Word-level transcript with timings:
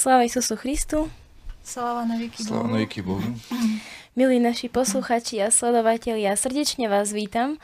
Sláva 0.00 0.24
Isusu 0.24 0.56
Christu. 0.56 1.12
Sláva 1.60 2.08
na 2.08 2.16
veky 2.16 2.40
Sláva 2.40 2.72
na 2.72 2.80
veky 2.80 3.04
Bohu. 3.04 3.20
Milí 4.16 4.40
naši 4.40 4.72
posluchači 4.72 5.44
a 5.44 5.52
sledovatelia, 5.52 6.32
srdečne 6.40 6.88
vás 6.88 7.12
vítam 7.12 7.60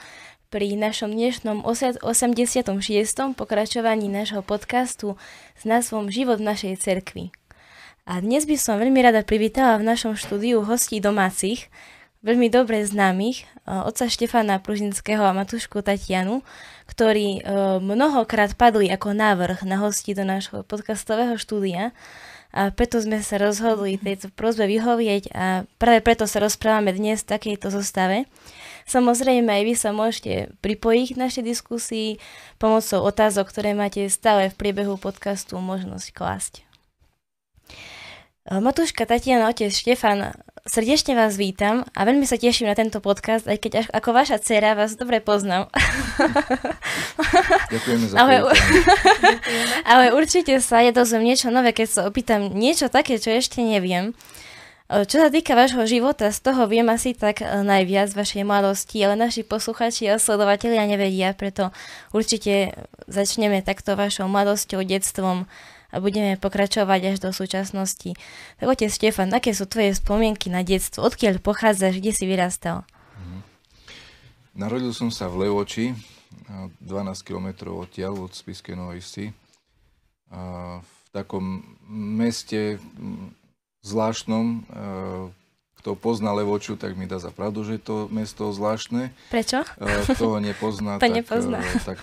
pri 0.53 0.77
našom 0.77 1.17
dnešnom 1.17 1.65
86. 1.65 2.05
pokračovaní 3.41 4.13
nášho 4.13 4.45
podcastu 4.45 5.17
s 5.57 5.65
názvom 5.65 6.13
Život 6.13 6.45
v 6.45 6.53
našej 6.53 6.75
cerkvi. 6.77 7.33
A 8.05 8.21
dnes 8.21 8.45
by 8.45 8.61
som 8.61 8.77
veľmi 8.77 9.01
rada 9.01 9.25
privítala 9.25 9.81
v 9.81 9.89
našom 9.89 10.13
štúdiu 10.13 10.61
hostí 10.61 11.01
domácich, 11.01 11.73
veľmi 12.21 12.53
dobre 12.53 12.85
známych, 12.85 13.49
otca 13.67 14.11
Štefana 14.11 14.59
Pružinského 14.59 15.23
a 15.23 15.31
Matušku 15.31 15.79
Tatianu, 15.79 16.43
ktorí 16.91 17.47
mnohokrát 17.83 18.55
padli 18.59 18.91
ako 18.91 19.15
návrh 19.15 19.63
na 19.63 19.79
hosti 19.79 20.15
do 20.15 20.27
nášho 20.27 20.67
podcastového 20.67 21.39
štúdia 21.39 21.95
a 22.57 22.73
preto 22.73 22.97
sme 22.97 23.21
sa 23.21 23.37
rozhodli 23.37 24.01
tejto 24.01 24.33
prozbe 24.33 24.65
vyhovieť 24.65 25.29
a 25.37 25.69
práve 25.77 26.01
preto 26.01 26.25
sa 26.25 26.41
rozprávame 26.41 26.97
dnes 26.97 27.21
v 27.21 27.37
takejto 27.37 27.69
zostave. 27.69 28.25
Samozrejme 28.89 29.51
aj 29.53 29.63
vy 29.69 29.75
sa 29.77 29.93
môžete 29.93 30.57
pripojiť 30.65 31.07
k 31.13 31.21
našej 31.21 31.45
diskusii 31.45 32.09
pomocou 32.57 33.05
otázok, 33.05 33.53
ktoré 33.53 33.77
máte 33.77 34.09
stále 34.09 34.49
v 34.49 34.57
priebehu 34.57 34.97
podcastu 34.97 35.61
možnosť 35.61 36.07
klásť. 36.17 36.55
Matuška 38.49 39.05
Tatiana, 39.05 39.53
otec 39.53 39.75
Štefan, 39.75 40.33
srdečne 40.67 41.15
vás 41.15 41.39
vítam 41.39 41.87
a 41.95 42.03
veľmi 42.03 42.27
sa 42.27 42.35
teším 42.35 42.67
na 42.67 42.75
tento 42.75 42.99
podcast, 42.99 43.47
aj 43.47 43.59
keď 43.63 43.73
až, 43.81 43.87
ako 43.95 44.09
vaša 44.11 44.37
dcera 44.43 44.75
vás 44.75 44.99
dobre 44.99 45.23
poznám. 45.23 45.71
Ďakujeme 47.73 48.07
za 48.11 48.15
ale, 48.19 48.35
ale 49.91 50.05
určite 50.11 50.59
sa 50.59 50.83
je 50.83 50.91
dozviem 50.91 51.23
niečo 51.23 51.55
nové, 51.55 51.71
keď 51.71 51.87
sa 51.87 52.01
opýtam 52.05 52.51
niečo 52.51 52.91
také, 52.91 53.23
čo 53.23 53.31
ešte 53.31 53.63
neviem. 53.63 54.13
Čo 54.87 55.19
sa 55.19 55.35
týka 55.35 55.59
vášho 55.59 55.83
života, 55.83 56.31
z 56.31 56.47
toho 56.47 56.71
viem 56.71 56.87
asi 56.87 57.11
tak 57.11 57.43
e, 57.43 57.47
najviac 57.67 58.15
vašej 58.15 58.47
mladosti, 58.47 59.03
ale 59.03 59.19
naši 59.19 59.43
posluchači 59.43 60.07
a 60.07 60.15
sledovatelia 60.15 60.87
nevedia, 60.87 61.35
preto 61.35 61.75
určite 62.15 62.71
začneme 63.11 63.67
takto 63.67 63.99
vašou 63.99 64.31
mladosťou, 64.31 64.87
detstvom, 64.87 65.51
a 65.97 66.05
budeme 66.05 66.37
pokračovať 66.37 67.01
až 67.09 67.17
do 67.25 67.33
súčasnosti. 67.33 68.13
Tak 68.61 68.67
otec 68.69 68.93
Štefan, 68.93 69.33
aké 69.33 69.57
sú 69.57 69.65
tvoje 69.65 69.97
spomienky 69.97 70.53
na 70.53 70.61
detstvo? 70.61 71.09
Odkiaľ 71.09 71.41
pochádzaš? 71.41 72.05
Kde 72.05 72.13
si 72.13 72.29
vyrastal? 72.29 72.85
Mhm. 73.17 73.41
Narodil 74.61 74.93
som 74.93 75.09
sa 75.09 75.33
v 75.33 75.49
Levoči, 75.49 75.97
12 76.85 77.25
km 77.25 77.73
odtiaľ 77.73 78.29
od 78.29 78.33
Spiskej 78.37 78.77
Novej 78.77 79.01
Vsi. 79.01 79.27
V 80.85 80.93
takom 81.17 81.65
meste 81.89 82.77
zvláštnom, 83.81 84.67
kto 85.81 85.95
pozná 85.95 86.35
Levoču, 86.35 86.75
tak 86.75 86.99
mi 86.99 87.07
dá 87.07 87.23
za 87.23 87.31
pravdu, 87.31 87.63
že 87.63 87.79
je 87.79 87.83
to 87.83 87.97
mesto 88.11 88.51
zvláštne. 88.51 89.15
Prečo? 89.31 89.63
Kto 90.13 90.37
ho 90.37 90.39
nepozná, 90.43 90.97
to 91.01 91.07
tak, 91.07 91.15
nepozná. 91.15 91.63
tak 91.87 91.99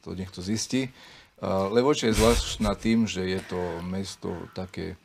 to 0.00 0.16
nech 0.16 0.32
to 0.32 0.40
zistí. 0.40 0.88
Levoče 1.40 2.12
je 2.12 2.18
zvláštna 2.20 2.76
tým, 2.76 3.08
že 3.08 3.24
je 3.24 3.40
to 3.48 3.80
mesto 3.80 4.36
také 4.52 5.00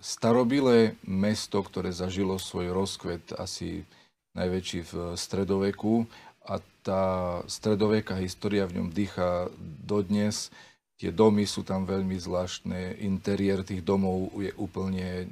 starobilé 0.00 1.00
mesto, 1.04 1.64
ktoré 1.64 1.92
zažilo 1.92 2.36
svoj 2.36 2.72
rozkvet 2.76 3.32
asi 3.36 3.88
najväčší 4.36 4.80
v 4.92 4.92
stredoveku. 5.16 6.04
A 6.44 6.60
tá 6.84 7.04
stredoveká 7.48 8.20
história 8.20 8.68
v 8.68 8.80
ňom 8.80 8.88
dýcha 8.92 9.48
dodnes. 9.80 10.52
Tie 10.96 11.12
domy 11.12 11.44
sú 11.48 11.64
tam 11.64 11.84
veľmi 11.84 12.16
zvláštne, 12.16 13.00
interiér 13.04 13.64
tých 13.64 13.84
domov 13.84 14.32
je 14.40 14.52
úplne 14.56 15.28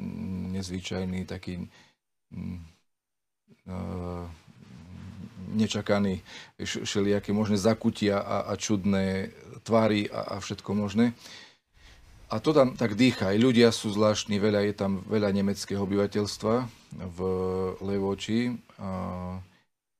nezvyčajný, 0.53 1.25
taký 1.25 1.65
uh, 3.65 4.29
nečakaný, 5.55 6.21
všelijaké 6.61 7.33
možné 7.33 7.57
zakutia 7.57 8.21
a, 8.21 8.51
a 8.51 8.53
čudné 8.61 9.31
tvary 9.65 10.07
a, 10.13 10.37
a 10.37 10.45
všetko 10.45 10.71
možné. 10.77 11.17
A 12.33 12.41
to 12.41 12.57
tam 12.57 12.75
tak 12.75 12.97
dýcha. 12.97 13.33
Aj 13.33 13.39
ľudia 13.39 13.69
sú 13.71 13.93
zvláštni, 13.93 14.41
veľa 14.41 14.65
je 14.69 14.75
tam 14.75 15.05
veľa 15.07 15.31
nemeckého 15.33 15.85
obyvateľstva 15.85 16.55
v 16.99 17.19
Levoči. 17.85 18.57
A 18.81 18.89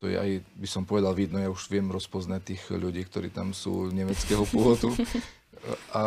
to 0.01 0.09
je 0.11 0.17
aj, 0.19 0.31
by 0.59 0.69
som 0.69 0.83
povedal, 0.85 1.15
vidno, 1.17 1.39
ja 1.39 1.53
už 1.53 1.69
viem 1.69 1.89
rozpoznať 1.89 2.41
tých 2.43 2.63
ľudí, 2.75 3.05
ktorí 3.07 3.33
tam 3.33 3.57
sú 3.57 3.93
nemeckého 3.93 4.45
pôvodu. 4.51 4.91
A 5.97 6.05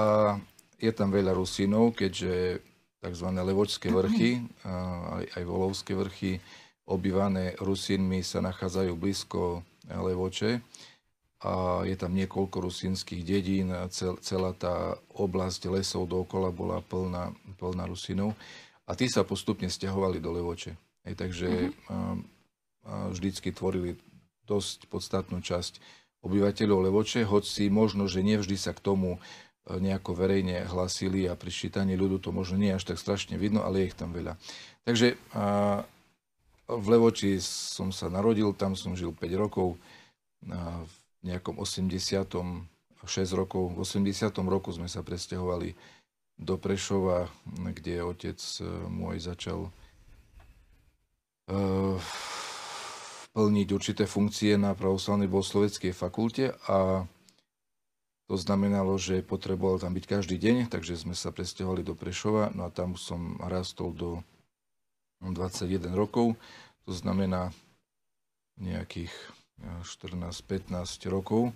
je 0.78 0.92
tam 0.94 1.10
veľa 1.10 1.34
Rusínov, 1.34 1.98
keďže 1.98 2.62
tzv. 3.02 3.28
Levočské 3.34 3.90
vrchy, 3.90 4.42
aj, 4.66 5.26
aj 5.38 5.44
Volovské 5.46 5.94
vrchy, 5.98 6.44
obývané 6.86 7.58
Rusínmi 7.62 8.22
sa 8.22 8.42
nachádzajú 8.42 8.92
blízko 9.00 9.62
Levoče 9.90 10.60
a 11.48 11.54
je 11.88 11.96
tam 11.96 12.12
niekoľko 12.12 12.60
rusínskych 12.60 13.24
dedín, 13.24 13.72
cel, 13.88 14.20
celá 14.20 14.52
tá 14.52 15.00
oblasť 15.16 15.72
lesov 15.72 16.12
dookola 16.12 16.52
bola 16.52 16.84
plná, 16.84 17.32
plná 17.56 17.88
Rusínov 17.88 18.36
a 18.84 18.92
tí 19.00 19.08
sa 19.08 19.24
postupne 19.24 19.72
stiahovali 19.72 20.20
do 20.20 20.36
Levoče. 20.36 20.76
Hej, 21.08 21.16
takže 21.16 21.48
uh-huh. 21.48 21.72
a, 21.88 21.98
a 22.84 22.94
vždycky 23.16 23.56
tvorili 23.56 23.96
dosť 24.44 24.92
podstatnú 24.92 25.40
časť 25.40 25.80
obyvateľov 26.20 26.92
Levoče, 26.92 27.24
hoci 27.24 27.72
možno, 27.72 28.12
že 28.12 28.28
nevždy 28.28 28.60
sa 28.60 28.76
k 28.76 28.84
tomu 28.84 29.16
e, 29.16 29.20
nejako 29.80 30.20
verejne 30.20 30.68
hlasili 30.68 31.32
a 31.32 31.40
pri 31.40 31.48
ščítaní 31.48 31.96
ľudu 31.96 32.28
to 32.28 32.36
možno 32.36 32.60
nie 32.60 32.76
je 32.76 32.78
až 32.80 32.86
tak 32.92 33.00
strašne 33.00 33.40
vidno, 33.40 33.64
ale 33.64 33.88
je 33.88 33.88
ich 33.94 33.96
tam 33.96 34.12
veľa. 34.12 34.36
Takže 34.84 35.16
a, 35.32 35.88
v 36.68 36.86
Levoči 36.92 37.40
som 37.40 37.96
sa 37.96 38.12
narodil, 38.12 38.52
tam 38.52 38.76
som 38.76 38.92
žil 38.92 39.16
5 39.16 39.24
rokov. 39.40 39.80
A 40.52 40.84
v 40.84 40.97
nejakom 41.24 41.58
86. 41.62 42.68
6 43.08 43.40
rokov. 43.40 43.72
V 43.72 43.88
80. 43.88 44.36
roku 44.52 44.74
sme 44.76 44.92
sa 44.92 45.00
presťahovali 45.00 45.78
do 46.38 46.60
Prešova, 46.60 47.32
kde 47.48 48.04
otec 48.04 48.38
môj 48.92 49.24
začal 49.24 49.72
plniť 53.32 53.68
určité 53.72 54.04
funkcie 54.04 54.60
na 54.60 54.76
pravoslavnej 54.76 55.32
bohosloveckej 55.32 55.96
fakulte 55.96 56.52
a 56.68 57.08
to 58.28 58.36
znamenalo, 58.36 59.00
že 59.00 59.24
potreboval 59.24 59.80
tam 59.80 59.96
byť 59.96 60.04
každý 60.04 60.36
deň, 60.36 60.68
takže 60.68 61.00
sme 61.00 61.16
sa 61.16 61.32
presťahovali 61.32 61.88
do 61.88 61.96
Prešova, 61.96 62.52
no 62.52 62.68
a 62.68 62.74
tam 62.76 63.00
som 63.00 63.40
rastol 63.40 63.96
do 63.96 64.20
21 65.24 65.96
rokov, 65.96 66.36
to 66.84 66.92
znamená 66.92 67.56
nejakých 68.60 69.16
14-15 69.62 71.10
rokov 71.10 71.54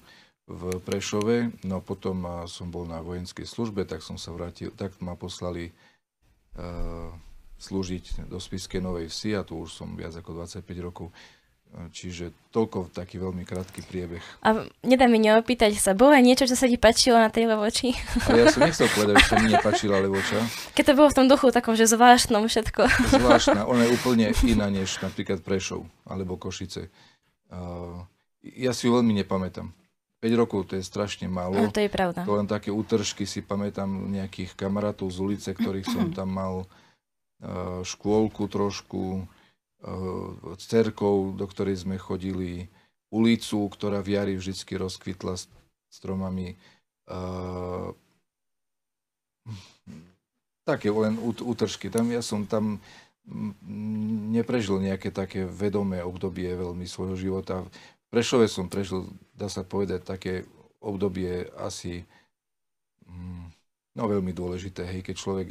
v 0.50 0.62
Prešove, 0.83 1.63
no 1.63 1.80
potom 1.80 2.25
som 2.50 2.74
bol 2.74 2.83
na 2.83 3.00
vojenskej 3.00 3.45
službe, 3.48 3.86
tak 3.88 4.03
som 4.03 4.19
sa 4.19 4.33
vrátil, 4.36 4.74
tak 4.74 4.98
ma 5.00 5.15
poslali 5.15 5.71
uh, 6.57 7.13
slúžiť 7.62 8.25
do 8.25 8.42
Spiskej 8.42 8.81
Novej 8.81 9.07
Vsi 9.07 9.38
a 9.38 9.45
tu 9.45 9.62
už 9.62 9.69
som 9.69 9.94
viac 9.94 10.18
ako 10.18 10.42
25 10.42 10.65
rokov. 10.81 11.13
Čiže 11.71 12.51
toľko 12.51 12.92
taký 12.92 13.15
veľmi 13.15 13.48
krátky 13.48 13.88
priebeh. 13.88 14.19
A 14.44 14.68
nedá 14.83 15.07
mi 15.07 15.24
neopýtať 15.24 15.71
sa, 15.80 15.95
bolo 15.95 16.12
niečo, 16.19 16.44
čo 16.44 16.59
sa 16.59 16.68
ti 16.68 16.75
páčilo 16.75 17.15
na 17.15 17.31
tej 17.31 17.47
levoči? 17.47 17.95
A 18.27 18.36
ja 18.36 18.51
som 18.51 18.68
nechcel 18.68 18.92
povedať, 18.92 19.24
že 19.24 19.27
sa 19.31 19.36
mi 19.39 19.56
nepáčila 19.56 20.04
levoča. 20.04 20.44
Keď 20.75 20.83
to 20.83 20.97
bolo 21.00 21.07
v 21.07 21.15
tom 21.15 21.27
duchu 21.31 21.47
takom, 21.56 21.80
že 21.80 21.88
zvláštnom 21.88 22.51
všetko. 22.51 22.92
Zvláštna, 23.15 23.63
ona 23.63 23.88
je 23.88 23.89
úplne 23.95 24.36
iná 24.44 24.68
než 24.68 25.00
napríklad 25.00 25.39
Prešov 25.47 25.88
alebo 26.04 26.36
Košice. 26.36 26.92
Ja 28.42 28.71
si 28.71 28.88
ju 28.88 28.95
veľmi 28.95 29.13
nepamätám. 29.21 29.69
5 30.21 30.30
rokov 30.38 30.69
to 30.69 30.77
je 30.77 30.86
strašne 30.86 31.25
málo. 31.25 31.57
No, 31.57 31.74
to 31.74 31.81
je 31.81 31.89
pravda. 31.89 32.21
To 32.25 32.38
len 32.38 32.45
také 32.45 32.69
útržky 32.69 33.25
si 33.25 33.42
pamätám 33.42 33.89
nejakých 33.89 34.53
kamarátov 34.53 35.09
z 35.09 35.18
ulice, 35.18 35.50
ktorých 35.53 35.89
som 35.89 36.13
tam 36.13 36.30
mal 36.30 36.56
škôlku 37.81 38.45
trošku, 38.45 39.25
s 40.56 40.63
cerkou, 40.69 41.33
do 41.33 41.45
ktorej 41.50 41.81
sme 41.81 41.98
chodili, 41.98 42.69
ulicu, 43.09 43.65
ktorá 43.65 44.06
v 44.06 44.13
jari 44.13 44.33
vždy 44.38 44.54
rozkvitla 44.77 45.42
stromami. 45.89 46.54
Také 50.62 50.94
len 50.94 51.18
útržky. 51.19 51.89
Tam 51.89 52.13
ja 52.13 52.21
som 52.21 52.45
tam 52.45 52.77
neprežil 54.31 54.81
nejaké 54.81 55.13
také 55.13 55.45
vedomé 55.45 56.01
obdobie 56.01 56.50
veľmi 56.51 56.83
svojho 56.89 57.15
života. 57.15 57.63
V 57.63 58.19
Prešove 58.19 58.50
som 58.51 58.68
prežil, 58.68 59.07
dá 59.38 59.47
sa 59.47 59.63
povedať, 59.63 60.03
také 60.03 60.44
obdobie 60.81 61.47
asi 61.56 62.03
mm, 63.07 63.45
no, 63.95 64.03
veľmi 64.09 64.33
dôležité, 64.35 64.83
hej, 64.83 65.06
keď 65.06 65.15
človek 65.15 65.47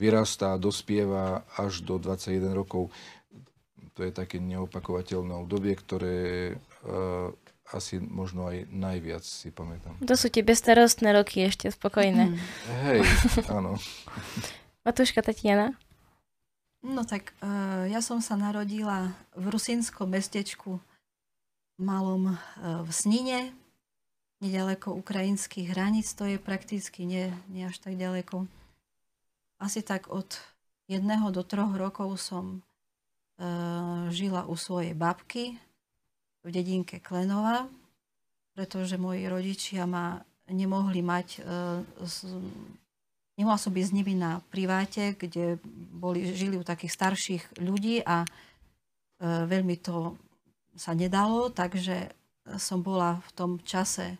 vyrastá, 0.00 0.58
dospieva 0.58 1.46
až 1.54 1.86
do 1.86 2.00
21 2.00 2.50
rokov 2.56 2.90
to 3.94 4.02
je 4.02 4.10
také 4.10 4.42
neopakovateľné 4.42 5.32
obdobie, 5.38 5.78
ktoré 5.78 6.18
uh, 6.82 7.30
asi 7.70 8.02
možno 8.02 8.50
aj 8.50 8.66
najviac 8.68 9.22
si 9.22 9.54
pamätám. 9.54 9.94
To 10.02 10.18
sú 10.18 10.28
tie 10.28 10.42
bestarostné 10.42 11.14
roky 11.14 11.46
ešte 11.46 11.70
spokojné. 11.70 12.34
Mm. 12.34 12.38
Hej, 12.90 12.98
áno. 13.48 13.78
Matúška 14.86 15.22
Tatiana? 15.22 15.78
No 16.84 17.02
tak 17.08 17.32
uh, 17.40 17.88
ja 17.88 18.04
som 18.04 18.20
sa 18.20 18.36
narodila 18.36 19.16
v 19.32 19.48
rusínskom 19.48 20.12
mestečku 20.12 20.78
malom 21.80 22.36
uh, 22.36 22.84
v 22.84 22.90
Snine, 22.92 23.40
nedaleko 24.44 24.92
ukrajinských 24.92 25.72
hraníc, 25.72 26.12
to 26.12 26.28
je 26.28 26.36
prakticky 26.36 27.08
nie, 27.08 27.32
nie 27.48 27.64
až 27.64 27.80
tak 27.80 27.96
ďaleko. 27.96 28.44
Asi 29.56 29.80
tak 29.80 30.12
od 30.12 30.36
jedného 30.84 31.32
do 31.32 31.40
troch 31.40 31.72
rokov 31.72 32.20
som 32.20 32.60
Eh, 33.34 34.10
žila 34.14 34.46
u 34.46 34.54
svojej 34.54 34.94
babky 34.94 35.58
v 36.46 36.48
dedinke 36.54 37.02
Klenova, 37.02 37.66
pretože 38.54 38.94
moji 38.94 39.26
rodičia 39.26 39.90
ma 39.90 40.22
nemohli 40.46 41.02
mať, 41.02 41.42
nemohla 43.36 43.58
som 43.58 43.74
byť 43.74 43.84
s 43.84 43.94
nimi 43.94 44.14
na 44.14 44.42
priváte, 44.50 45.18
kde 45.18 45.58
boli, 45.94 46.34
žili 46.34 46.58
u 46.58 46.64
takých 46.66 46.92
starších 46.92 47.42
ľudí 47.62 48.02
a 48.02 48.24
eh, 48.24 49.44
veľmi 49.46 49.76
to 49.82 50.18
sa 50.74 50.90
nedalo, 50.90 51.54
takže 51.54 52.10
som 52.58 52.82
bola 52.82 53.22
v 53.24 53.30
tom 53.32 53.50
čase 53.62 54.18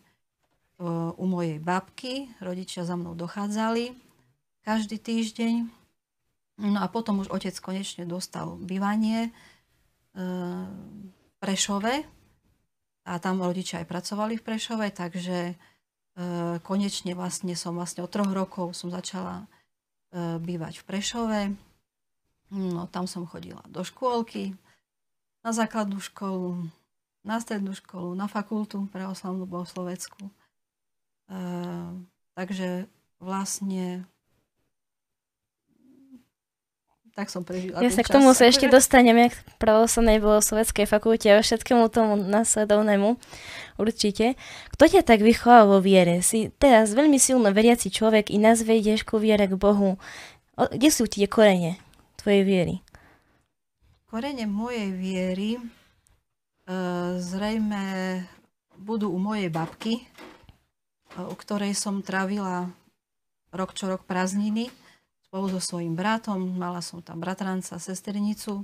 u 1.15 1.25
mojej 1.27 1.59
babky, 1.59 2.27
rodičia 2.43 2.83
za 2.83 2.99
mnou 2.99 3.15
dochádzali 3.15 3.95
každý 4.65 4.97
týždeň. 4.99 5.53
No 6.59 6.79
a 6.81 6.87
potom 6.91 7.21
už 7.23 7.31
otec 7.31 7.53
konečne 7.61 8.03
dostal 8.09 8.57
bývanie 8.57 9.29
e, 9.29 9.31
v 11.05 11.33
Prešove. 11.37 12.03
A 13.05 13.11
tam 13.21 13.45
rodičia 13.45 13.85
aj 13.85 13.91
pracovali 13.91 14.41
v 14.41 14.43
Prešove, 14.43 14.87
takže 14.89 15.53
e, 15.53 15.55
konečne 16.63 17.11
vlastne 17.11 17.51
som 17.59 17.75
vlastne 17.75 18.03
od 18.03 18.11
troch 18.11 18.31
rokov 18.31 18.71
som 18.71 18.87
začala 18.87 19.43
e, 19.43 20.39
bývať 20.39 20.79
v 20.79 20.87
Prešove. 20.87 21.41
No 22.55 22.87
tam 22.87 23.03
som 23.03 23.27
chodila 23.27 23.59
do 23.67 23.83
škôlky, 23.83 24.55
na 25.43 25.51
základnú 25.51 25.99
školu, 25.99 26.71
na 27.25 27.41
strednú 27.41 27.73
školu, 27.73 28.15
na 28.15 28.29
fakultu 28.29 28.85
pravoslavnú 28.93 29.49
bohosloveckú. 29.49 30.29
Takže 32.37 32.85
vlastne 33.17 34.05
tak 37.15 37.31
som 37.31 37.47
prežila 37.47 37.79
Ja 37.79 37.87
sa 37.87 38.03
k 38.03 38.11
tomu 38.11 38.35
sa 38.35 38.43
ešte 38.51 38.67
dostaneme, 38.67 39.31
k 39.31 39.35
pravoslavnej 39.55 40.19
sovietskej 40.19 40.83
fakulte 40.83 41.31
a 41.31 41.39
všetkému 41.39 41.87
tomu 41.87 42.19
následovnému. 42.19 43.15
Určite. 43.79 44.35
Kto 44.75 44.83
ťa 44.91 45.01
tak 45.07 45.23
vychoval 45.23 45.71
vo 45.71 45.79
viere? 45.79 46.19
Si 46.19 46.51
teraz 46.59 46.91
veľmi 46.91 47.15
silno 47.15 47.47
veriaci 47.55 47.87
človek 47.87 48.35
i 48.35 48.37
nazvedieš 48.37 49.07
ku 49.07 49.15
viere 49.15 49.47
k 49.47 49.55
Bohu. 49.55 49.95
O, 50.59 50.63
kde 50.67 50.91
sú 50.91 51.07
tie 51.07 51.23
korene 51.31 51.79
tvojej 52.19 52.43
viery? 52.43 52.75
Korene 54.11 54.43
mojej 54.43 54.91
viery 54.91 55.49
uh, 55.59 57.15
zrejme 57.15 58.23
budú 58.75 59.07
u 59.07 59.19
mojej 59.19 59.47
babky, 59.47 60.03
uh, 61.15 61.31
u 61.31 61.35
ktorej 61.35 61.79
som 61.79 62.03
trávila 62.03 62.67
rok 63.55 63.71
čo 63.71 63.87
rok 63.87 64.03
prázdniny 64.03 64.67
spolu 65.35 65.51
so 65.51 65.59
svojím 65.59 65.99
bratom, 65.99 66.39
mala 66.55 66.79
som 66.79 67.03
tam 67.03 67.19
bratranca, 67.19 67.75
sesternicu. 67.75 68.63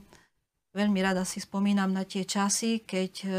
Veľmi 0.71 1.03
rada 1.03 1.27
si 1.27 1.43
spomínam 1.43 1.91
na 1.91 2.07
tie 2.07 2.23
časy, 2.23 2.79
keď 2.79 3.13
e, 3.27 3.31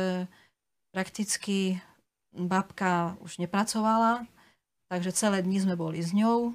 prakticky 0.92 1.80
babka 2.28 3.16
už 3.24 3.40
nepracovala, 3.40 4.28
takže 4.92 5.16
celé 5.16 5.40
dni 5.40 5.64
sme 5.64 5.80
boli 5.80 6.04
s 6.04 6.12
ňou. 6.12 6.52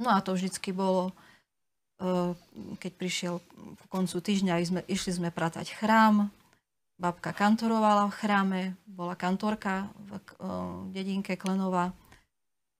No 0.00 0.08
a 0.08 0.24
to 0.24 0.32
vždycky 0.32 0.72
bolo, 0.72 1.12
e, 2.00 2.32
keď 2.80 2.92
prišiel 2.96 3.34
v 3.76 3.84
koncu 3.92 4.24
týždňa, 4.24 4.88
išli 4.88 5.12
sme 5.12 5.28
pratať 5.28 5.76
chrám, 5.76 6.32
babka 6.96 7.36
kantorovala 7.36 8.08
v 8.08 8.16
chráme, 8.24 8.60
bola 8.88 9.20
kantorka 9.20 9.92
v, 10.00 10.16
e, 10.16 10.20
dedinke 10.96 11.36
Klenova, 11.36 11.92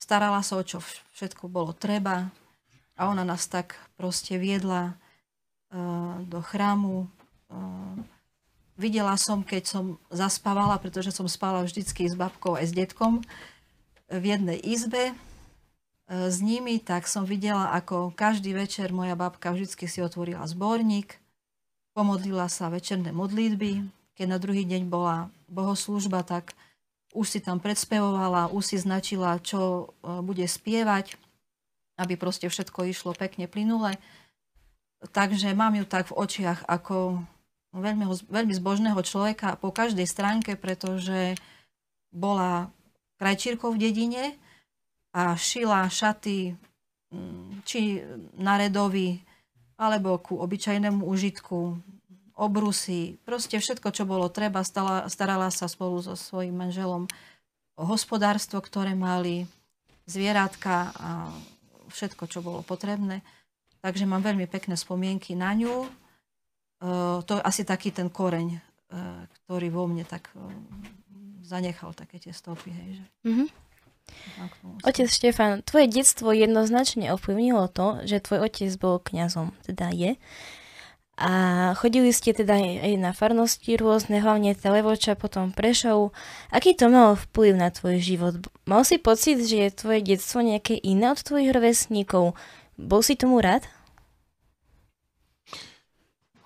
starala 0.00 0.40
sa 0.40 0.56
o 0.56 0.64
čo 0.64 0.80
všetko 1.12 1.52
bolo 1.52 1.76
treba, 1.76 2.32
a 2.94 3.10
ona 3.10 3.26
nás 3.26 3.46
tak 3.50 3.74
proste 3.98 4.38
viedla 4.38 4.94
uh, 5.70 6.22
do 6.26 6.38
chrámu. 6.42 7.10
Uh, 7.50 7.98
videla 8.74 9.14
som, 9.18 9.42
keď 9.42 9.62
som 9.66 9.84
zaspávala, 10.10 10.78
pretože 10.78 11.14
som 11.14 11.26
spala 11.30 11.62
vždycky 11.62 12.06
s 12.06 12.14
babkou 12.18 12.58
aj 12.58 12.70
s 12.70 12.74
detkom 12.74 13.22
v 14.10 14.24
jednej 14.34 14.58
izbe 14.58 15.14
s 16.04 16.44
nimi, 16.44 16.76
tak 16.84 17.08
som 17.08 17.24
videla, 17.24 17.72
ako 17.72 18.12
každý 18.12 18.52
večer 18.52 18.92
moja 18.92 19.16
babka 19.16 19.56
vždycky 19.56 19.88
si 19.88 20.04
otvorila 20.04 20.44
zborník, 20.44 21.16
pomodlila 21.96 22.44
sa 22.52 22.68
večerné 22.68 23.08
modlitby. 23.08 23.88
Keď 24.12 24.26
na 24.28 24.36
druhý 24.36 24.68
deň 24.68 24.84
bola 24.92 25.32
bohoslúžba, 25.48 26.20
tak 26.20 26.52
už 27.16 27.24
si 27.24 27.40
tam 27.40 27.56
predspevovala, 27.56 28.52
už 28.52 28.74
si 28.74 28.76
značila, 28.76 29.40
čo 29.40 29.94
bude 30.02 30.44
spievať 30.44 31.16
aby 32.00 32.14
proste 32.18 32.50
všetko 32.50 32.90
išlo 32.90 33.14
pekne 33.14 33.46
plynule. 33.46 33.98
Takže 35.12 35.52
mám 35.52 35.76
ju 35.76 35.84
tak 35.84 36.10
v 36.10 36.16
očiach 36.16 36.64
ako 36.66 37.22
veľmi, 37.74 38.06
veľmi 38.30 38.54
zbožného 38.54 39.00
človeka 39.04 39.58
po 39.58 39.74
každej 39.74 40.06
stránke, 40.08 40.54
pretože 40.54 41.34
bola 42.14 42.70
krajčírkou 43.18 43.74
v 43.74 43.82
dedine 43.82 44.24
a 45.14 45.34
šila 45.34 45.86
šaty 45.90 46.54
mm, 47.10 47.66
či 47.66 48.02
na 48.38 48.58
redovi, 48.58 49.22
alebo 49.74 50.18
ku 50.22 50.38
obyčajnému 50.38 51.02
užitku, 51.02 51.78
obrusy, 52.34 53.18
proste 53.22 53.62
všetko, 53.62 53.94
čo 53.94 54.04
bolo 54.06 54.26
treba, 54.26 54.66
stala, 54.66 55.06
starala 55.06 55.54
sa 55.54 55.70
spolu 55.70 56.02
so 56.02 56.18
svojím 56.18 56.66
manželom 56.66 57.06
hospodárstvo, 57.78 58.58
ktoré 58.58 58.94
mali, 58.94 59.46
zvieratka 60.06 60.90
a 60.98 61.30
všetko, 61.94 62.26
čo 62.26 62.42
bolo 62.42 62.66
potrebné. 62.66 63.22
Takže 63.78 64.04
mám 64.04 64.26
veľmi 64.26 64.50
pekné 64.50 64.74
spomienky 64.74 65.38
na 65.38 65.54
ňu. 65.54 65.86
To 67.24 67.32
je 67.38 67.42
asi 67.46 67.62
taký 67.62 67.94
ten 67.94 68.10
koreň, 68.10 68.58
ktorý 69.30 69.70
vo 69.70 69.86
mne 69.86 70.02
tak 70.02 70.34
zanechal 71.46 71.94
také 71.94 72.18
tie 72.18 72.34
stopy. 72.34 72.74
Hej, 72.74 72.90
že... 72.98 73.04
Mm-hmm. 73.30 73.48
Otec 74.84 75.08
Štefan, 75.08 75.64
tvoje 75.64 75.88
detstvo 75.88 76.28
jednoznačne 76.34 77.08
ovplyvnilo 77.16 77.72
to, 77.72 78.04
že 78.04 78.20
tvoj 78.20 78.52
otec 78.52 78.68
bol 78.76 79.00
kňazom, 79.00 79.56
teda 79.64 79.88
je. 79.96 80.20
A 81.14 81.30
chodili 81.78 82.10
ste 82.10 82.34
teda 82.34 82.58
aj 82.58 82.98
na 82.98 83.14
farnosti 83.14 83.78
rôzne, 83.78 84.18
hlavne 84.18 84.58
Televoča, 84.58 85.14
potom 85.14 85.54
Prešov. 85.54 86.10
Aký 86.50 86.74
to 86.74 86.90
malo 86.90 87.14
vplyv 87.14 87.54
na 87.54 87.70
tvoj 87.70 88.02
život? 88.02 88.34
Mal 88.66 88.82
si 88.82 88.98
pocit, 88.98 89.38
že 89.46 89.70
je 89.70 89.78
tvoje 89.78 90.02
detstvo 90.02 90.42
nejaké 90.42 90.74
iné 90.74 91.14
od 91.14 91.22
tvojich 91.22 91.54
rovesníkov? 91.54 92.34
Bol 92.74 93.00
si 93.06 93.14
tomu 93.14 93.38
rád? 93.38 93.62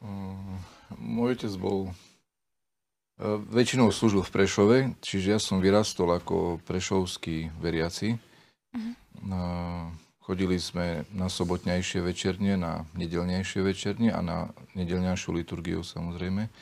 Uh, 0.05 0.61
môj 1.01 1.41
otec 1.41 1.53
bol 1.57 1.89
uh, 1.89 3.41
väčšinou 3.49 3.89
slúžil 3.89 4.21
v 4.21 4.33
Prešove, 4.37 4.77
čiže 5.01 5.33
ja 5.33 5.41
som 5.41 5.65
vyrastol 5.65 6.13
ako 6.13 6.61
prešovský 6.69 7.57
veriaci. 7.57 8.21
Uh-huh. 8.77 8.93
Uh, 9.25 10.08
Chodili 10.29 10.61
sme 10.61 11.09
na 11.17 11.33
sobotnejšie 11.33 12.05
večerne, 12.05 12.61
na 12.61 12.85
nedelnejšie 12.93 13.65
večerne 13.65 14.13
a 14.13 14.21
na 14.21 14.53
nedelňajšiu 14.77 15.33
liturgiu 15.33 15.81
samozrejme. 15.81 16.53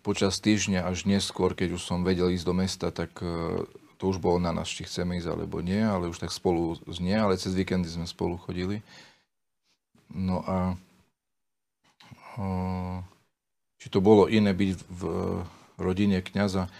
Počas 0.00 0.40
týždňa 0.40 0.88
až 0.88 1.04
neskôr, 1.04 1.52
keď 1.52 1.76
už 1.76 1.84
som 1.84 2.00
vedel 2.00 2.32
ísť 2.32 2.46
do 2.48 2.54
mesta, 2.56 2.88
tak 2.88 3.12
e, 3.20 3.60
to 4.00 4.04
už 4.08 4.20
bolo 4.20 4.40
na 4.40 4.56
nás, 4.56 4.72
či 4.72 4.88
chceme 4.88 5.20
ísť 5.20 5.28
alebo 5.28 5.60
nie, 5.60 5.80
ale 5.80 6.08
už 6.08 6.16
tak 6.16 6.32
spolu 6.32 6.80
znie, 6.88 7.16
ale 7.16 7.36
cez 7.36 7.52
víkendy 7.52 7.92
sme 7.92 8.08
spolu 8.08 8.40
chodili. 8.40 8.80
No 10.08 10.40
a 10.48 10.80
či 13.76 13.86
to 13.92 14.00
bolo 14.00 14.32
iné 14.32 14.52
byť 14.52 14.80
v 14.80 15.02
rodine 15.76 16.24
kniaza, 16.24 16.72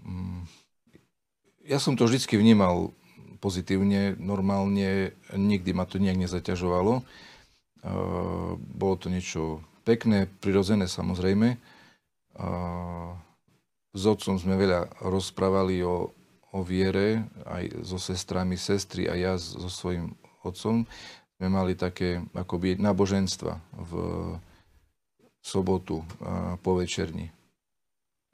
mm, 0.00 0.48
ja 1.68 1.76
som 1.76 1.92
to 1.92 2.08
vždy 2.08 2.24
vnímal 2.40 2.96
pozitívne, 3.38 4.18
normálne, 4.18 5.14
nikdy 5.34 5.70
ma 5.72 5.86
to 5.86 6.02
nejak 6.02 6.18
nezaťažovalo. 6.28 7.02
Bolo 8.58 8.94
to 8.98 9.06
niečo 9.08 9.62
pekné, 9.86 10.26
prirodzené 10.42 10.90
samozrejme. 10.90 11.56
S 13.94 14.02
otcom 14.04 14.36
sme 14.36 14.54
veľa 14.58 15.06
rozprávali 15.06 15.80
o, 15.82 16.10
o 16.52 16.58
viere, 16.66 17.24
aj 17.46 17.86
so 17.86 17.96
sestrami, 17.96 18.58
sestry 18.58 19.08
a 19.08 19.14
ja 19.14 19.32
so 19.38 19.70
svojím 19.70 20.12
otcom. 20.44 20.84
Sme 21.38 21.48
mali 21.48 21.78
také 21.78 22.22
akoby 22.34 22.76
náboženstva 22.82 23.62
v 23.78 23.92
sobotu 25.38 26.02
po 26.60 26.76
večerni. 26.76 27.30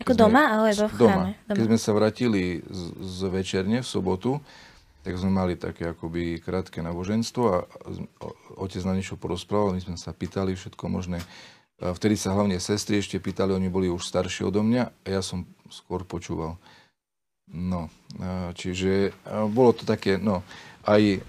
Ako 0.02 0.16
doma 0.18 0.50
alebo 0.50 0.90
v 0.90 0.94
chráme? 0.98 1.30
Doma. 1.46 1.54
Keď 1.54 1.64
sme 1.70 1.78
sa 1.78 1.92
vrátili 1.94 2.64
z, 2.66 2.82
z 2.98 3.20
večerne 3.30 3.78
v 3.80 3.86
sobotu, 3.86 4.42
tak 5.04 5.20
sme 5.20 5.36
mali 5.36 5.60
také 5.60 5.92
akoby 5.92 6.40
krátke 6.40 6.80
náboženstvo 6.80 7.42
a 7.52 7.68
otec 8.56 8.80
na 8.88 8.96
niečo 8.96 9.20
porozprával, 9.20 9.76
my 9.76 9.84
sme 9.84 9.96
sa 10.00 10.16
pýtali 10.16 10.56
všetko 10.56 10.88
možné. 10.88 11.20
A 11.84 11.92
vtedy 11.92 12.16
sa 12.16 12.32
hlavne 12.32 12.56
sestry 12.56 13.04
ešte 13.04 13.20
pýtali, 13.20 13.52
oni 13.52 13.68
boli 13.68 13.92
už 13.92 14.00
starší 14.00 14.48
odo 14.48 14.64
mňa 14.64 14.88
a 14.88 15.06
ja 15.12 15.20
som 15.20 15.44
skôr 15.68 16.08
počúval. 16.08 16.56
No, 17.52 17.92
čiže 18.56 19.12
bolo 19.52 19.76
to 19.76 19.84
také, 19.84 20.16
no, 20.16 20.40
aj, 20.88 21.20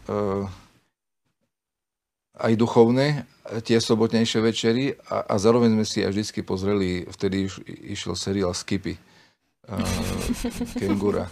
aj 2.39 2.53
duchovné, 2.55 3.27
tie 3.67 3.84
sobotnejšie 3.84 4.39
večery 4.39 4.96
a, 5.12 5.27
a 5.27 5.36
zároveň 5.36 5.75
sme 5.75 5.86
si 5.86 6.00
aj 6.00 6.15
vždy 6.15 6.41
pozreli, 6.48 7.03
vtedy 7.12 7.51
išiel 7.91 8.15
seriál 8.15 8.55
Skipy. 8.55 8.96
Kengura 10.79 11.27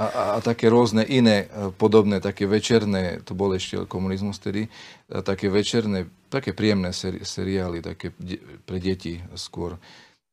a, 0.00 0.36
a, 0.36 0.38
také 0.40 0.72
rôzne 0.72 1.04
iné 1.04 1.46
e, 1.52 1.68
podobné, 1.68 2.20
také 2.24 2.48
večerné, 2.48 3.20
to 3.20 3.36
bol 3.36 3.52
ešte 3.52 3.84
komunizmus 3.84 4.40
tedy, 4.40 4.72
také 5.08 5.52
večerné, 5.52 6.08
také 6.32 6.56
príjemné 6.56 6.96
seri, 6.96 7.20
seriály, 7.20 7.84
také 7.84 8.16
de, 8.16 8.40
pre 8.64 8.80
deti 8.80 9.20
skôr. 9.36 9.76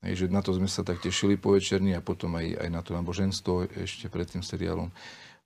Hej, 0.04 0.28
že 0.28 0.36
na 0.36 0.44
to 0.44 0.52
sme 0.52 0.68
sa 0.68 0.84
tak 0.84 1.00
tešili 1.00 1.40
po 1.40 1.56
večerni 1.56 1.96
a 1.96 2.04
potom 2.04 2.36
aj, 2.36 2.60
aj 2.60 2.70
na 2.70 2.82
to 2.84 2.92
náboženstvo 2.92 3.72
ešte 3.88 4.12
pred 4.12 4.28
tým 4.28 4.44
seriálom. 4.44 4.92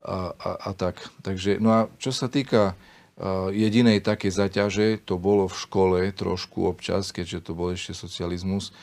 A, 0.01 0.33
a, 0.33 0.49
a 0.65 0.71
tak. 0.73 0.97
Takže, 1.21 1.61
no 1.61 1.69
a 1.69 1.79
čo 2.01 2.09
sa 2.09 2.25
týka 2.25 2.73
uh, 2.73 3.53
jedinej 3.53 4.01
takej 4.01 4.33
zaťaže, 4.33 4.87
to 5.05 5.21
bolo 5.21 5.45
v 5.45 5.55
škole 5.61 5.99
trošku 6.09 6.65
občas, 6.65 7.13
keďže 7.13 7.45
to 7.45 7.51
bol 7.53 7.69
ešte 7.69 7.93
socializmus. 7.93 8.73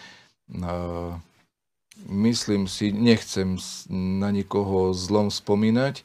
Uh, 0.46 1.18
myslím 2.08 2.68
si, 2.68 2.92
nechcem 2.92 3.56
na 4.20 4.30
nikoho 4.30 4.92
zlom 4.94 5.30
spomínať, 5.30 6.02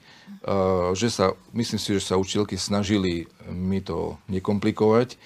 že 0.95 1.07
sa, 1.09 1.33
myslím 1.51 1.79
si, 1.79 1.89
že 1.97 2.01
sa 2.01 2.15
učiteľky 2.15 2.55
snažili 2.55 3.27
mi 3.49 3.81
to 3.81 4.15
nekomplikovať, 4.29 5.17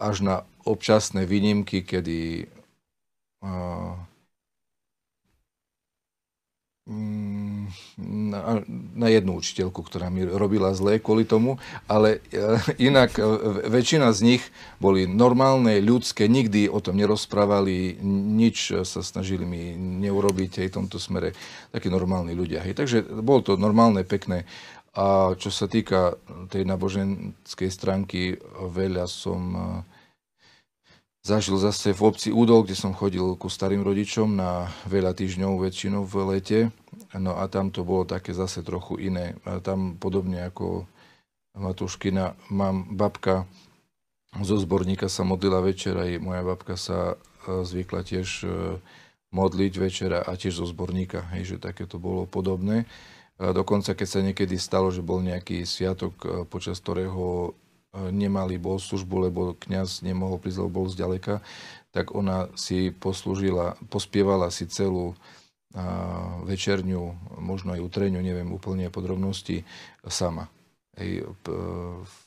až 0.00 0.16
na 0.20 0.42
občasné 0.64 1.28
výnimky, 1.28 1.84
kedy 1.84 2.48
Mm, 6.90 7.29
na, 8.04 8.64
na 8.96 9.08
jednu 9.12 9.38
učiteľku, 9.38 9.84
ktorá 9.84 10.08
mi 10.08 10.24
robila 10.24 10.72
zlé 10.72 10.98
kvôli 10.98 11.28
tomu, 11.28 11.60
ale 11.84 12.24
e, 12.32 12.56
inak 12.90 13.16
e, 13.16 13.22
väčšina 13.68 14.10
z 14.16 14.20
nich 14.24 14.42
boli 14.80 15.04
normálne, 15.04 15.78
ľudské, 15.84 16.26
nikdy 16.26 16.66
o 16.66 16.80
tom 16.80 16.96
nerozprávali, 16.96 18.00
nič 18.36 18.72
sa 18.88 19.00
snažili 19.04 19.44
mi 19.44 19.76
neurobiť 19.76 20.64
aj 20.64 20.68
v 20.72 20.76
tomto 20.80 20.96
smere, 20.96 21.36
takí 21.70 21.92
normálni 21.92 22.32
ľudia. 22.32 22.64
Hej. 22.64 22.80
Takže 22.80 22.98
bolo 23.20 23.44
to 23.44 23.60
normálne, 23.60 24.02
pekné. 24.02 24.48
A 24.90 25.38
čo 25.38 25.54
sa 25.54 25.70
týka 25.70 26.18
tej 26.50 26.66
náboženskej 26.66 27.70
stránky, 27.70 28.42
veľa 28.58 29.06
som 29.06 29.40
e, 29.54 29.60
zažil 31.20 31.60
zase 31.60 31.92
v 31.92 32.00
obci 32.02 32.28
Údol, 32.32 32.64
kde 32.64 32.76
som 32.76 32.96
chodil 32.96 33.36
ku 33.36 33.52
starým 33.52 33.84
rodičom 33.84 34.32
na 34.36 34.72
veľa 34.88 35.12
týždňov, 35.12 35.60
väčšinou 35.60 36.02
v 36.08 36.14
lete. 36.36 36.60
No 37.12 37.36
a 37.36 37.46
tam 37.50 37.68
to 37.68 37.84
bolo 37.84 38.08
také 38.08 38.32
zase 38.32 38.64
trochu 38.64 38.96
iné. 39.00 39.36
A 39.44 39.60
tam 39.60 39.96
podobne 40.00 40.46
ako 40.48 40.88
Matúškina, 41.58 42.38
mám 42.48 42.94
babka 42.94 43.44
zo 44.38 44.54
zborníka 44.62 45.10
sa 45.10 45.26
modlila 45.26 45.58
večer, 45.58 45.98
aj 45.98 46.22
moja 46.22 46.42
babka 46.46 46.78
sa 46.78 47.18
e, 47.18 47.66
zvykla 47.66 48.06
tiež 48.06 48.46
e, 48.46 48.78
modliť 49.34 49.72
večera 49.74 50.22
a 50.22 50.38
tiež 50.38 50.62
zo 50.62 50.66
zborníka, 50.70 51.26
hej, 51.34 51.54
že 51.54 51.56
také 51.58 51.82
to 51.86 51.98
bolo 51.98 52.30
podobné. 52.30 52.86
Dokonca, 53.40 53.96
keď 53.96 54.08
sa 54.10 54.20
niekedy 54.20 54.60
stalo, 54.60 54.92
že 54.92 55.00
bol 55.00 55.24
nejaký 55.24 55.66
sviatok, 55.66 56.14
e, 56.22 56.26
počas 56.46 56.78
ktorého 56.78 57.58
nemali 57.94 58.58
bohoslužbu, 58.58 59.30
lebo 59.30 59.40
kňaz 59.58 60.06
nemohol 60.06 60.38
prísť, 60.38 60.62
lebo 60.62 60.82
bol 60.82 60.86
zďaleka, 60.86 61.42
tak 61.90 62.14
ona 62.14 62.46
si 62.54 62.94
poslúžila, 62.94 63.74
pospievala 63.90 64.50
si 64.54 64.70
celú 64.70 65.14
a, 65.74 66.44
večerňu, 66.46 67.34
možno 67.42 67.74
aj 67.74 67.82
utreniu, 67.82 68.22
neviem 68.22 68.46
úplne 68.50 68.90
podrobnosti, 68.94 69.66
sama 70.06 70.46
aj 70.98 71.08
p, 71.42 71.46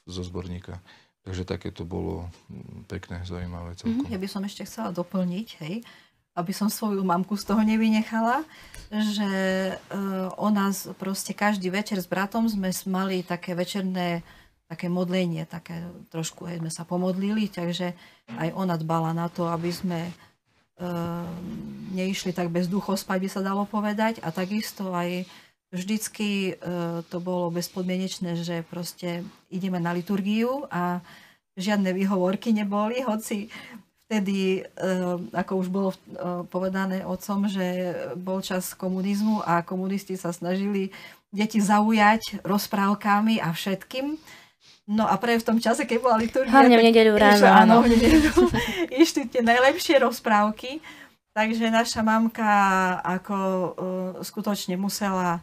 zo 0.08 0.22
zborníka. 0.24 0.80
Takže 1.24 1.48
také 1.48 1.72
to 1.72 1.88
bolo 1.88 2.28
pekné, 2.92 3.24
zaujímavé 3.24 3.80
celkom. 3.80 4.04
Ja 4.12 4.20
by 4.20 4.28
som 4.28 4.44
ešte 4.44 4.68
chcela 4.68 4.92
doplniť, 4.92 5.48
hej, 5.64 5.80
aby 6.36 6.52
som 6.52 6.68
svoju 6.68 7.00
mamku 7.06 7.40
z 7.40 7.48
toho 7.48 7.64
nevynechala, 7.64 8.44
že 8.92 9.32
uh, 9.78 10.28
ona 10.36 10.76
proste 11.00 11.32
každý 11.32 11.72
večer 11.72 12.02
s 12.02 12.10
bratom 12.10 12.50
sme 12.52 12.76
mali 12.90 13.24
také 13.24 13.56
večerné 13.56 14.20
také 14.68 14.88
modlenie, 14.90 15.46
také 15.46 15.84
trošku 16.10 16.50
hej, 16.50 16.60
sme 16.64 16.72
sa 16.72 16.84
pomodlili, 16.88 17.52
takže 17.52 17.94
aj 18.40 18.50
ona 18.56 18.76
dbala 18.80 19.14
na 19.14 19.30
to, 19.30 19.46
aby 19.52 19.70
sme 19.70 20.10
e, 20.10 20.14
neišli 21.94 22.34
tak 22.34 22.50
bez 22.50 22.66
duchospať, 22.72 23.18
by 23.22 23.30
sa 23.30 23.42
dalo 23.46 23.70
povedať. 23.70 24.24
A 24.26 24.34
takisto 24.34 24.96
aj 24.96 25.28
vždycky 25.74 26.54
e, 26.54 27.04
to 27.10 27.18
bolo 27.18 27.50
bezpodmienečné, 27.50 28.40
že 28.42 28.62
proste 28.66 29.26
ideme 29.50 29.82
na 29.82 29.94
liturgiu 29.94 30.70
a 30.70 31.02
žiadne 31.58 31.94
výhovorky 31.94 32.54
neboli, 32.54 33.02
hoci 33.02 33.50
vtedy, 34.06 34.62
e, 34.62 34.82
ako 35.34 35.52
už 35.58 35.68
bolo 35.74 35.90
e, 35.90 35.98
povedané 36.46 37.02
otcom, 37.02 37.50
že 37.50 37.98
bol 38.14 38.46
čas 38.46 38.78
komunizmu 38.78 39.42
a 39.42 39.66
komunisti 39.66 40.14
sa 40.14 40.30
snažili 40.30 40.94
deti 41.34 41.58
zaujať 41.58 42.46
rozprávkami 42.46 43.42
a 43.42 43.50
všetkým. 43.50 44.22
No 44.84 45.08
a 45.08 45.16
pre 45.16 45.40
v 45.40 45.48
tom 45.48 45.58
čase, 45.64 45.88
keď 45.88 45.98
bola 46.04 46.20
liturgia... 46.20 46.52
Hlavne 46.52 46.76
v 46.76 46.88
nedeľu 46.92 47.14
ráno, 47.16 47.48
áno. 47.48 47.76
v 47.88 47.96
nedeľu, 47.96 48.52
išli 49.04 49.32
tie 49.32 49.40
najlepšie 49.40 50.04
rozprávky. 50.04 50.84
Takže 51.34 51.74
naša 51.74 52.06
mamka 52.06 52.52
ako 53.02 53.36
uh, 53.36 53.72
skutočne 54.22 54.78
musela, 54.78 55.42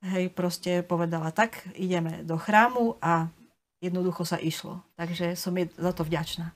hej, 0.00 0.32
proste 0.32 0.80
povedala, 0.86 1.34
tak 1.34 1.68
ideme 1.76 2.24
do 2.24 2.40
chrámu 2.40 2.96
a 3.02 3.28
jednoducho 3.82 4.24
sa 4.24 4.38
išlo. 4.40 4.80
Takže 4.96 5.34
som 5.34 5.52
jej 5.58 5.68
za 5.74 5.92
to 5.92 6.06
vďačná. 6.06 6.54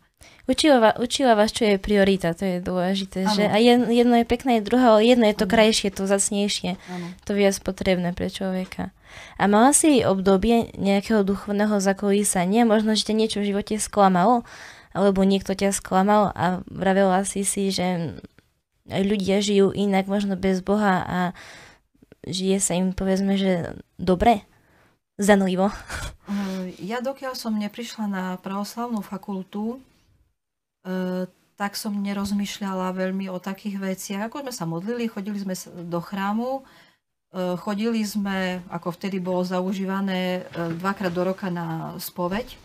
Učila, 0.50 0.98
učila 0.98 1.38
vás, 1.38 1.54
čo 1.54 1.62
je 1.64 1.78
priorita, 1.78 2.34
to 2.34 2.42
je 2.42 2.58
dôležité. 2.58 3.30
Že 3.30 3.46
a 3.46 3.56
jedno 3.62 4.16
je 4.18 4.26
pekné, 4.26 4.58
druhé, 4.58 4.82
ale 4.82 5.06
jedno 5.06 5.24
je 5.30 5.38
to 5.38 5.46
ano. 5.46 5.54
krajšie, 5.54 5.88
to 5.94 6.10
zacnejšie. 6.10 6.76
Ano. 6.90 7.06
To 7.26 7.38
viac 7.38 7.54
potrebné 7.62 8.10
pre 8.10 8.26
človeka. 8.26 8.90
A 9.38 9.46
mala 9.46 9.70
si 9.70 10.02
obdobie 10.02 10.74
nejakého 10.74 11.22
duchovného 11.22 11.78
zakolísania? 11.78 12.66
Možno, 12.66 12.98
že 12.98 13.06
ťa 13.06 13.14
niečo 13.14 13.38
v 13.38 13.54
živote 13.54 13.78
sklamalo? 13.78 14.42
Alebo 14.92 15.22
niekto 15.22 15.54
ťa 15.54 15.72
sklamal 15.72 16.34
a 16.36 16.60
vravela 16.68 17.24
si 17.24 17.46
si, 17.46 17.70
že 17.70 18.18
ľudia 18.90 19.38
žijú 19.40 19.70
inak, 19.70 20.10
možno 20.10 20.34
bez 20.34 20.60
Boha 20.60 21.06
a 21.06 21.18
žije 22.26 22.58
sa 22.58 22.74
im, 22.74 22.92
povedzme, 22.92 23.38
že 23.38 23.78
dobre? 23.96 24.42
Zanlivo? 25.20 25.70
Ja 26.80 26.98
dokiaľ 27.04 27.36
som 27.36 27.54
neprišla 27.54 28.04
na 28.08 28.24
pravoslavnú 28.40 29.04
fakultu, 29.04 29.78
tak 31.62 31.78
som 31.78 31.94
nerozmýšľala 31.94 32.90
veľmi 32.90 33.30
o 33.30 33.38
takých 33.38 33.78
veciach. 33.78 34.26
Ako 34.26 34.42
sme 34.42 34.50
sa 34.50 34.66
modlili, 34.66 35.06
chodili 35.06 35.38
sme 35.38 35.54
do 35.86 36.00
chrámu, 36.02 36.58
e, 36.58 37.54
chodili 37.60 38.02
sme, 38.02 38.66
ako 38.66 38.90
vtedy 38.98 39.22
bolo 39.22 39.46
zaužívané, 39.46 40.42
e, 40.42 40.74
dvakrát 40.80 41.14
do 41.14 41.22
roka 41.22 41.52
na 41.54 41.94
spoveď 42.02 42.58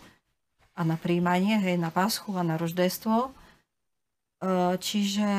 a 0.74 0.82
na 0.82 0.98
príjmanie, 0.98 1.62
hej, 1.62 1.78
na 1.78 1.94
Paschu 1.94 2.34
a 2.34 2.42
na 2.42 2.58
roždestvo. 2.58 3.34
Čiže 4.78 5.30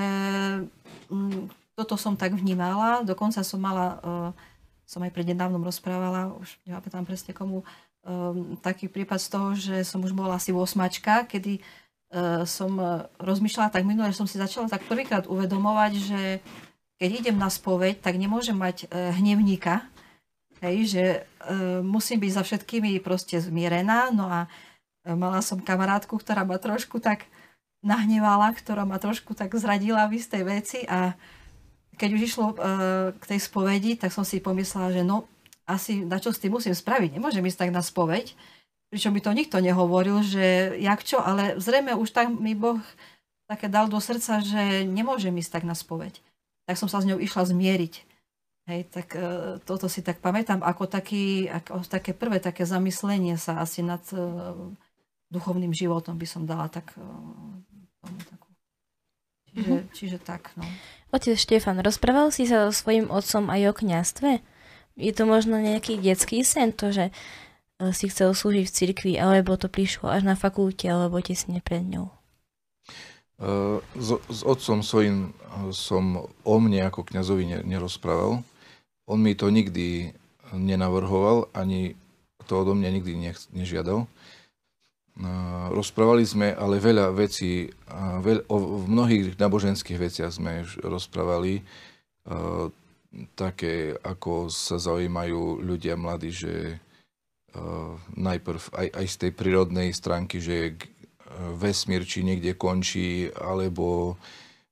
mm, 1.07 1.47
toto 1.71 1.95
som 1.95 2.19
tak 2.19 2.35
vnímala. 2.35 3.07
Dokonca 3.07 3.39
som 3.47 3.55
mala, 3.63 4.03
som 4.83 4.99
aj 4.99 5.15
prednedávnom 5.15 5.63
rozprávala, 5.63 6.35
už 6.35 6.59
nepamätám 6.67 7.07
presne 7.07 7.31
komu, 7.31 7.63
taký 8.59 8.91
prípad 8.91 9.19
z 9.23 9.29
toho, 9.31 9.49
že 9.55 9.87
som 9.87 10.03
už 10.03 10.11
bola 10.11 10.35
asi 10.35 10.51
8, 10.51 10.75
kedy 11.31 11.63
Eh, 11.63 11.63
som 12.45 12.71
eh, 12.81 13.05
rozmýšľala 13.21 13.69
tak 13.69 13.85
minule, 13.85 14.09
že 14.09 14.17
som 14.17 14.29
si 14.29 14.41
začala 14.41 14.65
tak 14.65 14.85
prvýkrát 14.89 15.29
uvedomovať, 15.29 15.91
že 15.93 16.21
keď 16.99 17.09
idem 17.15 17.37
na 17.37 17.47
spoveď, 17.47 18.01
tak 18.01 18.17
nemôžem 18.17 18.57
mať 18.57 18.89
eh, 18.89 19.13
hnevníka, 19.13 19.85
hej, 20.59 20.77
že 20.91 21.03
musím 21.87 22.19
byť 22.19 22.31
za 22.35 22.43
všetkými 22.43 22.99
proste 22.99 23.39
zmierená, 23.39 24.11
no 24.11 24.27
a 24.27 24.51
mala 25.07 25.39
som 25.39 25.55
kamarátku, 25.55 26.19
ktorá 26.19 26.43
ma 26.43 26.59
trošku 26.59 26.99
tak 26.99 27.31
nahnevala, 27.79 28.51
ktorá 28.51 28.83
ma 28.83 28.99
trošku 28.99 29.39
tak 29.39 29.55
zradila 29.55 30.03
v 30.11 30.19
istej 30.19 30.43
veci. 30.43 30.79
A 30.83 31.15
keď 31.95 32.09
už 32.11 32.21
išlo 32.27 32.59
k 33.15 33.23
tej 33.23 33.39
spovedi, 33.39 33.95
tak 33.95 34.11
som 34.11 34.27
si 34.27 34.43
pomyslela, 34.43 34.91
že 34.91 35.07
no, 35.07 35.31
asi 35.63 36.03
na 36.03 36.19
čo 36.19 36.35
s 36.35 36.43
tým 36.43 36.59
musím 36.59 36.75
spraviť, 36.75 37.15
nemôžem 37.15 37.47
ísť 37.47 37.63
tak 37.63 37.71
na 37.71 37.79
spoveď, 37.79 38.35
pričom 38.89 39.13
by 39.13 39.21
to 39.21 39.31
nikto 39.33 39.57
nehovoril, 39.61 40.25
že 40.25 40.75
jak 40.81 41.01
čo, 41.05 41.21
ale 41.21 41.57
zrejme 41.61 41.93
už 41.93 42.09
tak 42.09 42.33
mi 42.33 42.57
Boh 42.57 42.81
také 43.49 43.65
dal 43.69 43.89
do 43.89 43.97
srdca, 43.97 44.41
že 44.45 44.85
nemôžem 44.85 45.33
ísť 45.37 45.61
tak 45.61 45.63
na 45.65 45.73
spoveď. 45.73 46.21
Tak 46.69 46.77
som 46.77 46.85
sa 46.85 47.01
s 47.01 47.07
ňou 47.09 47.17
išla 47.17 47.49
zmieriť. 47.49 48.05
Hej, 48.69 48.93
tak 48.93 49.17
e, 49.17 49.57
toto 49.65 49.89
si 49.89 50.05
tak 50.05 50.21
pamätám 50.21 50.61
ako, 50.61 50.85
taký, 50.85 51.49
ako 51.49 51.81
také 51.89 52.13
prvé 52.13 52.37
také 52.37 52.69
zamyslenie 52.69 53.33
sa 53.33 53.57
asi 53.57 53.81
nad 53.81 54.05
e, 54.13 54.21
duchovným 55.33 55.73
životom 55.73 56.21
by 56.21 56.27
som 56.29 56.45
dala 56.45 56.69
tak 56.69 56.93
e, 56.93 57.01
tomu 57.97 58.19
takú. 58.29 58.49
Čiže, 59.49 59.73
mm-hmm. 59.73 59.89
čiže 59.97 60.17
tak, 60.21 60.53
no. 60.53 60.61
Otec 61.09 61.33
Štefan, 61.33 61.81
rozprával 61.81 62.29
si 62.29 62.45
sa 62.45 62.69
so 62.69 62.85
svojím 62.85 63.09
otcom 63.09 63.49
aj 63.49 63.61
o 63.65 63.73
kňastve? 63.73 64.31
Je 64.93 65.11
to 65.17 65.25
možno 65.25 65.57
nejaký 65.57 65.97
detský 65.97 66.45
sen, 66.45 66.69
to, 66.69 66.93
že 66.93 67.09
si 67.95 68.11
chcel 68.11 68.35
slúžiť 68.35 68.65
v 68.67 68.75
cirkvi, 68.75 69.13
alebo 69.15 69.55
to 69.55 69.71
prišlo 69.71 70.11
až 70.11 70.27
na 70.27 70.35
fakulte, 70.35 70.83
alebo 70.91 71.23
tesne 71.23 71.63
pred 71.63 71.87
ňou? 71.87 72.11
E, 73.39 73.79
s, 73.95 74.09
s 74.19 74.41
otcom 74.43 74.83
svojím 74.83 75.31
e, 75.31 75.71
som 75.71 76.27
o 76.43 76.55
mne 76.59 76.91
ako 76.91 77.07
kňazovi 77.07 77.63
nerozprával. 77.63 78.43
On 79.07 79.19
mi 79.19 79.33
to 79.33 79.47
nikdy 79.47 80.11
nenavrhoval, 80.51 81.47
ani 81.55 81.95
to 82.45 82.65
odo 82.65 82.75
mňa 82.75 82.89
nikdy 82.99 83.13
nežiadal. 83.53 84.09
Rozprávali 85.69 86.23
sme 86.23 86.55
ale 86.55 86.79
veľa 86.79 87.11
vecí, 87.13 87.69
veľ, 88.23 88.49
o, 88.49 88.57
v 88.81 88.85
mnohých 88.87 89.37
náboženských 89.37 89.99
veciach 89.99 90.31
sme 90.33 90.65
rozprávali, 90.81 91.61
také 93.37 93.93
ako 94.01 94.49
sa 94.49 94.81
zaujímajú 94.81 95.61
ľudia 95.61 95.99
mladí, 95.99 96.33
že 96.33 96.53
najprv 98.15 98.61
aj, 98.73 98.87
aj 98.93 99.05
z 99.07 99.15
tej 99.15 99.31
prírodnej 99.33 99.89
stránky, 99.95 100.37
že 100.41 100.55
eh, 100.73 100.75
vesmír 101.55 102.03
či 102.05 102.25
niekde 102.25 102.53
končí, 102.55 103.29
alebo 103.33 104.17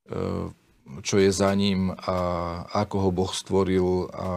eh, 0.09 0.49
čo 1.03 1.19
je 1.19 1.31
za 1.31 1.51
ním 1.51 1.91
a 1.91 2.17
ako 2.71 2.95
ho 3.03 3.09
Boh 3.11 3.33
stvoril 3.35 4.07
a, 4.15 4.31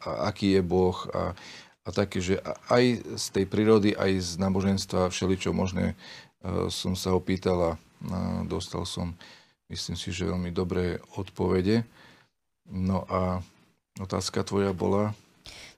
a 0.00 0.10
aký 0.32 0.56
je 0.56 0.62
Boh 0.64 0.96
a, 1.12 1.36
a 1.84 1.88
také, 1.92 2.24
že 2.24 2.40
aj 2.72 3.04
z 3.20 3.26
tej 3.36 3.44
prírody, 3.44 3.92
aj 3.92 4.16
z 4.16 4.30
náboženstva 4.40 5.12
všeličo 5.12 5.52
možné 5.52 5.92
som 6.72 6.96
sa 6.96 7.12
opýtal 7.12 7.58
a 7.60 7.72
dostal 8.48 8.88
som, 8.88 9.12
myslím 9.68 9.96
si, 9.96 10.08
že 10.08 10.28
veľmi 10.28 10.48
dobré 10.56 10.96
odpovede. 11.20 11.84
No 12.64 13.04
a 13.10 13.44
otázka 14.00 14.40
tvoja 14.46 14.72
bola? 14.72 15.12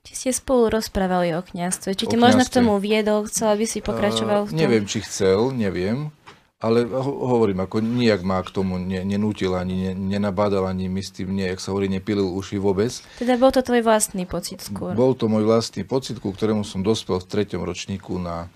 Či 0.03 0.13
ste 0.19 0.31
spolu 0.35 0.67
rozprávali 0.67 1.31
o 1.31 1.39
kniazstve? 1.39 1.95
Či 1.95 2.11
ti 2.11 2.17
možno 2.19 2.43
k 2.43 2.51
tomu 2.51 2.75
viedol, 2.75 3.23
chcel, 3.31 3.55
aby 3.55 3.63
si 3.63 3.79
pokračoval 3.79 4.43
v 4.43 4.49
tom? 4.51 4.59
Neviem, 4.59 4.83
či 4.83 4.99
chcel, 4.99 5.55
neviem. 5.55 6.11
Ale 6.59 6.83
ho- 6.83 7.23
hovorím, 7.23 7.63
ako 7.63 7.79
nijak 7.79 8.19
ma 8.19 8.43
k 8.43 8.51
tomu 8.51 8.83
ne- 8.83 9.03
nenútil, 9.07 9.55
ani 9.55 9.91
ne- 9.91 9.95
nenabádal, 9.95 10.67
ani 10.67 10.91
mi 10.91 10.99
s 10.99 11.15
tým 11.15 11.31
nejak 11.31 11.63
sa 11.63 11.71
hovorí, 11.71 11.87
nepilil 11.87 12.27
uši 12.35 12.59
vôbec. 12.59 12.91
Teda 13.15 13.39
bol 13.39 13.55
to 13.55 13.63
tvoj 13.63 13.79
vlastný 13.79 14.27
pocit 14.27 14.59
skôr? 14.59 14.91
Bol 14.91 15.15
to 15.15 15.31
môj 15.31 15.47
vlastný 15.47 15.87
pocit, 15.87 16.19
ku 16.19 16.35
ktorému 16.35 16.67
som 16.67 16.83
dospel 16.83 17.23
v 17.23 17.27
treťom 17.27 17.63
ročníku 17.63 18.19
na 18.19 18.51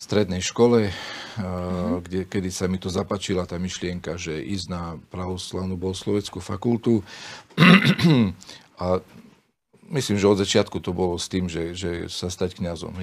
strednej 0.00 0.40
škole, 0.40 0.88
uh-huh. 0.88 2.00
kde, 2.00 2.24
kedy 2.24 2.48
sa 2.48 2.72
mi 2.72 2.80
to 2.80 2.88
zapačila 2.88 3.44
tá 3.44 3.60
myšlienka, 3.60 4.16
že 4.16 4.40
ísť 4.40 4.66
na 4.72 4.96
pravoslavnú 5.12 5.76
bohosloveckú 5.76 6.40
fakultu. 6.40 7.04
a 8.80 9.04
myslím, 9.90 10.16
že 10.16 10.30
od 10.30 10.40
začiatku 10.40 10.78
to 10.80 10.94
bolo 10.94 11.18
s 11.18 11.26
tým, 11.26 11.50
že, 11.50 11.74
že 11.74 12.06
sa 12.06 12.30
stať 12.30 12.58
kňazom. 12.62 12.94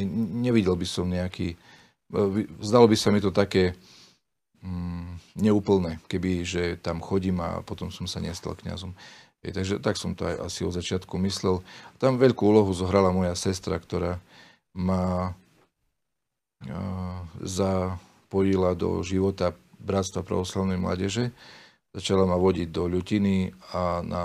Nevidel 0.41 0.73
by 0.73 0.87
som 0.87 1.07
nejaký... 1.07 1.59
E, 2.11 2.47
zdalo 2.63 2.87
by 2.87 2.95
sa 2.95 3.11
mi 3.11 3.19
to 3.19 3.29
také 3.29 3.75
mm, 4.63 5.37
neúplné, 5.37 5.99
keby, 6.07 6.47
že 6.47 6.63
tam 6.79 7.03
chodím 7.03 7.43
a 7.43 7.61
potom 7.61 7.91
som 7.91 8.07
sa 8.07 8.23
nestal 8.23 8.55
kňazom. 8.55 8.95
Je, 9.45 9.53
takže 9.53 9.77
tak 9.77 9.95
som 10.01 10.17
to 10.17 10.25
aj 10.25 10.49
asi 10.49 10.65
od 10.65 10.73
začiatku 10.73 11.13
myslel. 11.29 11.61
Tam 12.01 12.17
veľkú 12.17 12.41
úlohu 12.41 12.73
zohrala 12.73 13.13
moja 13.13 13.37
sestra, 13.37 13.77
ktorá 13.77 14.17
ma 14.73 15.37
uh, 16.65 17.21
zapojila 17.45 18.73
do 18.73 19.05
života 19.05 19.53
Bratstva 19.77 20.25
pravoslavnej 20.25 20.81
mládeže. 20.81 21.29
Začala 21.93 22.25
ma 22.25 22.35
vodiť 22.35 22.67
do 22.73 22.89
ľutiny 22.89 23.53
a 23.77 24.01
na 24.01 24.23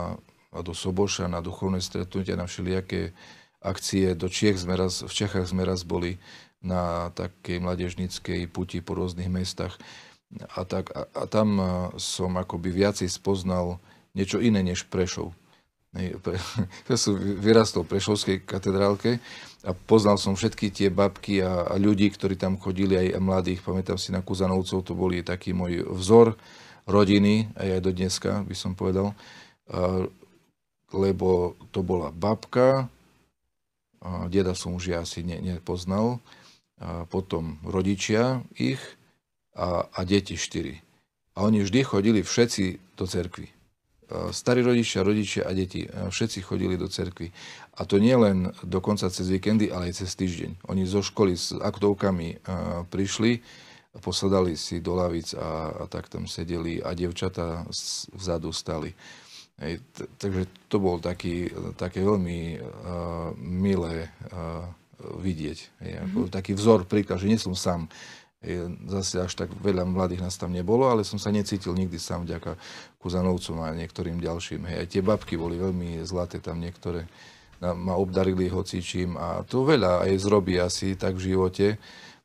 a 0.52 0.60
do 0.60 0.76
Soboša 0.76 1.26
na 1.32 1.40
duchovné 1.40 1.80
stretnutia, 1.80 2.36
na 2.36 2.44
všelijaké 2.44 3.16
akcie. 3.64 4.12
Do 4.12 4.28
Čiech 4.28 4.60
sme 4.60 4.76
raz, 4.76 5.00
v 5.00 5.08
Čechách 5.08 5.48
sme 5.48 5.64
raz 5.64 5.82
boli 5.82 6.20
na 6.62 7.10
takej 7.16 7.58
mladežnickej 7.58 8.46
puti 8.52 8.84
po 8.84 8.94
rôznych 8.94 9.32
mestách. 9.32 9.80
A, 10.54 10.64
tak, 10.68 10.92
a, 10.92 11.08
a 11.12 11.22
tam 11.26 11.58
som 11.96 12.36
akoby 12.36 12.72
viacej 12.72 13.08
spoznal 13.08 13.80
niečo 14.12 14.38
iné 14.38 14.60
než 14.60 14.84
Prešov. 14.86 15.32
Ja 16.88 16.96
som 17.00 17.16
vyrastol 17.16 17.84
v 17.84 17.96
Prešovskej 17.96 18.48
katedrálke 18.48 19.20
a 19.64 19.76
poznal 19.76 20.16
som 20.16 20.32
všetky 20.32 20.72
tie 20.72 20.88
babky 20.88 21.44
a, 21.44 21.68
a 21.68 21.74
ľudí, 21.76 22.08
ktorí 22.12 22.36
tam 22.36 22.56
chodili, 22.56 22.96
aj 22.96 23.20
mladých. 23.20 23.60
Pamätám 23.60 24.00
si 24.00 24.08
na 24.08 24.24
Kuzanovcov, 24.24 24.84
to 24.84 24.92
boli 24.96 25.20
taký 25.20 25.52
môj 25.52 25.84
vzor 25.92 26.36
rodiny, 26.88 27.52
aj 27.56 27.68
aj 27.78 27.80
do 27.84 27.90
dneska 27.92 28.30
by 28.42 28.56
som 28.56 28.72
povedal 28.72 29.12
lebo 30.92 31.58
to 31.72 31.80
bola 31.82 32.12
babka, 32.12 32.88
a 34.02 34.26
deda 34.28 34.52
som 34.52 34.74
už 34.76 34.92
ja 34.92 34.98
asi 35.02 35.26
ne, 35.26 35.40
nepoznal, 35.40 36.20
a 36.82 37.06
potom 37.06 37.62
rodičia 37.62 38.42
ich 38.58 38.80
a, 39.54 39.86
a 39.86 40.00
deti 40.02 40.34
štyri. 40.34 40.82
A 41.38 41.48
oni 41.48 41.62
vždy 41.64 41.80
chodili 41.86 42.20
všetci 42.20 42.96
do 42.98 43.06
cerkvy. 43.06 43.48
Starí 44.12 44.60
rodičia, 44.60 45.00
rodičia 45.00 45.48
a 45.48 45.56
deti, 45.56 45.88
všetci 45.88 46.44
chodili 46.44 46.76
do 46.76 46.84
cerkvy. 46.84 47.32
A 47.80 47.88
to 47.88 47.96
nie 47.96 48.12
len 48.12 48.52
dokonca 48.60 49.08
cez 49.08 49.24
víkendy, 49.32 49.72
ale 49.72 49.88
aj 49.88 50.04
cez 50.04 50.12
týždeň. 50.12 50.68
Oni 50.68 50.84
zo 50.84 51.00
školy 51.00 51.32
s 51.32 51.56
aktovkami 51.56 52.44
prišli 52.92 53.40
posadali 54.00 54.56
si 54.56 54.80
do 54.80 54.96
lavic 54.96 55.36
a, 55.36 55.84
a 55.84 55.84
tak 55.88 56.08
tam 56.08 56.24
sedeli 56.24 56.80
a 56.80 56.96
devčata 56.96 57.68
vzadu 58.16 58.52
stali. 58.52 58.92
Hej, 59.62 59.78
t- 59.94 60.10
takže 60.18 60.50
to 60.66 60.82
bol 60.82 60.98
taký, 60.98 61.46
také 61.78 62.02
veľmi 62.02 62.58
uh, 62.58 63.30
milé 63.38 64.10
uh, 64.34 64.66
vidieť. 65.22 65.58
Hej, 65.86 65.92
ako 66.02 66.18
mm-hmm. 66.26 66.34
taký 66.34 66.52
vzor, 66.58 66.82
príklad, 66.90 67.22
že 67.22 67.30
nie 67.30 67.38
som 67.38 67.54
sám. 67.54 67.86
Hej, 68.42 68.74
zase 68.90 69.22
až 69.22 69.38
tak 69.38 69.54
veľa 69.54 69.86
mladých 69.86 70.26
nás 70.26 70.34
tam 70.34 70.50
nebolo, 70.50 70.90
ale 70.90 71.06
som 71.06 71.14
sa 71.14 71.30
necítil 71.30 71.78
nikdy 71.78 71.94
sám 71.94 72.26
vďaka 72.26 72.58
Kuzanovcom 72.98 73.62
a 73.62 73.70
niektorým 73.70 74.18
ďalším. 74.18 74.66
Hej, 74.66 74.76
aj 74.82 74.88
tie 74.90 75.02
babky 75.02 75.38
boli 75.38 75.62
veľmi 75.62 76.02
zlaté 76.02 76.42
tam 76.42 76.58
niektoré. 76.58 77.06
Ma 77.62 77.94
obdarili 77.94 78.50
hocičím 78.50 79.14
a 79.14 79.46
to 79.46 79.62
veľa 79.62 80.02
aj 80.02 80.12
zrobí 80.18 80.58
asi 80.58 80.98
tak 80.98 81.14
v 81.14 81.30
živote. 81.30 81.78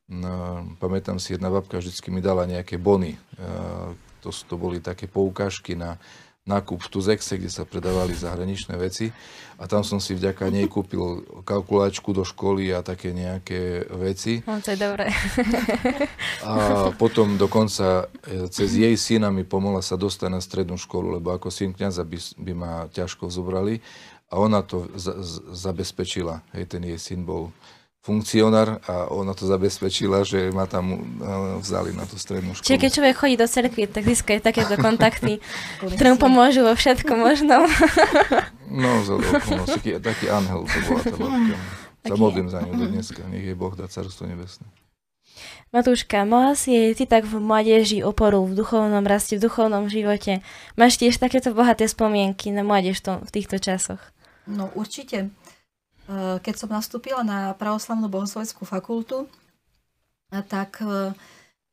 No, 0.10 0.66
pamätám 0.82 1.22
si, 1.22 1.38
jedna 1.38 1.54
babka 1.54 1.78
vždy 1.78 1.94
mi 2.10 2.26
dala 2.26 2.50
nejaké 2.50 2.82
bony. 2.82 3.14
Uh, 3.38 3.94
to, 4.26 4.34
to 4.34 4.58
boli 4.58 4.82
také 4.82 5.06
poukážky 5.06 5.78
na 5.78 6.02
nákup 6.48 6.80
v 6.80 6.88
Tuzexe, 6.90 7.36
kde 7.36 7.52
sa 7.52 7.68
predávali 7.68 8.16
zahraničné 8.16 8.80
veci. 8.80 9.12
A 9.58 9.66
tam 9.66 9.82
som 9.82 9.98
si 9.98 10.14
vďaka 10.14 10.54
nej 10.54 10.70
kúpil 10.70 11.26
kalkulačku 11.42 12.14
do 12.14 12.22
školy 12.22 12.70
a 12.72 12.86
také 12.86 13.10
nejaké 13.10 13.90
veci. 13.90 14.46
No, 14.46 14.62
to 14.62 14.72
je 14.74 14.80
dobré. 14.80 15.10
a 16.48 16.94
potom 16.94 17.42
dokonca 17.42 18.06
e, 18.22 18.48
cez 18.54 18.78
jej 18.78 18.94
syna 18.94 19.34
mi 19.34 19.42
pomohla 19.42 19.82
sa 19.82 19.98
dostať 19.98 20.30
na 20.30 20.42
strednú 20.42 20.78
školu, 20.78 21.18
lebo 21.18 21.34
ako 21.34 21.50
syn 21.50 21.74
kniaza 21.74 22.06
by, 22.06 22.18
by 22.38 22.54
ma 22.54 22.74
ťažko 22.94 23.34
zobrali. 23.34 23.82
A 24.30 24.38
ona 24.38 24.62
to 24.62 24.88
za, 24.94 25.18
zabezpečila. 25.56 26.46
Hej, 26.54 26.78
ten 26.78 26.86
jej 26.86 27.00
syn 27.02 27.26
bol 27.26 27.50
funkcionár 28.08 28.80
a 28.88 29.12
ona 29.12 29.36
to 29.36 29.44
zabezpečila, 29.44 30.24
že 30.24 30.48
ma 30.56 30.64
tam 30.64 30.96
eh, 30.96 31.00
vzali 31.60 31.92
na 31.92 32.08
tú 32.08 32.16
strednú 32.16 32.56
školu. 32.56 32.64
Čiže 32.64 32.80
keď 32.80 32.92
človek 32.96 33.16
chodí 33.20 33.36
do 33.36 33.48
cerkvy, 33.52 33.84
tak 33.92 34.08
získa 34.08 34.40
takéto 34.40 34.80
kontakty, 34.88 35.44
ktoré 35.84 36.16
mu 36.16 36.20
pomôžu 36.20 36.64
vo 36.64 36.72
všetkom 36.72 37.20
možnom. 37.20 37.68
no, 38.82 39.04
za 39.04 39.20
taký, 39.68 40.00
taký 40.00 40.32
anhel 40.32 40.64
to 40.64 40.78
bola 40.88 41.02
tá 41.04 41.16
babka. 41.20 41.56
Sa 42.08 42.16
modlím 42.16 42.48
za 42.48 42.64
ňu 42.64 42.72
do 42.80 42.88
dneska. 42.88 43.20
Nech 43.28 43.44
jej 43.44 43.58
Boh 43.58 43.76
dá 43.76 43.92
carstvo 43.92 44.24
nebesné. 44.24 44.64
Matúška, 45.76 46.24
mohla 46.24 46.56
si 46.56 46.72
jej 46.72 46.96
ty 46.96 47.04
tak 47.04 47.28
v 47.28 47.44
mládeži 47.44 48.00
oporu, 48.00 48.48
v 48.48 48.56
duchovnom 48.56 49.04
raste, 49.04 49.36
v 49.36 49.44
duchovnom 49.44 49.92
živote. 49.92 50.40
Máš 50.80 50.96
tiež 50.96 51.20
takéto 51.20 51.52
bohaté 51.52 51.86
spomienky 51.92 52.56
na 52.56 52.64
mládež 52.64 53.04
v 53.04 53.30
týchto 53.30 53.60
časoch? 53.60 54.00
No 54.48 54.72
určite. 54.80 55.36
Eh, 56.08 56.40
keď 56.40 56.56
som 56.56 56.72
nastúpila 56.72 57.20
na 57.20 57.52
pravoslavnú 57.60 58.08
bohosloveckú 58.08 58.64
fakultu, 58.64 59.28
eh, 60.32 60.40
tak 60.40 60.80
eh, 60.80 61.12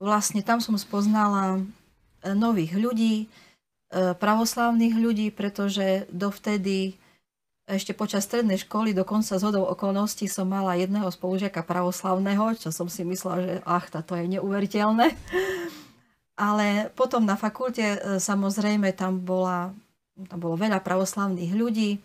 vlastne 0.02 0.42
tam 0.42 0.58
som 0.58 0.74
spoznala 0.74 1.62
nových 2.24 2.72
ľudí, 2.80 3.28
pravoslavných 3.92 4.96
ľudí, 4.96 5.28
pretože 5.28 6.08
dovtedy 6.08 6.96
ešte 7.68 7.92
počas 7.92 8.24
strednej 8.24 8.56
školy, 8.56 8.96
dokonca 8.96 9.36
z 9.36 9.44
okolností 9.44 10.24
som 10.24 10.48
mala 10.48 10.72
jedného 10.72 11.04
spolužiaka 11.12 11.60
pravoslavného, 11.60 12.56
čo 12.56 12.72
som 12.72 12.88
si 12.88 13.04
myslela, 13.04 13.38
že 13.44 13.52
ach, 13.68 13.92
to 13.92 14.16
je 14.16 14.24
neuveriteľné. 14.34 15.12
Ale 16.48 16.88
potom 16.96 17.28
na 17.28 17.36
fakulte 17.36 18.18
samozrejme 18.18 18.96
tam, 18.96 19.20
bola, 19.20 19.76
tam 20.32 20.38
bolo 20.40 20.56
veľa 20.56 20.80
pravoslavných 20.80 21.52
ľudí, 21.52 22.00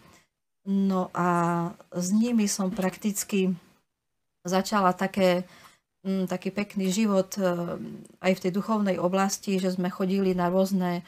No 0.70 1.10
a 1.18 1.30
s 1.90 2.14
nimi 2.14 2.46
som 2.46 2.70
prakticky 2.70 3.58
začala 4.46 4.94
také, 4.94 5.50
m, 6.06 6.24
mm, 6.24 6.26
taký 6.30 6.54
pekný 6.54 6.94
život 6.94 7.34
e, 7.42 7.42
aj 8.22 8.32
v 8.38 8.42
tej 8.46 8.52
duchovnej 8.54 9.02
oblasti, 9.02 9.58
že 9.58 9.74
sme 9.74 9.90
chodili 9.90 10.38
na 10.38 10.54
rôzne 10.54 11.02
e, 11.02 11.04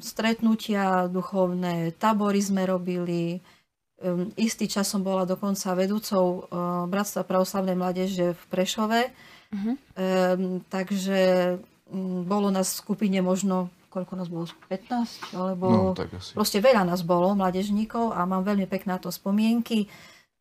stretnutia 0.00 1.04
duchovné, 1.12 1.92
tábory 2.00 2.40
sme 2.40 2.64
robili. 2.64 3.36
E, 3.36 3.38
istý 4.40 4.72
čas 4.72 4.88
som 4.88 5.04
bola 5.04 5.28
dokonca 5.28 5.76
vedúcou 5.76 6.48
Bratstva 6.88 7.28
pravoslavnej 7.28 7.76
mládeže 7.76 8.32
v 8.32 8.42
Prešove. 8.48 9.00
Uh-huh. 9.52 9.76
Takže 10.72 11.20
m, 11.92 12.24
bolo 12.24 12.48
nás 12.48 12.72
v 12.72 12.80
skupine 12.88 13.20
možno 13.20 13.68
koľko 13.92 14.16
nás 14.16 14.32
bolo, 14.32 14.48
15? 14.48 15.36
Alebo 15.36 15.66
no, 15.68 15.80
tak 15.92 16.16
asi. 16.16 16.32
proste 16.32 16.64
veľa 16.64 16.88
nás 16.88 17.04
bolo, 17.04 17.36
mladežníkov 17.36 18.16
a 18.16 18.24
mám 18.24 18.40
veľmi 18.40 18.64
pekné 18.64 18.96
to 18.96 19.12
spomienky. 19.12 19.84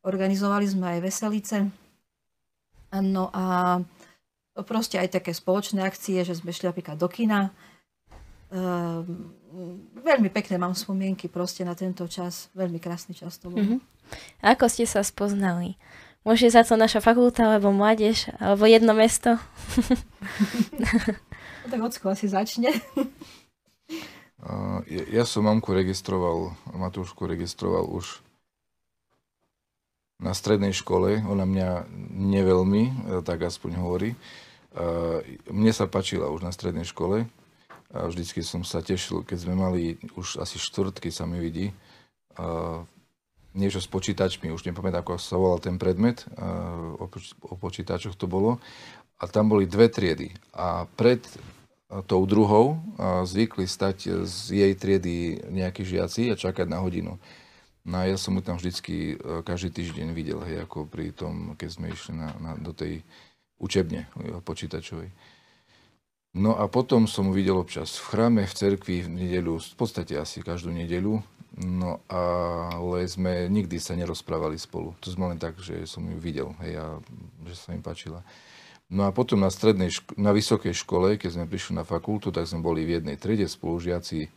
Organizovali 0.07 0.63
sme 0.63 0.97
aj 0.97 0.99
veselice. 1.03 1.57
No 2.95 3.27
a 3.35 3.77
proste 4.63 4.95
aj 4.95 5.19
také 5.19 5.35
spoločné 5.35 5.83
akcie, 5.83 6.23
že 6.23 6.39
sme 6.39 6.55
šli 6.55 6.71
napríklad 6.71 6.95
do 6.95 7.11
kina. 7.11 7.51
Um, 8.51 9.35
veľmi 9.99 10.31
pekné 10.31 10.59
mám 10.59 10.75
spomienky 10.75 11.27
proste 11.27 11.67
na 11.67 11.75
tento 11.75 12.07
čas. 12.07 12.47
Veľmi 12.55 12.79
krásny 12.79 13.15
čas 13.15 13.35
to 13.39 13.51
bol. 13.51 13.59
Mm-hmm. 13.59 13.79
A 14.43 14.55
ako 14.55 14.67
ste 14.67 14.87
sa 14.87 15.03
spoznali? 15.03 15.79
Môže 16.21 16.53
za 16.53 16.61
to 16.61 16.77
naša 16.77 17.01
fakulta, 17.01 17.49
alebo 17.49 17.73
mládež, 17.73 18.29
alebo 18.37 18.69
jedno 18.69 18.93
mesto? 18.93 19.41
no, 20.77 21.65
tak 21.65 21.79
Ocko 21.81 22.13
asi 22.13 22.29
začne. 22.29 22.69
Ja 25.13 25.23
som 25.29 25.45
mamku 25.45 25.69
registroval, 25.69 26.57
Matúšku 26.73 27.29
registroval 27.29 27.85
už 27.85 28.25
na 30.17 30.33
strednej 30.33 30.73
škole. 30.73 31.21
Ona 31.21 31.45
mňa 31.45 31.85
neveľmi, 32.13 32.83
e, 32.85 32.93
tak 33.21 33.45
aspoň 33.45 33.71
hovorí. 33.81 34.13
Mne 35.51 35.71
sa 35.75 35.83
páčila 35.83 36.31
už 36.31 36.47
na 36.47 36.55
strednej 36.55 36.87
škole. 36.87 37.27
A 37.91 38.07
vždycky 38.07 38.39
som 38.39 38.63
sa 38.63 38.79
tešil, 38.79 39.27
keď 39.27 39.37
sme 39.43 39.55
mali 39.59 39.99
už 40.15 40.39
asi 40.39 40.55
štvrtky 40.55 41.11
sa 41.11 41.27
mi 41.27 41.43
vidí. 41.43 41.75
Niečo 43.51 43.83
s 43.83 43.91
počítačmi, 43.91 44.47
už 44.47 44.63
nepamätám, 44.63 45.03
ako 45.03 45.19
sa 45.19 45.35
volal 45.35 45.59
ten 45.59 45.75
predmet. 45.75 46.23
O 47.43 47.55
počítačoch 47.59 48.15
to 48.15 48.31
bolo. 48.31 48.63
A 49.19 49.27
tam 49.27 49.51
boli 49.51 49.67
dve 49.67 49.91
triedy. 49.91 50.31
A 50.55 50.87
pred 50.87 51.19
tou 52.07 52.23
druhou 52.23 52.79
zvykli 53.27 53.67
stať 53.67 54.23
z 54.23 54.63
jej 54.63 54.73
triedy 54.79 55.43
nejakí 55.51 55.83
žiaci 55.83 56.31
a 56.31 56.39
čakať 56.39 56.67
na 56.71 56.79
hodinu. 56.79 57.19
No 57.81 57.95
a 57.97 58.05
ja 58.05 58.17
som 58.17 58.37
mu 58.37 58.45
tam 58.45 58.61
vždycky 58.61 59.17
e, 59.17 59.41
každý 59.41 59.73
týždeň 59.73 60.13
videl, 60.13 60.37
hej, 60.45 60.69
ako 60.69 60.85
pri 60.85 61.09
tom, 61.17 61.57
keď 61.57 61.69
sme 61.73 61.89
išli 61.89 62.13
na, 62.13 62.29
na, 62.37 62.51
do 62.53 62.77
tej 62.77 63.01
učebne 63.57 64.05
počítačovej. 64.45 65.09
No 66.37 66.55
a 66.55 66.69
potom 66.69 67.09
som 67.09 67.27
mu 67.27 67.33
videl 67.33 67.57
občas 67.57 67.97
v 67.97 68.07
chráme, 68.13 68.41
v 68.45 68.53
cerkvi, 68.53 69.03
v 69.03 69.09
nedeľu, 69.09 69.59
v 69.59 69.75
podstate 69.77 70.13
asi 70.15 70.45
každú 70.45 70.71
nedeľu. 70.71 71.19
No 71.59 71.99
ale 72.07 73.03
sme 73.11 73.51
nikdy 73.51 73.75
sa 73.75 73.97
nerozprávali 73.99 74.55
spolu. 74.55 74.95
To 75.03 75.11
sme 75.11 75.27
len 75.27 75.39
tak, 75.41 75.59
že 75.59 75.83
som 75.83 76.05
ju 76.07 76.15
videl, 76.15 76.55
hej, 76.63 76.79
a 76.79 76.85
že 77.43 77.53
sa 77.59 77.75
mi 77.75 77.83
páčila. 77.83 78.23
No 78.91 79.07
a 79.07 79.15
potom 79.15 79.39
na 79.39 79.47
strednej, 79.47 79.87
na 80.19 80.35
vysokej 80.35 80.75
škole, 80.75 81.15
keď 81.15 81.39
sme 81.39 81.47
prišli 81.47 81.79
na 81.79 81.87
fakultu, 81.87 82.27
tak 82.27 82.43
sme 82.43 82.59
boli 82.59 82.83
v 82.83 82.99
jednej 82.99 83.15
triede 83.15 83.47
spolužiaci. 83.47 84.27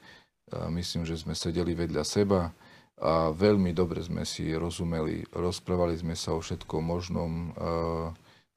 A 0.55 0.71
myslím, 0.71 1.03
že 1.03 1.19
sme 1.19 1.35
sedeli 1.35 1.75
vedľa 1.75 2.07
seba 2.07 2.55
a 3.03 3.35
veľmi 3.35 3.75
dobre 3.75 3.99
sme 3.99 4.23
si 4.23 4.55
rozumeli. 4.55 5.27
Rozprávali 5.35 5.99
sme 5.99 6.14
sa 6.14 6.38
o 6.38 6.38
všetkom 6.38 6.87
možnom. 6.87 7.51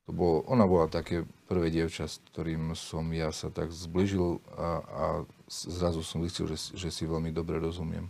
To 0.05 0.11
bolo, 0.13 0.45
ona 0.45 0.69
bola 0.69 0.85
také 0.85 1.25
prvé 1.49 1.73
dievča, 1.73 2.05
s 2.05 2.21
ktorým 2.29 2.77
som 2.77 3.03
ja 3.09 3.33
sa 3.33 3.49
tak 3.49 3.73
zbližil 3.73 4.37
a, 4.53 4.69
a 4.85 5.05
zrazu 5.49 6.05
som 6.05 6.21
zistil, 6.21 6.45
že, 6.47 6.77
že 6.77 6.93
si 6.93 7.09
veľmi 7.09 7.33
dobre 7.33 7.57
rozumiem. 7.57 8.05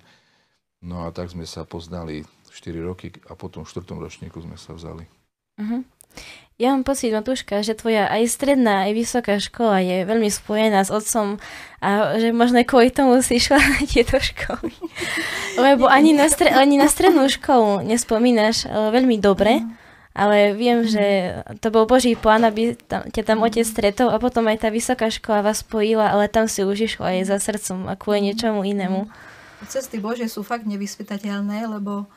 No 0.83 1.07
a 1.07 1.15
tak 1.15 1.31
sme 1.31 1.47
sa 1.47 1.63
poznali 1.63 2.27
4 2.51 2.83
roky 2.83 3.15
a 3.31 3.33
potom 3.33 3.63
v 3.63 3.71
4. 3.71 3.87
ročníku 3.97 4.43
sme 4.43 4.59
sa 4.59 4.77
vzali. 4.77 5.07
Uh-huh. 5.57 5.81
Ja 6.57 6.73
mám 6.73 6.81
pocit, 6.81 7.13
Matúška, 7.13 7.61
že 7.61 7.77
tvoja 7.77 8.09
aj 8.09 8.33
stredná, 8.33 8.89
aj 8.89 8.97
vysoká 8.97 9.37
škola 9.37 9.77
je 9.77 10.09
veľmi 10.09 10.25
spojená 10.25 10.81
s 10.81 10.89
otcom 10.89 11.37
a 11.77 12.17
že 12.17 12.33
možno 12.33 12.57
kvôli 12.65 12.89
tomu 12.89 13.21
si 13.21 13.37
išla 13.37 13.61
na 13.61 13.85
tieto 13.85 14.17
školy. 14.17 14.73
Lebo 15.69 15.85
ani 15.85 16.17
na, 16.17 16.25
stre- 16.25 16.57
ani 16.57 16.81
na 16.81 16.89
strednú 16.89 17.29
školu 17.29 17.85
nespomínaš 17.85 18.65
uh, 18.65 18.89
veľmi 18.89 19.21
dobre, 19.21 19.61
ale 20.17 20.57
viem, 20.57 20.81
že 20.81 21.37
to 21.61 21.69
bol 21.69 21.85
Boží 21.85 22.17
plán, 22.17 22.41
aby 22.41 22.73
tam, 22.73 23.05
ťa 23.05 23.21
tam 23.21 23.45
otec 23.45 23.61
stretol 23.61 24.09
a 24.09 24.17
potom 24.17 24.49
aj 24.49 24.65
tá 24.65 24.73
vysoká 24.73 25.13
škola 25.13 25.45
vás 25.45 25.61
spojila, 25.61 26.09
ale 26.09 26.25
tam 26.25 26.49
si 26.49 26.65
už 26.65 26.89
išla 26.89 27.21
aj 27.21 27.29
za 27.29 27.37
srdcom 27.37 27.85
a 27.85 27.93
kvôli 27.93 28.33
niečomu 28.33 28.65
inému. 28.65 29.05
Cesty 29.69 30.01
Bože 30.01 30.25
sú 30.25 30.41
fakt 30.41 30.65
nevyspytateľné, 30.65 31.69
lebo 31.69 32.09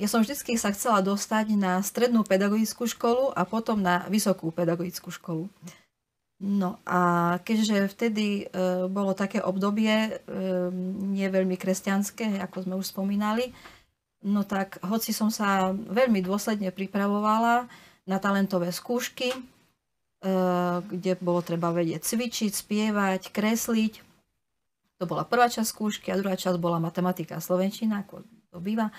ja 0.00 0.06
som 0.08 0.24
vždy 0.24 0.56
sa 0.56 0.72
chcela 0.72 1.04
dostať 1.04 1.52
na 1.52 1.84
strednú 1.84 2.24
pedagogickú 2.24 2.88
školu 2.88 3.36
a 3.36 3.44
potom 3.44 3.76
na 3.76 4.08
vysokú 4.08 4.48
pedagogickú 4.48 5.12
školu. 5.12 5.44
No 6.40 6.80
a 6.88 7.36
keďže 7.44 7.92
vtedy 7.92 8.48
uh, 8.48 8.88
bolo 8.88 9.12
také 9.12 9.44
obdobie 9.44 9.92
uh, 10.08 10.72
nie 11.12 11.28
veľmi 11.28 11.60
kresťanské, 11.60 12.40
ako 12.40 12.64
sme 12.64 12.74
už 12.80 12.96
spomínali, 12.96 13.52
no 14.24 14.40
tak 14.48 14.80
hoci 14.80 15.12
som 15.12 15.28
sa 15.28 15.76
veľmi 15.76 16.24
dôsledne 16.24 16.72
pripravovala 16.72 17.68
na 18.08 18.16
talentové 18.16 18.72
skúšky, 18.72 19.36
kde 20.84 21.16
bolo 21.24 21.40
treba 21.40 21.72
vedieť 21.72 22.04
cvičiť, 22.04 22.52
spievať, 22.52 23.32
kresliť. 23.32 24.04
To 25.00 25.08
bola 25.08 25.24
prvá 25.24 25.48
časť 25.48 25.64
skúšky 25.64 26.12
a 26.12 26.20
druhá 26.20 26.36
časť 26.36 26.60
bola 26.60 26.76
matematika 26.76 27.40
a 27.40 27.44
slovenčina, 27.44 28.04
ako 28.04 28.20
to 28.50 28.58
býva. 28.58 28.90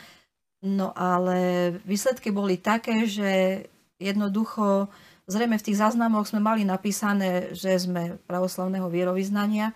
No 0.61 0.93
ale 0.93 1.71
výsledky 1.83 2.29
boli 2.29 2.57
také, 2.57 3.09
že 3.09 3.63
jednoducho, 3.97 4.87
zrejme 5.25 5.57
v 5.57 5.65
tých 5.71 5.81
záznamoch 5.81 6.29
sme 6.29 6.41
mali 6.41 6.61
napísané, 6.65 7.53
že 7.53 7.77
sme 7.81 8.17
pravoslavného 8.29 8.85
vierovýznania 8.89 9.73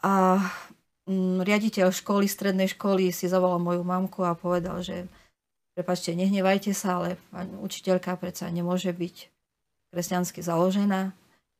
a 0.00 0.40
mm, 1.04 1.44
riaditeľ 1.44 1.92
školy, 1.92 2.24
strednej 2.24 2.72
školy 2.72 3.12
si 3.12 3.28
zavolal 3.28 3.60
moju 3.60 3.84
mamku 3.84 4.24
a 4.24 4.32
povedal, 4.32 4.80
že 4.80 5.04
prepačte, 5.76 6.16
nehnevajte 6.16 6.72
sa, 6.72 7.00
ale 7.00 7.20
učiteľka 7.60 8.16
predsa 8.16 8.48
nemôže 8.48 8.92
byť 8.92 9.16
kresťansky 9.92 10.40
založená, 10.40 11.12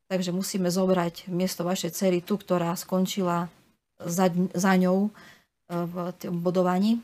takže 0.08 0.32
musíme 0.32 0.72
zobrať 0.72 1.28
miesto 1.28 1.68
vašej 1.68 1.92
cery, 1.92 2.18
tú, 2.24 2.40
ktorá 2.40 2.72
skončila 2.76 3.52
za, 4.00 4.32
za 4.56 4.72
ňou 4.80 5.12
v 5.70 5.94
tom 6.18 6.42
bodovaní. 6.42 6.98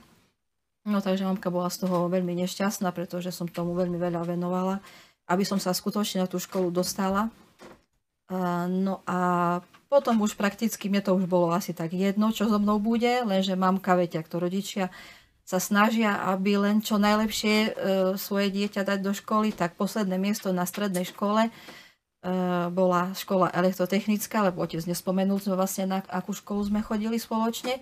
No 0.87 0.99
takže 1.03 1.27
mamka 1.27 1.51
bola 1.51 1.71
z 1.71 1.87
toho 1.87 2.11
veľmi 2.11 2.35
nešťastná, 2.47 2.91
pretože 2.91 3.31
som 3.31 3.47
tomu 3.47 3.75
veľmi 3.79 3.99
veľa 3.99 4.27
venovala, 4.27 4.83
aby 5.31 5.43
som 5.43 5.59
sa 5.59 5.75
skutočne 5.75 6.23
na 6.23 6.31
tú 6.31 6.39
školu 6.39 6.71
dostala. 6.71 7.31
No 8.71 9.03
a 9.07 9.19
potom 9.87 10.19
už 10.23 10.35
prakticky 10.35 10.91
mne 10.91 11.03
to 11.03 11.15
už 11.15 11.31
bolo 11.31 11.55
asi 11.55 11.71
tak 11.71 11.95
jedno, 11.95 12.35
čo 12.35 12.51
so 12.51 12.59
mnou 12.59 12.83
bude, 12.83 13.23
lenže 13.23 13.55
mamka, 13.55 13.95
viete, 13.95 14.19
ak 14.19 14.27
to 14.27 14.43
rodičia 14.43 14.91
sa 15.47 15.63
snažia, 15.63 16.27
aby 16.35 16.59
len 16.59 16.83
čo 16.83 16.99
najlepšie 16.99 17.55
e, 17.55 17.71
svoje 18.19 18.51
dieťa 18.51 18.83
dať 18.83 18.99
do 18.99 19.15
školy, 19.15 19.55
tak 19.55 19.79
posledné 19.79 20.19
miesto 20.19 20.51
na 20.51 20.67
strednej 20.67 21.07
škole 21.07 21.47
e, 21.47 21.51
bola 22.75 23.15
škola 23.15 23.55
elektrotechnická, 23.55 24.43
lebo 24.43 24.67
otec 24.67 24.83
nespomenul 24.83 25.39
sme 25.39 25.55
vlastne 25.55 25.87
na 25.87 25.99
akú 26.11 26.35
školu 26.35 26.67
sme 26.67 26.83
chodili 26.83 27.15
spoločne. 27.23 27.79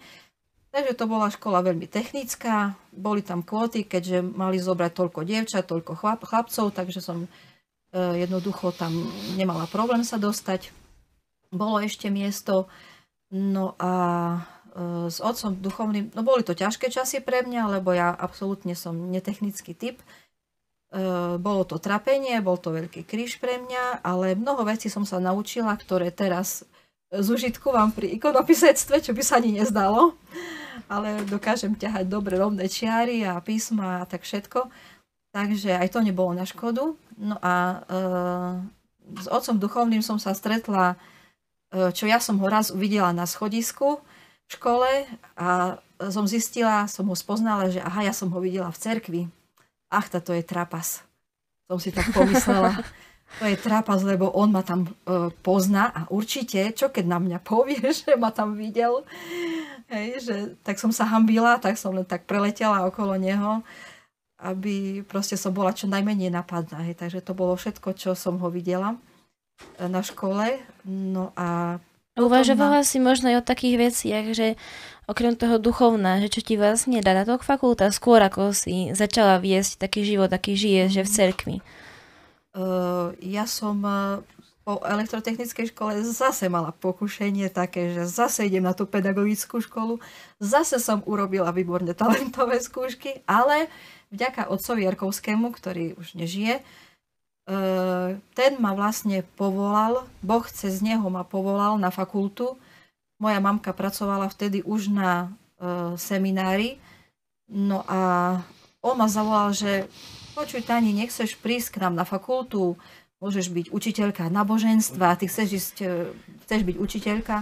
Takže 0.75 0.99
to 0.99 1.07
bola 1.07 1.31
škola 1.31 1.63
veľmi 1.63 1.87
technická, 1.87 2.75
boli 2.91 3.23
tam 3.23 3.47
kvóty, 3.47 3.87
keďže 3.87 4.27
mali 4.27 4.59
zobrať 4.59 4.91
toľko 4.91 5.23
dievčat, 5.23 5.71
toľko 5.71 5.95
chlap, 5.95 6.27
chlapcov, 6.27 6.75
takže 6.75 6.99
som 6.99 7.25
e, 7.25 7.29
jednoducho 7.95 8.75
tam 8.75 8.91
nemala 9.39 9.71
problém 9.71 10.03
sa 10.03 10.19
dostať. 10.19 10.75
Bolo 11.55 11.79
ešte 11.79 12.11
miesto, 12.11 12.67
no 13.31 13.79
a 13.79 13.93
E, 14.75 15.07
s 15.07 15.23
otcom 15.23 15.55
duchovným, 15.55 16.11
no 16.19 16.27
boli 16.27 16.43
to 16.43 16.51
ťažké 16.51 16.91
časy 16.91 17.23
pre 17.23 17.47
mňa, 17.47 17.79
lebo 17.79 17.95
ja 17.95 18.11
absolútne 18.11 18.75
som 18.75 18.99
netechnický 19.15 19.71
typ. 19.71 20.03
E, 20.03 20.07
bolo 21.39 21.63
to 21.63 21.79
trapenie, 21.79 22.43
bol 22.43 22.59
to 22.59 22.75
veľký 22.75 23.07
kríž 23.07 23.39
pre 23.39 23.63
mňa, 23.63 24.03
ale 24.03 24.35
mnoho 24.35 24.67
vecí 24.67 24.91
som 24.91 25.07
sa 25.07 25.23
naučila, 25.23 25.79
ktoré 25.79 26.11
teraz 26.11 26.67
z 27.15 27.31
vám 27.63 27.95
pri 27.95 28.19
ikonopisectve, 28.19 28.99
čo 28.99 29.15
by 29.15 29.23
sa 29.23 29.39
ani 29.39 29.63
nezdalo, 29.63 30.19
ale 30.89 31.25
dokážem 31.27 31.75
ťahať 31.75 32.09
dobre 32.09 32.37
rovné 32.37 32.69
čiary 32.69 33.25
a 33.25 33.41
písma 33.41 34.03
a 34.03 34.09
tak 34.09 34.23
všetko. 34.23 34.69
Takže 35.35 35.75
aj 35.75 35.91
to 35.91 36.01
nebolo 36.01 36.31
na 36.31 36.47
škodu. 36.47 36.95
No 37.19 37.37
a 37.43 37.55
e, 37.55 37.77
s 39.19 39.27
otcom 39.27 39.59
duchovným 39.59 40.03
som 40.03 40.23
sa 40.23 40.31
stretla, 40.31 40.95
e, 41.75 41.91
čo 41.91 42.07
ja 42.07 42.23
som 42.23 42.39
ho 42.39 42.47
raz 42.47 42.71
uvidela 42.71 43.11
na 43.11 43.27
schodisku, 43.27 43.99
v 44.45 44.51
škole 44.61 44.91
a 45.41 45.81
som 46.13 46.29
zistila, 46.29 46.85
som 46.85 47.09
ho 47.09 47.17
spoznala, 47.17 47.73
že 47.73 47.81
aha, 47.81 48.05
ja 48.05 48.13
som 48.13 48.29
ho 48.29 48.39
videla 48.39 48.69
v 48.69 48.81
cerkvi. 48.81 49.23
Ach, 49.89 50.07
to 50.11 50.35
je 50.35 50.45
trapas. 50.45 51.03
Som 51.71 51.79
si 51.81 51.95
tak 51.95 52.11
pomyslela. 52.13 52.77
To 53.43 53.51
je 53.51 53.59
trapas, 53.59 53.99
lebo 54.07 54.31
on 54.31 54.55
ma 54.55 54.63
tam 54.63 54.87
e, 54.87 54.91
pozná 55.43 55.91
a 55.91 56.07
určite, 56.15 56.71
čo 56.71 56.87
keď 56.93 57.05
na 57.09 57.19
mňa 57.19 57.39
povie, 57.43 57.83
že 57.99 58.15
ma 58.15 58.31
tam 58.31 58.55
videl, 58.55 59.03
hej, 59.95 60.11
že, 60.21 60.37
tak 60.67 60.83
som 60.83 60.91
sa 60.91 61.07
hambila, 61.07 61.63
tak 61.63 61.79
som 61.79 61.95
len 61.95 62.05
tak 62.05 62.27
preletela 62.27 62.85
okolo 62.85 63.15
neho, 63.15 63.63
aby 64.43 65.07
proste 65.07 65.39
som 65.39 65.55
bola 65.55 65.73
čo 65.73 65.87
najmenej 65.87 66.35
napadná. 66.35 66.83
Hej. 66.85 67.01
Takže 67.01 67.23
to 67.23 67.33
bolo 67.33 67.55
všetko, 67.55 67.95
čo 67.95 68.13
som 68.19 68.37
ho 68.43 68.51
videla 68.51 68.99
e, 69.79 69.87
na 69.87 70.03
škole. 70.03 70.61
No 70.85 71.31
a 71.39 71.79
Uvažovala 72.15 72.87
si 72.87 73.03
možno 73.03 73.27
aj 73.27 73.43
o 73.43 73.49
takých 73.49 73.91
veciach, 73.91 74.27
že 74.39 74.55
okrem 75.11 75.35
toho 75.35 75.59
duchovná, 75.59 76.23
že 76.23 76.31
čo 76.31 76.41
ti 76.47 76.55
vlastne 76.55 77.03
dá 77.03 77.11
táto 77.11 77.43
fakulta 77.43 77.91
skôr, 77.91 78.23
ako 78.23 78.55
si 78.55 78.95
začala 78.95 79.43
viesť 79.43 79.83
taký 79.83 80.07
život, 80.07 80.31
aký 80.31 80.55
žiješ, 80.55 80.89
že 80.95 81.03
v 81.03 81.11
mhm. 81.11 81.17
cerkvi? 81.19 81.57
Uh, 82.55 83.11
ja 83.19 83.51
som 83.51 83.83
uh, 83.83 84.23
po 84.65 84.81
elektrotechnickej 84.81 85.77
škole 85.77 86.01
zase 86.03 86.49
mala 86.49 86.73
pokušenie 86.73 87.53
také, 87.53 87.93
že 87.93 88.09
zase 88.09 88.49
idem 88.49 88.65
na 88.65 88.73
tú 88.73 88.89
pedagogickú 88.89 89.61
školu, 89.61 90.01
zase 90.41 90.81
som 90.81 91.05
urobila 91.05 91.53
výborne 91.53 91.93
talentové 91.93 92.59
skúšky, 92.65 93.21
ale 93.29 93.69
vďaka 94.09 94.49
otcovi 94.49 94.89
Jarkovskému, 94.89 95.53
ktorý 95.53 96.01
už 96.01 96.17
nežije, 96.17 96.65
ten 98.33 98.53
ma 98.57 98.73
vlastne 98.73 99.21
povolal, 99.37 100.09
Boh 100.25 100.49
cez 100.49 100.81
neho 100.81 101.05
ma 101.13 101.29
povolal 101.29 101.77
na 101.77 101.93
fakultu. 101.93 102.57
Moja 103.21 103.37
mamka 103.37 103.77
pracovala 103.77 104.33
vtedy 104.33 104.65
už 104.65 104.89
na 104.89 105.29
seminári. 106.01 106.81
No 107.53 107.85
a 107.85 108.01
on 108.81 108.97
ma 108.97 109.13
zavolal, 109.13 109.53
že 109.53 109.93
počuj 110.33 110.65
Tani, 110.65 110.97
nechceš 110.97 111.37
prísť 111.37 111.77
k 111.77 111.81
nám 111.85 112.01
na 112.01 112.09
fakultu, 112.09 112.81
môžeš 113.25 113.49
byť 113.49 113.67
učiteľka 113.73 114.29
náboženstva, 114.29 115.17
ty 115.17 115.25
chceš, 115.33 115.49
ísť, 115.57 115.77
chceš 116.45 116.61
byť 116.61 116.77
učiteľka, 116.77 117.41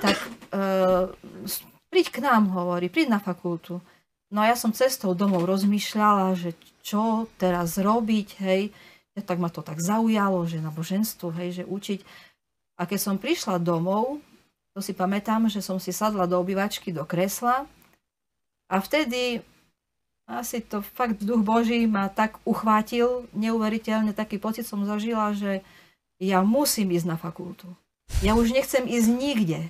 tak 0.00 0.16
uh, 0.56 1.12
príď 1.92 2.06
k 2.08 2.18
nám, 2.24 2.48
hovorí, 2.56 2.88
príď 2.88 3.12
na 3.12 3.20
fakultu. 3.20 3.84
No 4.32 4.40
a 4.40 4.48
ja 4.48 4.56
som 4.56 4.72
cestou 4.72 5.12
domov 5.12 5.44
rozmýšľala, 5.44 6.32
že 6.32 6.56
čo 6.80 7.28
teraz 7.36 7.76
robiť, 7.76 8.28
hej. 8.40 8.72
Ja, 9.12 9.20
tak 9.20 9.36
ma 9.36 9.52
to 9.52 9.60
tak 9.60 9.84
zaujalo, 9.84 10.48
že 10.48 10.64
na 10.64 10.72
boženstvo, 10.72 11.28
hej, 11.36 11.60
že 11.60 11.64
učiť. 11.68 12.00
A 12.80 12.88
keď 12.88 13.00
som 13.04 13.20
prišla 13.20 13.60
domov, 13.60 14.24
to 14.72 14.80
si 14.80 14.96
pamätám, 14.96 15.50
že 15.52 15.60
som 15.60 15.76
si 15.76 15.92
sadla 15.92 16.24
do 16.24 16.40
obývačky, 16.40 16.88
do 16.94 17.04
kresla 17.04 17.68
a 18.70 18.76
vtedy 18.80 19.44
asi 20.28 20.60
to 20.60 20.84
fakt 20.84 21.24
duch 21.24 21.40
Boží 21.40 21.88
ma 21.88 22.12
tak 22.12 22.36
uchvátil, 22.44 23.24
neuveriteľne 23.32 24.12
taký 24.12 24.36
pocit 24.36 24.68
som 24.68 24.84
zažila, 24.84 25.32
že 25.32 25.64
ja 26.20 26.44
musím 26.44 26.92
ísť 26.92 27.06
na 27.08 27.16
fakultu. 27.16 27.72
Ja 28.20 28.36
už 28.36 28.52
nechcem 28.52 28.84
ísť 28.84 29.08
nikde 29.08 29.60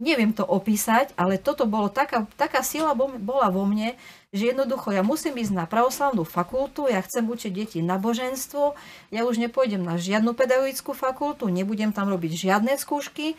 neviem 0.00 0.32
to 0.32 0.42
opísať, 0.48 1.12
ale 1.14 1.36
toto 1.36 1.68
bolo 1.68 1.92
taká, 1.92 2.24
taká 2.40 2.64
sila 2.64 2.96
bola 2.96 3.52
vo 3.52 3.68
mne, 3.68 3.94
že 4.32 4.50
jednoducho 4.50 4.96
ja 4.96 5.04
musím 5.04 5.36
ísť 5.36 5.52
na 5.52 5.68
pravoslavnú 5.68 6.24
fakultu, 6.24 6.88
ja 6.88 7.04
chcem 7.04 7.28
učiť 7.28 7.52
deti 7.52 7.78
na 7.84 8.00
boženstvo, 8.00 8.74
ja 9.12 9.28
už 9.28 9.36
nepôjdem 9.36 9.84
na 9.84 10.00
žiadnu 10.00 10.32
pedagogickú 10.32 10.96
fakultu, 10.96 11.52
nebudem 11.52 11.92
tam 11.92 12.08
robiť 12.08 12.48
žiadne 12.48 12.80
skúšky 12.80 13.36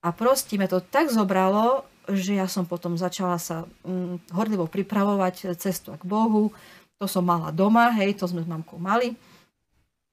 a 0.00 0.08
proste 0.10 0.56
me 0.56 0.64
to 0.64 0.80
tak 0.80 1.12
zobralo, 1.12 1.84
že 2.10 2.36
ja 2.36 2.46
som 2.50 2.68
potom 2.68 2.96
začala 2.98 3.40
sa 3.40 3.64
hm, 3.86 4.28
horlivo 4.32 4.68
pripravovať 4.68 5.56
cestu 5.56 5.96
k 5.96 6.04
Bohu, 6.04 6.52
to 7.00 7.08
som 7.10 7.26
mala 7.26 7.50
doma, 7.50 7.90
hej, 7.96 8.16
to 8.16 8.28
sme 8.28 8.44
s 8.44 8.48
mamkou 8.48 8.78
mali. 8.78 9.16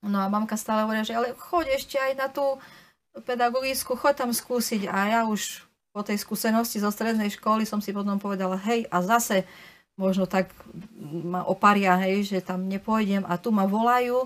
No 0.01 0.17
a 0.17 0.31
mamka 0.31 0.57
stále 0.57 0.83
hovorí, 0.83 1.05
že 1.05 1.13
ale 1.13 1.37
choď 1.37 1.77
ešte 1.77 1.95
aj 2.01 2.13
na 2.17 2.27
tú 2.27 2.57
pedagogickú, 3.21 3.93
chod 3.93 4.17
tam 4.17 4.33
skúsiť. 4.33 4.89
A 4.89 4.97
ja 5.07 5.21
už 5.29 5.61
po 5.91 6.01
tej 6.01 6.17
skúsenosti 6.17 6.81
zo 6.81 6.89
strednej 6.89 7.29
školy 7.29 7.67
som 7.67 7.83
si 7.83 7.93
potom 7.93 8.17
povedala, 8.17 8.57
hej, 8.65 8.87
a 8.89 9.03
zase 9.03 9.45
možno 9.99 10.25
tak 10.25 10.49
ma 11.05 11.45
oparia, 11.45 11.93
hej, 12.01 12.25
že 12.25 12.39
tam 12.41 12.65
nepôjdem 12.65 13.27
a 13.27 13.37
tu 13.37 13.53
ma 13.53 13.69
volajú. 13.69 14.25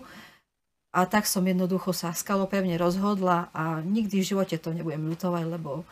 A 0.95 1.03
tak 1.03 1.27
som 1.27 1.43
jednoducho 1.43 1.91
sa 1.91 2.15
skalopevne 2.15 2.79
rozhodla 2.79 3.51
a 3.51 3.83
nikdy 3.83 4.23
v 4.23 4.29
živote 4.31 4.55
to 4.55 4.71
nebudem 4.71 5.11
ľutovať, 5.11 5.43
lebo 5.43 5.83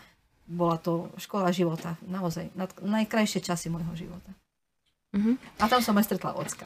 bola 0.54 0.78
to 0.78 1.10
škola 1.18 1.50
života, 1.50 1.98
naozaj, 2.06 2.54
najkrajšie 2.82 3.42
časy 3.42 3.74
môjho 3.74 3.94
života. 3.98 4.30
Uh-huh. 5.14 5.38
A 5.62 5.70
tam 5.70 5.82
som 5.82 5.98
aj 5.98 6.06
stretla 6.10 6.38
ocka. 6.38 6.66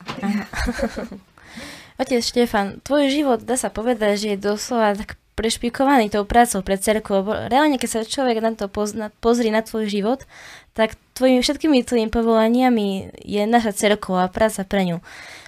Otec 2.02 2.21
Štefan, 2.21 2.84
tvoj 2.84 3.10
život, 3.10 3.39
dá 3.41 3.56
sa 3.56 3.71
povedať, 3.71 4.13
že 4.19 4.28
je 4.36 4.45
doslova 4.52 4.93
tak 4.93 5.15
prešpikovaný 5.38 6.10
tou 6.10 6.26
prácou 6.26 6.65
pre 6.65 6.82
cerku, 6.82 7.21
lebo 7.21 7.32
reálne, 7.34 7.78
keď 7.78 7.89
sa 7.89 8.00
človek 8.02 8.41
na 8.41 8.58
to 8.58 8.65
pozna, 8.65 9.13
pozrie 9.21 9.54
na 9.54 9.62
tvoj 9.62 9.86
život, 9.86 10.26
tak 10.73 10.97
tvojimi, 11.13 11.45
všetkými 11.45 11.86
tvojimi 11.86 12.10
povolaniami 12.10 13.17
je 13.21 13.41
naša 13.45 13.73
cerkva 13.73 14.26
a 14.26 14.34
práca 14.34 14.65
pre 14.65 14.86
ňu. 14.86 14.97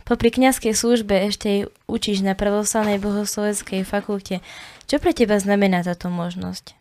Popri 0.06 0.34
kniazkej 0.34 0.74
službe 0.74 1.14
ešte 1.30 1.70
učíš 1.86 2.26
na 2.26 2.34
pravoslavnej 2.34 2.98
bohosloveckej 2.98 3.86
fakulte. 3.86 4.42
Čo 4.90 4.98
pre 4.98 5.14
teba 5.14 5.38
znamená 5.38 5.86
táto 5.86 6.10
možnosť? 6.10 6.79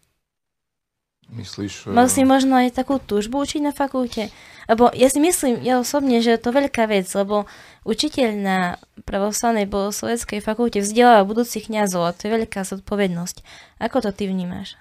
Myslíš... 1.29 1.93
Mal 1.93 2.09
si 2.09 2.25
možno 2.25 2.57
aj 2.57 2.73
takú 2.73 2.97
túžbu 2.97 3.45
učiť 3.45 3.61
na 3.61 3.73
fakulte? 3.77 4.33
Lebo 4.69 4.89
ja 4.93 5.09
si 5.13 5.21
myslím, 5.21 5.61
ja 5.61 5.81
osobne, 5.81 6.21
že 6.25 6.37
je 6.37 6.41
to 6.41 6.53
veľká 6.53 6.89
vec, 6.89 7.09
lebo 7.13 7.49
učiteľ 7.85 8.31
na 8.37 8.59
pravoslavnej 9.05 9.69
bohosloveckej 9.69 10.41
fakulte 10.45 10.81
vzdeláva 10.81 11.29
budúcich 11.29 11.69
kňazov 11.69 12.05
a 12.05 12.15
to 12.17 12.29
je 12.29 12.35
veľká 12.37 12.65
zodpovednosť. 12.65 13.45
Ako 13.81 14.05
to 14.05 14.13
ty 14.13 14.29
vnímaš? 14.29 14.77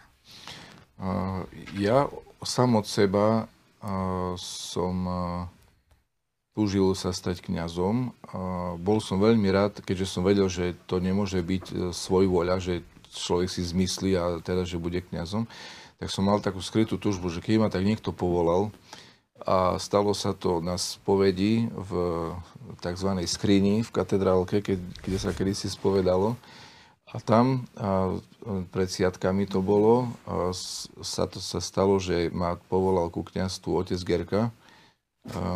Uh, 0.99 1.43
ja 1.75 2.07
sam 2.43 2.79
od 2.79 2.88
seba 2.88 3.47
uh, 3.47 4.36
som 4.39 4.95
uh, 5.07 5.21
túžil 6.57 6.97
sa 6.97 7.13
stať 7.13 7.45
kňazom. 7.45 8.17
Bol 8.81 8.97
som 8.97 9.21
veľmi 9.21 9.45
rád, 9.53 9.77
keďže 9.86 10.10
som 10.10 10.25
vedel, 10.25 10.49
že 10.49 10.73
to 10.89 10.97
nemôže 10.97 11.38
byť 11.38 11.63
e, 11.69 11.73
svoj 11.93 12.25
voľa, 12.25 12.57
že 12.57 12.81
človek 13.13 13.45
si 13.45 13.62
zmyslí 13.62 14.17
a 14.17 14.41
teda, 14.41 14.65
že 14.65 14.81
bude 14.81 15.05
kňazom, 15.05 15.45
tak 15.97 16.10
som 16.13 16.25
mal 16.25 16.41
takú 16.41 16.62
skrytú 16.62 17.01
túžbu, 17.01 17.29
že 17.33 17.41
keď 17.41 17.55
ma 17.57 17.69
tak 17.73 17.86
niekto 17.86 18.13
povolal, 18.13 18.69
a 19.38 19.77
stalo 19.77 20.17
sa 20.17 20.33
to 20.33 20.65
na 20.65 20.81
spovedi 20.81 21.69
v 21.69 21.91
tzv. 22.81 23.10
skrini 23.29 23.86
v 23.86 23.93
katedrálke, 23.93 24.65
keď, 24.65 24.79
kde 25.05 25.17
sa 25.21 25.29
kedysi 25.29 25.69
spovedalo. 25.69 26.33
A 27.07 27.21
tam 27.23 27.69
a 27.77 28.17
pred 28.73 28.89
siatkami 28.89 29.47
to 29.47 29.62
bolo, 29.63 30.12
a 30.27 30.51
sa 31.05 31.29
to 31.29 31.38
sa 31.39 31.62
stalo, 31.62 32.01
že 32.01 32.33
ma 32.33 32.57
povolal 32.67 33.07
ku 33.13 33.23
kniazstvu 33.23 33.77
otec 33.77 33.99
Gerka, 34.03 34.41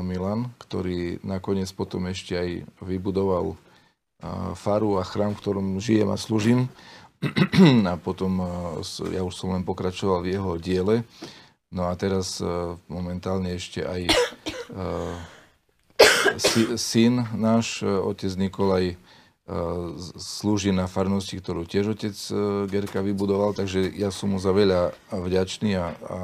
Milan, 0.04 0.52
ktorý 0.60 1.24
nakoniec 1.24 1.72
potom 1.72 2.08
ešte 2.08 2.36
aj 2.36 2.50
vybudoval 2.84 3.56
faru 4.54 5.02
a 5.02 5.04
chrám, 5.04 5.34
v 5.34 5.42
ktorom 5.42 5.68
žijem 5.82 6.10
a 6.12 6.18
slúžim. 6.20 6.70
A 7.92 7.96
potom 8.02 8.42
ja 9.14 9.22
už 9.22 9.34
som 9.38 9.54
len 9.54 9.62
pokračoval 9.62 10.26
v 10.26 10.34
jeho 10.34 10.52
diele. 10.58 11.06
No 11.72 11.88
a 11.88 11.96
teraz 11.96 12.44
momentálne 12.92 13.56
ešte 13.56 13.88
aj 13.88 14.12
syn 16.76 17.24
náš, 17.32 17.80
otec 17.86 18.32
Nikolaj, 18.36 19.00
slúži 20.20 20.76
na 20.76 20.92
farnosti, 20.92 21.40
ktorú 21.40 21.64
tiež 21.64 21.96
otec 21.96 22.16
Gerka 22.68 23.00
vybudoval, 23.00 23.56
takže 23.56 23.88
ja 23.96 24.12
som 24.12 24.36
mu 24.36 24.40
za 24.40 24.52
veľa 24.52 24.96
vďačný 25.12 25.76
a, 25.76 25.88
a, 25.96 26.20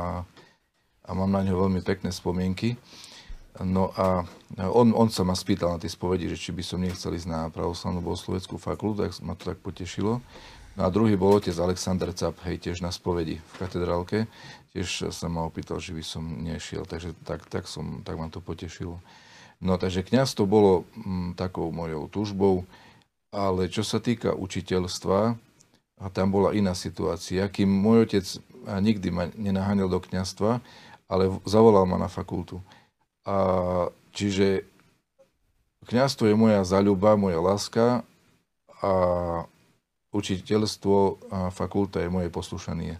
a 1.03 1.09
mám 1.15 1.31
na 1.31 1.43
ňo 1.43 1.63
veľmi 1.67 1.79
pekné 1.79 2.11
spomienky. 2.11 2.75
No 3.57 3.89
a 3.97 4.21
on, 4.69 4.93
on 4.93 5.09
sa 5.09 5.25
ma 5.25 5.33
spýtal 5.33 5.75
na 5.75 5.81
tej 5.81 5.97
spovedi, 5.97 6.29
že 6.29 6.37
či 6.37 6.51
by 6.53 6.63
som 6.63 6.77
nechcel 6.77 7.17
ísť 7.17 7.27
na 7.27 7.49
pravoslavnú 7.49 8.05
bohosloveckú 8.05 8.61
fakultu, 8.61 9.07
tak 9.07 9.17
ma 9.25 9.33
to 9.33 9.49
tak 9.49 9.59
potešilo. 9.65 10.21
No 10.77 10.85
a 10.85 10.93
druhý 10.93 11.17
bol 11.17 11.41
otec 11.41 11.57
Aleksandr 11.57 12.13
Cap, 12.13 12.37
hej, 12.45 12.61
tiež 12.61 12.85
na 12.85 12.93
spovedi 12.93 13.41
v 13.41 13.53
katedrálke. 13.57 14.29
Tiež 14.77 15.09
sa 15.09 15.25
ma 15.25 15.41
opýtal, 15.49 15.81
že 15.81 15.89
by 15.89 16.05
som 16.05 16.21
nešiel, 16.21 16.85
takže 16.85 17.17
tak, 17.25 17.49
tak, 17.49 17.65
som, 17.65 18.05
tak 18.05 18.13
ma 18.13 18.29
to 18.29 18.45
potešilo. 18.45 19.01
No 19.57 19.81
takže 19.81 20.05
kniaz 20.05 20.37
to 20.37 20.45
bolo 20.45 20.85
m, 20.93 21.33
mm, 21.33 21.41
takou 21.41 21.73
mojou 21.73 22.05
túžbou, 22.13 22.61
ale 23.33 23.73
čo 23.73 23.81
sa 23.81 23.97
týka 23.97 24.37
učiteľstva, 24.37 25.33
a 25.97 26.13
tam 26.13 26.29
bola 26.29 26.53
iná 26.53 26.77
situácia, 26.77 27.49
kým 27.49 27.65
môj 27.65 28.05
otec 28.05 28.25
nikdy 28.69 29.09
ma 29.09 29.33
nenaháňal 29.33 29.89
do 29.89 29.97
kniazstva, 29.97 30.61
ale 31.09 31.33
zavolal 31.49 31.89
ma 31.89 31.97
na 31.97 32.05
fakultu. 32.05 32.61
A, 33.25 33.89
čiže 34.13 34.61
kniazstvo 35.89 36.29
je 36.29 36.37
moja 36.37 36.61
zaľuba, 36.61 37.17
moja 37.17 37.41
láska 37.41 38.05
a 38.77 38.91
učiteľstvo 40.11 40.97
a 41.31 41.39
fakulta 41.51 42.03
je 42.03 42.09
moje 42.11 42.29
poslušanie. 42.31 42.95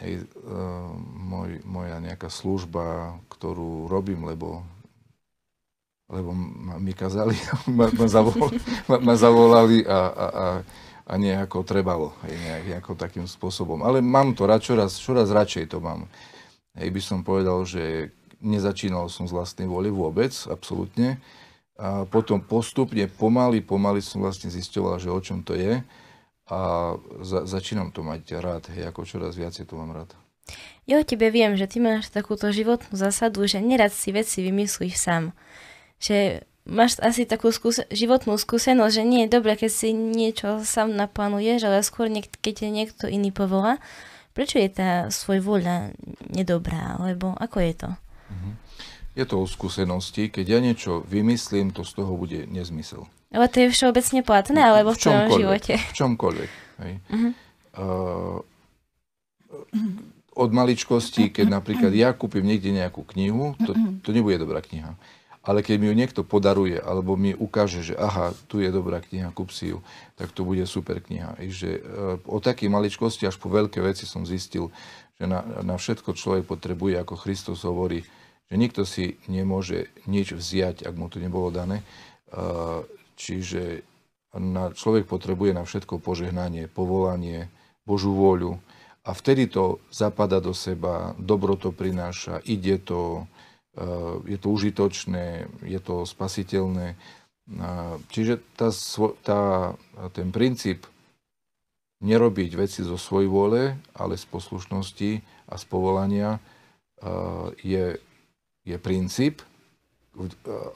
Hej, 0.00 0.24
uh, 0.24 0.92
môj, 1.04 1.60
moja 1.68 2.00
nejaká 2.00 2.32
služba, 2.32 3.18
ktorú 3.28 3.90
robím, 3.92 4.24
lebo 4.24 4.64
lebo 6.12 6.36
mi 6.76 6.92
kazali, 6.92 7.32
ma, 7.78 7.88
ma, 7.88 8.06
zavolali, 8.06 8.60
ma, 8.84 8.96
ma 9.00 9.14
zavolali 9.16 9.80
a, 9.88 10.00
a, 10.12 10.26
a, 10.28 10.46
a 11.08 11.12
nejako 11.16 11.64
trebalo, 11.64 12.12
hej, 12.28 12.36
nejak, 12.36 12.64
nejako 12.68 12.92
takým 13.00 13.24
spôsobom. 13.24 13.80
Ale 13.80 14.04
mám 14.04 14.36
to 14.36 14.44
čoraz, 14.60 15.00
čoraz 15.00 15.32
radšej 15.32 15.72
to 15.72 15.80
mám. 15.80 16.04
Hej, 16.76 16.88
by 16.92 17.00
som 17.00 17.18
povedal, 17.24 17.64
že 17.64 18.12
nezačínal 18.44 19.08
som 19.08 19.24
z 19.24 19.32
vlastnej 19.32 19.64
vôle 19.64 19.88
vôbec, 19.88 20.32
absolútne. 20.52 21.16
A 21.80 22.04
potom 22.04 22.38
postupne, 22.38 23.08
pomaly, 23.08 23.64
pomaly 23.64 24.04
som 24.04 24.20
vlastne 24.20 24.52
zisťoval, 24.52 25.00
že 25.00 25.08
o 25.08 25.20
čom 25.20 25.40
to 25.40 25.56
je. 25.56 25.80
A 26.50 26.92
za, 27.22 27.46
začínam 27.46 27.94
to 27.94 28.02
mať 28.02 28.22
rád, 28.42 28.66
hej, 28.74 28.90
ako 28.90 29.06
čoraz 29.06 29.38
viacej 29.38 29.68
to 29.68 29.78
mám 29.78 29.94
rád. 29.94 30.10
Ja 30.90 30.98
o 30.98 31.06
tebe 31.06 31.30
viem, 31.30 31.54
že 31.54 31.70
ty 31.70 31.78
máš 31.78 32.10
takúto 32.10 32.50
životnú 32.50 32.98
zásadu, 32.98 33.46
že 33.46 33.62
nerad 33.62 33.94
si 33.94 34.10
veci 34.10 34.42
vymyslíš 34.42 34.98
sám. 34.98 35.30
Že 36.02 36.42
máš 36.66 36.98
asi 36.98 37.22
takú 37.22 37.54
skúse- 37.54 37.86
životnú 37.94 38.34
skúsenosť, 38.34 38.90
že 38.90 39.04
nie 39.06 39.20
je 39.24 39.34
dobré, 39.38 39.54
keď 39.54 39.70
si 39.70 39.94
niečo 39.94 40.66
sám 40.66 40.90
naplánuješ, 40.98 41.62
ale 41.62 41.86
skôr 41.86 42.10
niek- 42.10 42.34
keď 42.42 42.66
je 42.66 42.70
niekto 42.74 43.04
iný 43.06 43.30
povolá. 43.30 43.78
Prečo 44.34 44.58
je 44.58 44.68
tá 44.72 44.90
svoj 45.14 45.38
voľa 45.44 45.94
nedobrá? 46.26 46.98
Lebo 46.98 47.38
ako 47.38 47.58
je 47.62 47.74
to? 47.78 47.90
Mhm. 48.34 48.50
Je 49.12 49.24
to 49.28 49.36
o 49.38 49.46
skúsenosti. 49.46 50.32
Keď 50.32 50.46
ja 50.48 50.58
niečo 50.58 51.04
vymyslím, 51.06 51.70
to 51.70 51.84
z 51.84 51.92
toho 52.00 52.16
bude 52.16 52.48
nezmysel. 52.50 53.06
Ale 53.32 53.48
to 53.48 53.64
je 53.64 53.72
všeobecne 53.72 54.20
platné, 54.20 54.60
alebo 54.60 54.92
v, 54.92 54.96
v 54.96 55.02
tvojom 55.08 55.28
živote? 55.40 55.74
V 55.80 55.94
čomkoľvek. 55.96 56.50
Hej. 56.84 56.92
Uh-huh. 57.08 57.32
Uh, 57.72 58.38
od 60.36 60.50
maličkosti, 60.52 61.32
keď 61.32 61.48
napríklad 61.48 61.92
ja 61.96 62.12
kúpim 62.12 62.44
niekde 62.44 62.72
nejakú 62.72 63.04
knihu, 63.16 63.56
to, 63.64 63.72
to 64.04 64.12
nebude 64.12 64.36
dobrá 64.40 64.60
kniha. 64.60 64.96
Ale 65.42 65.64
keď 65.64 65.76
mi 65.80 65.90
ju 65.90 65.94
niekto 65.98 66.20
podaruje, 66.22 66.78
alebo 66.78 67.18
mi 67.18 67.34
ukáže, 67.34 67.82
že 67.82 67.94
aha, 67.98 68.30
tu 68.46 68.62
je 68.62 68.70
dobrá 68.70 69.02
kniha, 69.02 69.34
kúp 69.34 69.50
si 69.50 69.74
ju, 69.74 69.82
tak 70.14 70.30
to 70.30 70.46
bude 70.46 70.62
super 70.70 71.02
kniha. 71.02 71.34
I 71.40 71.48
že, 71.50 71.80
uh, 71.80 72.20
od 72.28 72.44
takej 72.44 72.68
maličkosti 72.68 73.24
až 73.24 73.40
po 73.40 73.48
veľké 73.48 73.80
veci 73.80 74.04
som 74.04 74.28
zistil, 74.28 74.70
že 75.16 75.24
na, 75.24 75.42
na 75.64 75.80
všetko 75.80 76.14
človek 76.14 76.44
potrebuje, 76.46 77.00
ako 77.00 77.16
Kristus 77.16 77.64
hovorí, 77.64 78.04
že 78.52 78.54
nikto 78.60 78.84
si 78.84 79.16
nemôže 79.32 79.88
nič 80.04 80.36
vziať, 80.36 80.84
ak 80.84 80.94
mu 81.00 81.08
to 81.08 81.16
nebolo 81.16 81.48
dané. 81.48 81.80
Čiže 83.16 83.84
na, 84.36 84.72
človek 84.72 85.04
potrebuje 85.04 85.52
na 85.52 85.64
všetko 85.64 86.00
požehnanie, 86.00 86.68
povolanie, 86.68 87.52
Božú 87.82 88.14
vôľu. 88.14 88.62
A 89.02 89.10
vtedy 89.10 89.50
to 89.50 89.82
zapada 89.90 90.38
do 90.38 90.54
seba, 90.54 91.18
dobro 91.18 91.58
to 91.58 91.74
prináša, 91.74 92.38
ide 92.46 92.78
to, 92.78 93.26
je 94.22 94.38
to 94.38 94.48
užitočné, 94.48 95.50
je 95.66 95.80
to 95.82 96.06
spasiteľné. 96.06 96.94
Čiže 98.14 98.38
tá, 98.54 98.70
tá, 99.26 99.42
ten 100.14 100.30
princíp 100.30 100.86
nerobiť 101.98 102.50
veci 102.54 102.86
zo 102.86 102.94
svojej 102.94 103.26
vôle, 103.26 103.74
ale 103.98 104.14
z 104.14 104.24
poslušnosti 104.30 105.10
a 105.50 105.54
z 105.58 105.64
povolania 105.66 106.38
je 107.66 107.98
je 108.62 108.76
princíp, 108.78 109.42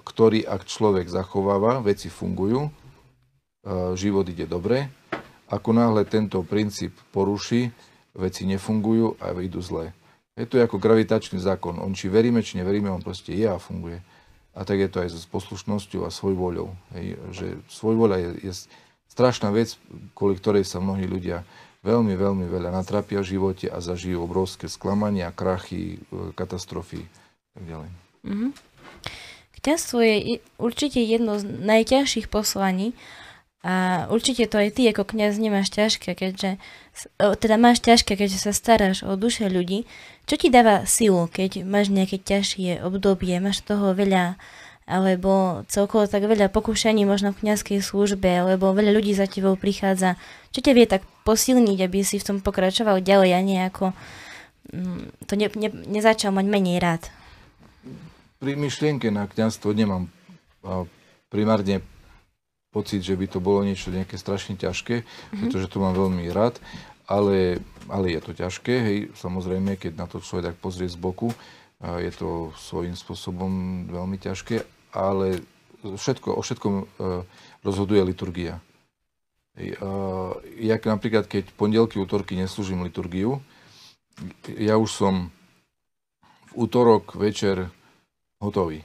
ktorý 0.03 0.49
ak 0.49 0.65
človek 0.65 1.13
zachováva, 1.13 1.85
veci 1.85 2.09
fungujú, 2.09 2.73
život 3.95 4.25
ide 4.29 4.49
dobre. 4.49 4.89
Ako 5.53 5.77
náhle 5.77 6.09
tento 6.09 6.43
princíp 6.43 6.97
poruší, 7.15 7.71
veci 8.17 8.49
nefungujú 8.49 9.21
a 9.21 9.31
idú 9.37 9.61
zle. 9.61 9.93
Je 10.37 10.49
to 10.49 10.61
ako 10.61 10.81
gravitačný 10.81 11.41
zákon. 11.41 11.81
On 11.81 11.93
či 11.97 12.09
veríme, 12.13 12.45
či 12.45 12.61
neveríme, 12.61 12.89
on 12.93 13.05
proste 13.05 13.33
je 13.33 13.49
a 13.49 13.61
funguje. 13.61 14.01
A 14.57 14.65
tak 14.65 14.81
je 14.81 14.89
to 14.89 15.05
aj 15.05 15.13
s 15.13 15.29
poslušnosťou 15.29 16.05
a 16.05 16.11
svojvoľou. 16.13 16.73
Hej, 16.97 17.21
že 17.33 17.47
svojvoľa 17.69 18.17
je, 18.21 18.31
je 18.49 18.53
strašná 19.13 19.53
vec, 19.53 19.77
kvôli 20.17 20.37
ktorej 20.37 20.65
sa 20.65 20.81
mnohí 20.81 21.05
ľudia 21.05 21.45
veľmi, 21.85 22.17
veľmi 22.17 22.49
veľa 22.49 22.73
natrapia 22.73 23.21
v 23.21 23.37
živote 23.37 23.69
a 23.69 23.81
zažijú 23.85 24.25
obrovské 24.25 24.67
sklamania, 24.67 25.33
krachy, 25.33 26.01
katastrofy 26.33 27.05
tak 27.57 27.65
ďalej. 27.65 27.91
Mm-hmm. 28.29 28.51
Kňazstvo 29.67 29.99
je 29.99 30.39
určite 30.63 31.03
jedno 31.03 31.43
z 31.43 31.51
najťažších 31.51 32.31
poslaní 32.31 32.95
a 33.67 34.07
určite 34.15 34.47
to 34.47 34.63
aj 34.63 34.79
ty 34.79 34.87
ako 34.87 35.03
kňaz 35.03 35.43
nemáš 35.43 35.75
ťažké, 35.75 36.15
keďže 36.15 36.63
teda 37.19 37.59
máš 37.59 37.83
ťažké, 37.83 38.15
keďže 38.15 38.47
sa 38.47 38.55
staráš 38.55 39.03
o 39.03 39.19
duše 39.19 39.51
ľudí. 39.51 39.91
Čo 40.31 40.39
ti 40.39 40.55
dáva 40.55 40.87
silu, 40.87 41.27
keď 41.27 41.67
máš 41.67 41.91
nejaké 41.91 42.23
ťažšie 42.23 42.79
obdobie, 42.87 43.43
máš 43.43 43.67
toho 43.67 43.91
veľa 43.91 44.39
alebo 44.87 45.67
celkovo 45.67 46.07
tak 46.07 46.23
veľa 46.23 46.47
pokúšaní 46.47 47.03
možno 47.03 47.35
v 47.35 47.43
kniazkej 47.43 47.83
službe, 47.83 48.31
alebo 48.31 48.71
veľa 48.71 48.95
ľudí 48.95 49.19
za 49.19 49.27
tebou 49.27 49.59
prichádza. 49.59 50.15
Čo 50.55 50.63
ťa 50.63 50.73
vie 50.79 50.87
tak 50.87 51.03
posilniť, 51.27 51.79
aby 51.83 52.07
si 52.07 52.23
v 52.23 52.27
tom 52.31 52.39
pokračoval 52.39 53.03
ďalej 53.03 53.35
a 53.35 53.41
nejako 53.43 53.91
mm, 54.71 55.27
to 55.27 55.35
ne, 55.35 55.51
ne, 55.59 55.69
nezačal 55.91 56.31
mať 56.31 56.47
menej 56.47 56.79
rád? 56.79 57.03
Pri 58.39 58.53
myšlienke 58.57 59.09
na 59.13 59.29
kňazstvo 59.29 59.73
nemám 59.73 60.09
primárne 61.33 61.81
pocit, 62.75 63.01
že 63.01 63.17
by 63.17 63.27
to 63.31 63.41
bolo 63.41 63.65
niečo 63.65 63.89
nejaké 63.89 64.21
strašne 64.21 64.59
ťažké, 64.61 65.01
mm-hmm. 65.01 65.41
pretože 65.41 65.73
to 65.73 65.81
mám 65.81 65.97
veľmi 65.97 66.29
rád, 66.29 66.61
ale, 67.09 67.63
ale 67.89 68.13
je 68.13 68.21
to 68.21 68.33
ťažké, 68.37 68.75
hej, 68.83 68.99
samozrejme, 69.17 69.79
keď 69.81 69.93
na 69.97 70.07
to 70.11 70.21
človek 70.21 70.53
tak 70.53 70.59
pozrie 70.61 70.91
z 70.91 70.99
boku, 70.99 71.33
Je 71.77 72.09
to 72.09 72.57
svojím 72.57 72.97
spôsobom 72.97 73.85
veľmi 73.93 74.17
ťažké, 74.17 74.65
ale 74.97 75.45
všetko, 75.85 76.33
o 76.33 76.41
všetkom 76.41 76.75
e, 76.81 76.85
rozhoduje 77.61 78.01
liturgia. 78.01 78.65
Ja 80.57 80.77
napríklad, 80.81 81.29
keď 81.29 81.53
pondelky, 81.53 82.01
útorky 82.01 82.33
neslúžim 82.37 82.81
liturgiu, 82.81 83.45
ja 84.57 84.81
už 84.81 84.89
som 84.89 85.15
v 86.49 86.65
útorok 86.65 87.13
večer 87.17 87.69
hotový. 88.43 88.85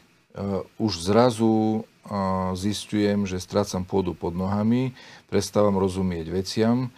Už 0.80 0.93
zrazu 1.02 1.84
zistujem, 2.56 3.30
že 3.30 3.43
strácam 3.43 3.86
pôdu 3.86 4.16
pod 4.16 4.34
nohami, 4.34 4.95
prestávam 5.28 5.78
rozumieť 5.78 6.32
veciam, 6.34 6.89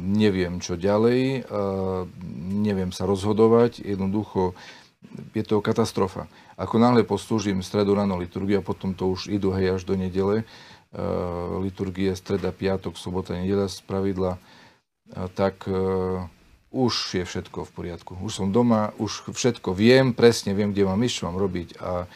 neviem 0.00 0.58
čo 0.60 0.80
ďalej, 0.80 1.48
neviem 2.52 2.90
sa 2.90 3.06
rozhodovať, 3.08 3.84
jednoducho 3.84 4.56
je 5.34 5.44
to 5.44 5.60
katastrofa. 5.64 6.30
Ako 6.56 6.78
náhle 6.78 7.02
poslúžim 7.04 7.60
stredu 7.60 7.94
ráno 7.96 8.16
liturgiu 8.18 8.60
a 8.60 8.66
potom 8.66 8.94
to 8.96 9.12
už 9.12 9.28
idú 9.28 9.50
hej 9.52 9.76
až 9.76 9.82
do 9.84 9.94
nedele, 9.98 10.44
liturgie 11.62 12.12
streda, 12.12 12.52
piatok, 12.52 13.00
sobota, 13.00 13.32
nedela 13.32 13.66
z 13.68 13.80
pravidla, 13.84 14.36
tak 15.36 15.64
už 16.72 17.20
je 17.20 17.24
všetko 17.28 17.68
v 17.68 17.70
poriadku. 17.70 18.16
Už 18.16 18.42
som 18.42 18.48
doma, 18.48 18.96
už 18.96 19.28
všetko 19.28 19.76
viem, 19.76 20.16
presne 20.16 20.56
viem, 20.56 20.72
kde 20.72 20.88
mám 20.88 21.00
ísť, 21.04 21.14
čo 21.20 21.26
mám 21.28 21.38
robiť 21.38 21.68
a, 21.78 22.08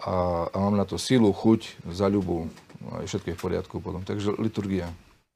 a, 0.00 0.14
a 0.48 0.56
mám 0.56 0.80
na 0.80 0.88
to 0.88 0.96
silu, 0.96 1.28
chuť, 1.30 1.84
zaľubu, 1.92 2.48
a 2.88 3.04
všetko 3.04 3.28
je 3.30 3.36
v 3.36 3.42
poriadku 3.44 3.74
potom. 3.84 4.00
Takže 4.02 4.34
liturgia. 4.40 4.88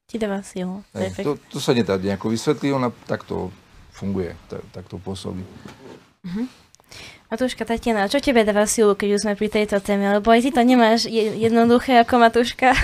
Ti 0.09 0.17
dáva 0.17 0.41
silu. 0.41 0.81
To, 1.21 1.37
to 1.37 1.57
sa 1.61 1.71
nedá 1.77 1.95
nejako 2.01 2.33
vysvetliť, 2.33 2.69
ona 2.73 2.89
takto 3.05 3.53
funguje, 3.93 4.33
tak, 4.49 4.65
takto 4.73 4.97
pôsobí. 4.97 5.45
Uh-huh. 6.25 6.45
Matúška 7.33 7.65
Tatiana, 7.65 8.05
čo 8.05 8.21
tebe 8.21 8.45
dáva 8.45 8.69
silu, 8.69 8.93
keď 8.93 9.17
už 9.17 9.21
sme 9.25 9.33
pri 9.33 9.49
tejto 9.49 9.81
téme? 9.81 10.05
Lebo 10.05 10.29
aj 10.29 10.45
ty 10.45 10.49
to 10.53 10.61
nemáš 10.61 11.09
jednoduché 11.09 11.97
ako 12.05 12.21
Matúška. 12.21 12.77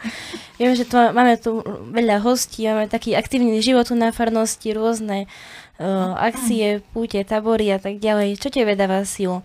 Viem, 0.58 0.74
že 0.74 0.90
tu 0.90 0.98
máme 0.98 1.38
tu 1.38 1.62
veľa 1.94 2.18
hostí, 2.18 2.66
máme 2.66 2.90
taký 2.90 3.14
aktívny 3.14 3.62
život 3.62 3.86
na 3.94 4.10
farnosti, 4.10 4.74
rôzne 4.74 5.30
uh, 5.78 6.18
akcie, 6.18 6.82
púte, 6.90 7.22
tabory 7.22 7.70
a 7.70 7.78
tak 7.78 8.02
ďalej. 8.02 8.42
Čo 8.42 8.50
tebe 8.50 8.74
dáva 8.74 9.06
silu? 9.06 9.38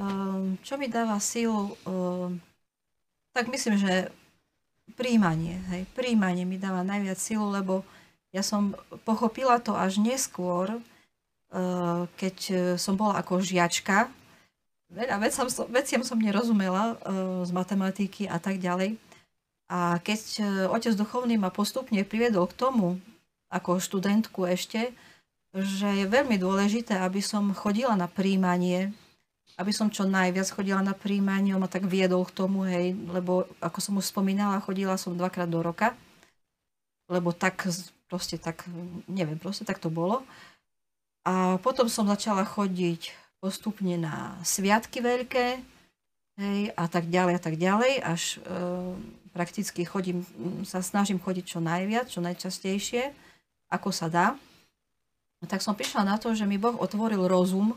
Um, 0.00 0.56
čo 0.64 0.80
mi 0.80 0.88
dáva 0.88 1.20
silu? 1.20 1.76
Um, 1.84 2.40
tak 3.36 3.52
myslím, 3.52 3.76
že 3.76 4.08
príjmanie. 4.96 5.60
Hej. 5.76 5.92
Príjmanie 5.92 6.48
mi 6.48 6.56
dáva 6.56 6.80
najviac 6.80 7.20
silu, 7.20 7.52
lebo 7.52 7.84
ja 8.32 8.40
som 8.40 8.72
pochopila 9.04 9.60
to 9.60 9.76
až 9.76 10.00
neskôr, 10.00 10.80
keď 12.16 12.36
eh, 12.50 12.58
som 12.76 12.94
bola 12.94 13.20
ako 13.20 13.40
žiačka, 13.40 14.08
veľa 14.92 15.16
veciam 15.20 15.48
veciam 15.72 16.02
som 16.04 16.20
nerozumela 16.20 16.94
eh, 16.94 16.96
z 17.44 17.50
matematiky 17.52 18.28
a 18.28 18.36
tak 18.36 18.60
ďalej. 18.60 18.96
A 19.68 20.00
keď 20.00 20.40
otec 20.72 20.96
duchovný 20.96 21.36
ma 21.36 21.52
postupne 21.52 22.00
priviedol 22.00 22.48
k 22.48 22.56
tomu, 22.56 22.96
ako 23.52 23.76
študentku 23.76 24.48
ešte, 24.48 24.96
že 25.52 25.88
je 25.92 26.06
veľmi 26.08 26.40
dôležité, 26.40 26.96
aby 26.96 27.20
som 27.20 27.52
chodila 27.52 27.92
na 27.92 28.08
príjmanie, 28.08 28.96
aby 29.60 29.68
som 29.68 29.92
čo 29.92 30.08
najviac 30.08 30.48
chodila 30.48 30.80
na 30.80 30.96
príjmanie, 30.96 31.52
on 31.52 31.60
ma 31.60 31.68
tak 31.68 31.84
viedol 31.84 32.24
k 32.24 32.32
tomu, 32.32 32.64
hej, 32.64 32.96
lebo 33.12 33.44
ako 33.60 33.78
som 33.82 33.94
už 34.00 34.08
spomínala, 34.08 34.64
chodila 34.64 34.96
som 34.96 35.12
dvakrát 35.12 35.52
do 35.52 35.60
roka, 35.60 35.92
lebo 37.12 37.36
tak 37.36 37.68
proste 38.08 38.40
tak, 38.40 38.64
neviem, 39.08 39.36
proste 39.36 39.68
tak 39.68 39.80
to 39.80 39.92
bolo. 39.92 40.24
A 41.28 41.60
potom 41.60 41.92
som 41.92 42.08
začala 42.08 42.48
chodiť 42.48 43.12
postupne 43.36 44.00
na 44.00 44.40
sviatky 44.40 45.04
veľké 45.04 45.60
hej, 46.40 46.60
a 46.72 46.84
tak 46.88 47.12
ďalej 47.12 47.34
a 47.36 47.42
tak 47.42 47.54
ďalej, 47.60 47.92
až 48.00 48.40
e, 48.40 48.56
prakticky 49.36 49.84
chodím, 49.84 50.24
sa 50.64 50.80
snažím 50.80 51.20
chodiť 51.20 51.44
čo 51.44 51.60
najviac, 51.60 52.08
čo 52.08 52.24
najčastejšie, 52.24 53.12
ako 53.68 53.92
sa 53.92 54.08
dá. 54.08 54.26
Tak 55.44 55.60
som 55.60 55.76
prišla 55.76 56.08
na 56.08 56.16
to, 56.16 56.32
že 56.32 56.48
mi 56.48 56.56
Boh 56.56 56.74
otvoril 56.80 57.28
rozum. 57.28 57.76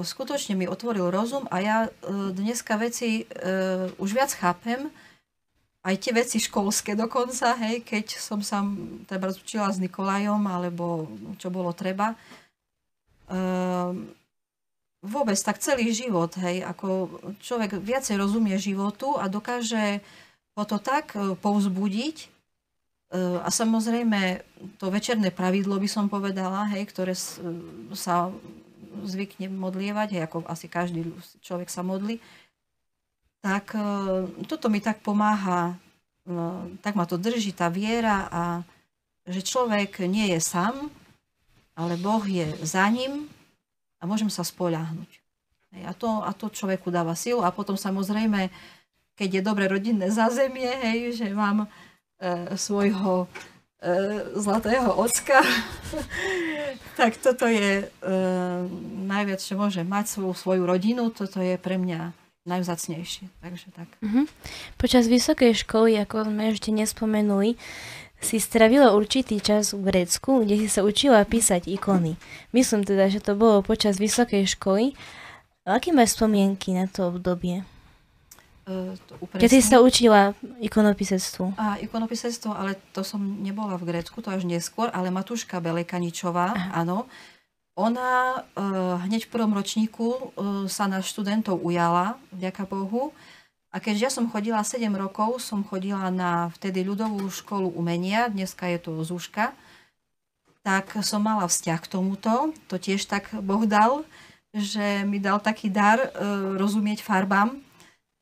skutočne 0.00 0.56
mi 0.56 0.64
otvoril 0.64 1.12
rozum 1.12 1.44
a 1.52 1.60
ja 1.60 1.78
e, 1.86 1.90
dneska 2.32 2.80
veci 2.80 3.22
e, 3.22 3.24
už 4.00 4.16
viac 4.16 4.32
chápem, 4.32 4.88
aj 5.86 5.94
tie 6.02 6.12
veci 6.12 6.42
školské 6.42 6.98
dokonca, 6.98 7.54
hej, 7.62 7.86
keď 7.86 8.18
som 8.18 8.42
sa 8.42 8.66
treba 9.06 9.30
učila 9.30 9.70
s 9.70 9.78
Nikolajom, 9.78 10.42
alebo 10.50 11.06
čo 11.38 11.46
bolo 11.46 11.70
treba. 11.70 12.18
Ehm, 13.30 14.10
vôbec 15.06 15.38
tak 15.38 15.62
celý 15.62 15.94
život, 15.94 16.34
hej, 16.42 16.66
ako 16.66 17.22
človek 17.38 17.78
viacej 17.78 18.18
rozumie 18.18 18.58
životu 18.58 19.14
a 19.14 19.30
dokáže 19.30 20.02
ho 20.58 20.64
to 20.66 20.82
tak 20.82 21.14
e, 21.14 21.38
povzbudiť. 21.38 22.16
E, 22.18 22.28
a 23.38 23.46
samozrejme, 23.46 24.42
to 24.82 24.90
večerné 24.90 25.30
pravidlo 25.30 25.78
by 25.78 25.86
som 25.86 26.10
povedala, 26.10 26.66
hej, 26.74 26.90
ktoré 26.90 27.14
sa 27.94 28.34
zvykne 29.06 29.54
modlievať, 29.54 30.18
hej, 30.18 30.22
ako 30.26 30.42
asi 30.50 30.66
každý 30.66 31.14
človek 31.46 31.70
sa 31.70 31.86
modlí, 31.86 32.18
tak 33.40 33.74
e, 33.76 33.84
toto 34.44 34.68
mi 34.68 34.80
tak 34.80 35.00
pomáha, 35.00 35.76
no, 36.26 36.70
tak 36.82 36.94
ma 36.94 37.06
to 37.06 37.20
drží 37.20 37.52
tá 37.52 37.70
viera 37.70 38.28
a 38.30 38.42
že 39.26 39.42
človek 39.42 40.06
nie 40.06 40.30
je 40.34 40.40
sám, 40.40 40.90
ale 41.76 41.98
Boh 41.98 42.22
je 42.24 42.46
za 42.62 42.86
ním 42.88 43.28
a 44.00 44.06
môžem 44.06 44.30
sa 44.30 44.46
spoľahnúť. 44.46 45.20
A 45.84 45.92
to, 45.92 46.24
a 46.24 46.32
to 46.32 46.48
človeku 46.48 46.88
dáva 46.88 47.12
silu 47.12 47.44
a 47.44 47.52
potom 47.52 47.76
samozrejme, 47.76 48.48
keď 49.12 49.28
je 49.28 49.42
dobre 49.44 49.68
rodinné 49.68 50.08
zázemie, 50.08 50.72
hej, 50.80 51.20
že 51.20 51.26
mám 51.36 51.68
e, 52.16 52.56
svojho 52.56 53.28
e, 53.82 53.90
zlatého 54.40 54.88
ocka, 54.96 55.44
tak 57.00 57.20
toto 57.20 57.44
je 57.44 57.84
e, 57.84 57.86
najviac, 59.04 59.40
čo 59.42 59.60
môže 59.60 59.84
mať 59.84 60.16
svoju, 60.16 60.32
svoju 60.32 60.62
rodinu, 60.64 61.12
toto 61.12 61.44
je 61.44 61.60
pre 61.60 61.76
mňa 61.76 62.16
najvzácnejšie. 62.46 63.28
Takže 63.42 63.66
tak. 63.74 63.88
Uh-huh. 64.00 64.24
Počas 64.78 65.10
vysokej 65.10 65.52
školy, 65.66 65.98
ako 66.00 66.30
sme 66.30 66.54
ešte 66.54 66.70
nespomenuli, 66.70 67.58
si 68.16 68.40
stravila 68.40 68.96
určitý 68.96 69.38
čas 69.44 69.76
v 69.76 69.92
Grécku, 69.92 70.42
kde 70.42 70.64
si 70.64 70.68
sa 70.72 70.80
učila 70.80 71.20
písať 71.28 71.68
ikony. 71.68 72.16
Myslím 72.56 72.82
teda, 72.86 73.12
že 73.12 73.20
to 73.20 73.36
bolo 73.36 73.60
počas 73.60 74.00
vysokej 74.00 74.48
školy. 74.56 74.96
Aké 75.68 75.92
máš 75.92 76.16
spomienky 76.16 76.72
na 76.72 76.88
to 76.88 77.12
obdobie? 77.12 77.66
Uh, 78.66 78.98
to 79.06 79.14
Keď 79.38 79.50
si 79.50 79.62
sa 79.62 79.78
učila 79.78 80.34
ikonopisectvu. 80.58 81.54
A 81.54 81.78
ikonopisectvo, 81.78 82.50
ale 82.50 82.74
to 82.90 83.06
som 83.06 83.22
nebola 83.22 83.78
v 83.78 83.94
Grécku, 83.94 84.18
to 84.18 84.32
až 84.32 84.42
neskôr, 84.42 84.90
ale 84.90 85.14
Matuška 85.14 85.62
Belekaničová, 85.62 86.74
áno, 86.74 87.06
ona 87.76 88.40
uh, 88.56 88.96
hneď 89.04 89.28
v 89.28 89.32
prvom 89.36 89.52
ročníku 89.52 90.08
uh, 90.08 90.20
sa 90.64 90.88
na 90.88 91.04
študentov 91.04 91.60
ujala, 91.60 92.16
vďaka 92.32 92.64
Bohu. 92.64 93.12
A 93.68 93.76
keďže 93.76 94.02
ja 94.08 94.10
som 94.10 94.32
chodila 94.32 94.64
7 94.64 94.88
rokov, 94.96 95.44
som 95.44 95.60
chodila 95.60 96.08
na 96.08 96.48
vtedy 96.56 96.80
ľudovú 96.80 97.28
školu 97.28 97.68
umenia, 97.76 98.32
dneska 98.32 98.64
je 98.72 98.80
to 98.80 99.04
Zúška, 99.04 99.52
tak 100.64 100.88
som 101.04 101.20
mala 101.20 101.44
vzťah 101.44 101.78
k 101.84 101.92
tomuto. 101.92 102.56
To 102.72 102.80
tiež 102.80 103.04
tak 103.04 103.28
Boh 103.44 103.68
dal, 103.68 104.08
že 104.56 105.04
mi 105.04 105.20
dal 105.20 105.36
taký 105.44 105.68
dar 105.68 106.00
uh, 106.00 106.56
rozumieť 106.56 107.04
farbám. 107.04 107.60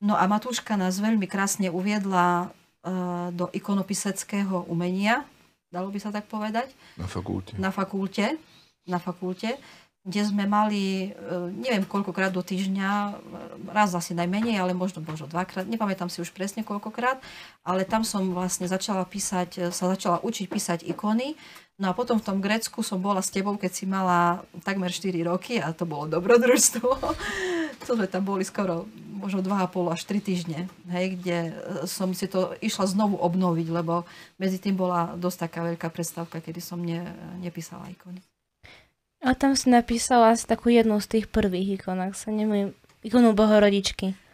No 0.03 0.19
a 0.19 0.27
Matúška 0.27 0.75
nás 0.75 0.99
veľmi 0.99 1.31
krásne 1.31 1.71
uviedla 1.71 2.51
uh, 2.51 3.31
do 3.31 3.47
ikonopiseckého 3.55 4.67
umenia, 4.67 5.23
dalo 5.71 5.87
by 5.95 5.99
sa 6.03 6.11
tak 6.11 6.27
povedať. 6.27 6.75
Na 6.99 7.07
fakulte. 7.07 7.55
Na 7.55 7.71
fakulte 7.71 8.35
na 8.85 9.01
fakulte, 9.01 9.57
kde 10.05 10.21
sme 10.21 10.45
mali, 10.45 11.09
e, 11.09 11.49
neviem 11.49 11.81
koľkokrát 11.81 12.29
do 12.29 12.45
týždňa, 12.45 13.17
raz 13.73 13.89
asi 13.97 14.13
najmenej, 14.13 14.61
ale 14.61 14.77
možno, 14.77 15.01
možno 15.01 15.25
dvakrát, 15.25 15.65
nepamätám 15.65 16.13
si 16.13 16.21
už 16.21 16.29
presne 16.29 16.61
koľkokrát, 16.61 17.17
ale 17.65 17.89
tam 17.89 18.05
som 18.05 18.29
vlastne 18.29 18.69
začala 18.69 19.01
písať, 19.09 19.49
e, 19.57 19.61
sa 19.73 19.89
začala 19.89 20.21
učiť 20.21 20.45
písať 20.45 20.79
ikony. 20.85 21.33
No 21.81 21.91
a 21.91 21.97
potom 21.97 22.21
v 22.21 22.27
tom 22.29 22.37
Grécku 22.37 22.85
som 22.85 23.01
bola 23.01 23.19
s 23.19 23.33
tebou, 23.33 23.57
keď 23.57 23.71
si 23.73 23.89
mala 23.89 24.45
takmer 24.63 24.93
4 24.93 25.25
roky 25.25 25.57
a 25.57 25.73
to 25.73 25.89
bolo 25.89 26.05
dobrodružstvo. 26.07 26.87
to 27.83 27.89
sme 27.97 28.05
tam 28.05 28.29
boli 28.29 28.45
skoro 28.45 28.85
možno 29.17 29.41
2,5 29.41 29.89
až 29.89 30.01
3 30.05 30.21
týždne, 30.21 30.59
hej, 30.93 31.17
kde 31.17 31.37
e, 31.49 31.51
som 31.89 32.13
si 32.13 32.29
to 32.29 32.53
išla 32.61 32.85
znovu 32.85 33.17
obnoviť, 33.17 33.67
lebo 33.73 34.05
medzi 34.37 34.61
tým 34.61 34.77
bola 34.77 35.17
dosť 35.17 35.49
taká 35.49 35.65
veľká 35.65 35.89
predstavka, 35.89 36.45
kedy 36.45 36.61
som 36.61 36.77
ne, 36.77 37.01
nepísala 37.41 37.89
ikony. 37.89 38.21
A 39.25 39.33
tam 39.33 39.57
si 39.57 39.73
napísala 39.73 40.37
asi 40.37 40.45
takú 40.45 40.69
jednu 40.69 41.01
z 41.01 41.17
tých 41.17 41.25
prvých 41.25 41.81
ikon, 41.81 41.97
ak 41.97 42.13
sa 42.13 42.29
nemýlim, 42.29 42.77
ikonu 43.01 43.33
Bohorodičky. 43.33 44.13
No 44.13 44.25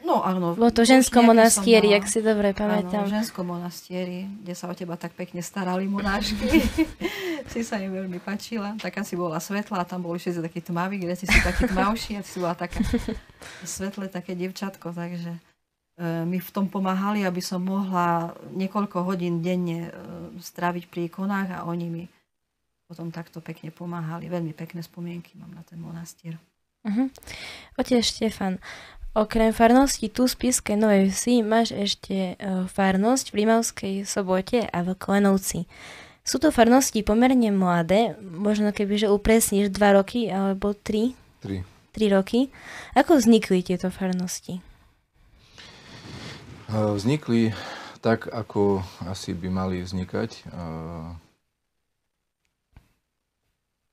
No 0.00 0.24
áno. 0.24 0.56
Bolo 0.56 0.72
to 0.72 0.82
ženskom 0.82 1.28
monastieri, 1.28 1.92
ak 1.92 2.08
si 2.08 2.24
dobre 2.24 2.56
pamätám. 2.56 3.04
Áno, 3.04 3.14
ženskom 3.14 3.46
monastieri, 3.46 4.26
kde 4.42 4.54
sa 4.56 4.66
o 4.66 4.74
teba 4.74 4.96
tak 4.96 5.12
pekne 5.12 5.44
starali 5.44 5.84
monášky. 5.84 6.64
si 7.52 7.60
sa 7.60 7.76
im 7.78 7.92
veľmi 7.92 8.18
páčila. 8.18 8.74
Taká 8.80 9.04
si 9.04 9.14
bola 9.14 9.36
svetlá, 9.38 9.84
tam 9.84 10.02
boli 10.02 10.16
všetci 10.16 10.40
takí 10.40 10.60
tmaví, 10.64 10.98
kde 10.98 11.14
si 11.14 11.28
si 11.28 11.38
taký 11.44 11.68
tmavší 11.68 12.18
a 12.18 12.26
si 12.26 12.40
bola 12.40 12.56
taká 12.56 12.80
svetlé 13.62 14.08
také 14.08 14.32
devčatko, 14.34 14.90
takže 14.96 15.36
e, 15.36 15.40
mi 16.24 16.40
v 16.40 16.50
tom 16.50 16.66
pomáhali, 16.66 17.22
aby 17.22 17.44
som 17.44 17.60
mohla 17.60 18.32
niekoľko 18.56 19.04
hodín 19.04 19.44
denne 19.44 19.88
e, 19.88 19.90
stráviť 20.40 20.88
pri 20.88 21.12
ikonách 21.12 21.60
a 21.60 21.68
oni 21.68 21.86
mi 21.86 22.04
potom 22.90 23.14
takto 23.14 23.38
pekne 23.38 23.70
pomáhali. 23.70 24.26
Veľmi 24.26 24.50
pekné 24.50 24.82
spomienky 24.82 25.38
mám 25.38 25.54
na 25.54 25.62
ten 25.62 25.78
monastier. 25.78 26.34
Uh-huh. 26.82 27.06
Otec 27.78 28.02
Štefan, 28.02 28.58
Okrem 29.10 29.50
farnosti 29.50 30.06
tu 30.06 30.30
z 30.30 30.38
Piskej 30.38 30.78
Novej 30.78 31.10
Vsi 31.10 31.42
máš 31.42 31.74
ešte 31.74 32.38
uh, 32.38 32.70
farnosť 32.70 33.34
v 33.34 33.42
Limavskej 33.42 33.94
sobote 34.06 34.62
a 34.70 34.78
v 34.86 34.94
Klenovci. 34.94 35.66
Sú 36.22 36.38
to 36.38 36.54
farnosti 36.54 37.02
pomerne 37.02 37.50
mladé, 37.50 38.14
možno 38.22 38.70
keby, 38.70 39.02
že 39.02 39.10
upresníš 39.10 39.74
2 39.74 39.98
roky 39.98 40.30
alebo 40.30 40.78
3? 40.78 41.10
3. 41.42 41.66
3 41.90 42.14
roky. 42.14 42.54
Ako 42.94 43.18
vznikli 43.18 43.66
tieto 43.66 43.90
farnosti? 43.90 44.62
Vznikli 46.70 47.50
tak, 47.98 48.30
ako 48.30 48.86
asi 49.10 49.34
by 49.34 49.48
mali 49.50 49.82
vznikať 49.82 50.46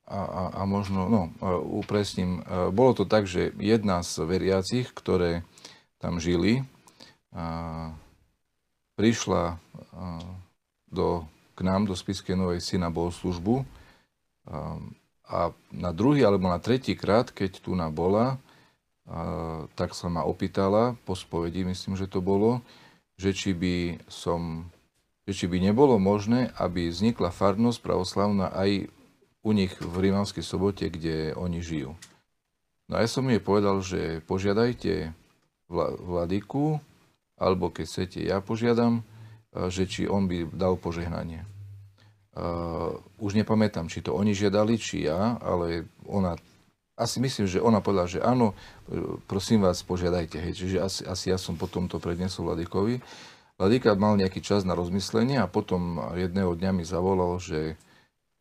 a, 0.08 0.20
a, 0.24 0.42
a 0.56 0.62
možno, 0.64 1.04
no, 1.12 1.22
upresním, 1.68 2.40
bolo 2.72 2.96
to 2.96 3.04
tak, 3.04 3.28
že 3.28 3.52
jedna 3.60 4.00
z 4.00 4.24
veriacich, 4.24 4.88
ktoré 4.96 5.44
tam 6.00 6.16
žili, 6.16 6.64
a, 7.36 7.92
prišla 8.96 9.44
a, 9.52 9.58
do, 10.88 11.28
k 11.52 11.60
nám 11.60 11.84
do 11.84 11.92
Spiskej 11.92 12.40
Novej 12.40 12.64
Syna 12.64 12.88
bohoslužbu 12.88 13.68
a, 14.48 14.80
a 15.28 15.38
na 15.68 15.92
druhý 15.92 16.24
alebo 16.24 16.48
na 16.48 16.56
tretí 16.56 16.96
krát, 16.96 17.28
keď 17.28 17.60
tu 17.60 17.76
na 17.76 17.92
bola, 17.92 18.40
a, 19.04 19.68
tak 19.76 19.92
sa 19.92 20.08
ma 20.08 20.24
opýtala 20.24 20.96
po 21.04 21.12
spovedi, 21.12 21.68
myslím, 21.68 22.00
že 22.00 22.08
to 22.08 22.24
bolo, 22.24 22.64
že 23.20 23.36
či 23.36 23.52
by 23.52 24.00
som 24.08 24.72
že 25.28 25.44
či 25.44 25.46
by 25.52 25.60
nebolo 25.60 26.00
možné, 26.00 26.56
aby 26.56 26.88
vznikla 26.88 27.28
farnosť 27.28 27.84
pravoslavná 27.84 28.48
aj 28.48 28.88
u 29.48 29.56
nich 29.56 29.72
v 29.80 29.96
Rímavskej 29.96 30.44
sobote, 30.44 30.92
kde 30.92 31.32
oni 31.32 31.64
žijú. 31.64 31.96
No 32.92 33.00
a 33.00 33.04
ja 33.04 33.08
som 33.08 33.24
jej 33.24 33.40
povedal, 33.40 33.80
že 33.80 34.20
požiadajte 34.28 35.16
vladyku, 36.04 36.84
alebo 37.40 37.72
keď 37.72 37.84
chcete, 37.88 38.20
ja 38.20 38.44
požiadam, 38.44 39.00
že 39.72 39.88
či 39.88 40.04
on 40.04 40.28
by 40.28 40.44
dal 40.52 40.76
požehnanie. 40.76 41.48
Uh, 42.38 43.02
už 43.18 43.34
nepamätám, 43.34 43.90
či 43.90 43.98
to 43.98 44.14
oni 44.14 44.30
žiadali, 44.30 44.78
či 44.78 45.10
ja, 45.10 45.40
ale 45.42 45.90
ona, 46.06 46.38
asi 46.94 47.18
myslím, 47.18 47.50
že 47.50 47.58
ona 47.58 47.82
povedala, 47.82 48.06
že 48.06 48.22
áno, 48.22 48.54
prosím 49.26 49.66
vás, 49.66 49.82
požiadajte. 49.82 50.38
Hej. 50.38 50.52
Čiže 50.62 50.76
asi, 50.78 51.00
asi 51.02 51.26
ja 51.34 51.38
som 51.38 51.58
potom 51.58 51.90
to 51.90 51.98
prednesol 51.98 52.46
Vladikovi. 52.46 53.02
Vladika 53.58 53.98
mal 53.98 54.14
nejaký 54.14 54.38
čas 54.38 54.62
na 54.62 54.78
rozmyslenie 54.78 55.42
a 55.42 55.50
potom 55.50 55.98
jedného 56.14 56.54
dňa 56.54 56.70
mi 56.70 56.86
zavolal, 56.86 57.42
že 57.42 57.74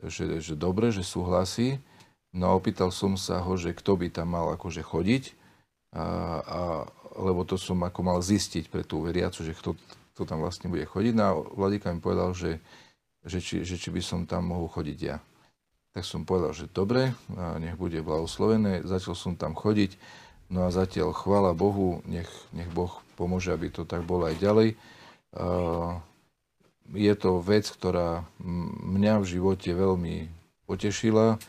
že, 0.04 0.42
že 0.44 0.54
dobre, 0.54 0.94
že 0.94 1.02
súhlasí. 1.02 1.82
No 2.36 2.54
a 2.54 2.58
opýtal 2.58 2.94
som 2.94 3.18
sa 3.18 3.42
ho, 3.42 3.54
že 3.58 3.74
kto 3.74 3.98
by 3.98 4.14
tam 4.14 4.36
mal 4.38 4.54
akože 4.54 4.86
chodiť, 4.86 5.34
a, 5.96 6.06
a, 6.44 6.62
lebo 7.18 7.42
to 7.48 7.58
som 7.58 7.82
ako 7.82 8.06
mal 8.06 8.20
zistiť 8.22 8.70
pre 8.70 8.86
tú 8.86 9.02
veriacu, 9.02 9.42
že 9.42 9.58
kto, 9.58 9.74
kto 10.14 10.22
tam 10.28 10.44
vlastne 10.44 10.70
bude 10.70 10.86
chodiť. 10.86 11.14
No 11.18 11.24
a 11.24 11.32
Vladika 11.56 11.90
mi 11.90 12.04
povedal, 12.04 12.38
že, 12.38 12.62
že, 13.26 13.42
či, 13.42 13.66
že 13.66 13.80
či 13.80 13.90
by 13.90 14.02
som 14.04 14.30
tam 14.30 14.54
mohol 14.54 14.70
chodiť 14.70 14.98
ja. 15.02 15.18
Tak 15.98 16.06
som 16.06 16.30
povedal, 16.30 16.54
že 16.54 16.70
dobre, 16.70 17.18
nech 17.58 17.74
bude 17.74 17.98
blahoslovené. 18.06 18.86
Začal 18.86 19.18
som 19.18 19.34
tam 19.34 19.58
chodiť, 19.58 19.98
no 20.54 20.68
a 20.68 20.70
zatiaľ 20.70 21.16
chvála 21.18 21.58
Bohu, 21.58 22.06
nech, 22.06 22.30
nech 22.54 22.70
Boh 22.70 23.02
pomôže, 23.18 23.50
aby 23.50 23.74
to 23.74 23.82
tak 23.82 24.06
bolo 24.06 24.30
aj 24.30 24.38
ďalej. 24.38 24.78
Uh, 25.34 25.98
je 26.94 27.14
to 27.20 27.44
vec, 27.44 27.68
ktorá 27.68 28.24
mňa 28.84 29.20
v 29.20 29.30
živote 29.38 29.72
veľmi 29.76 30.16
potešila. 30.68 31.40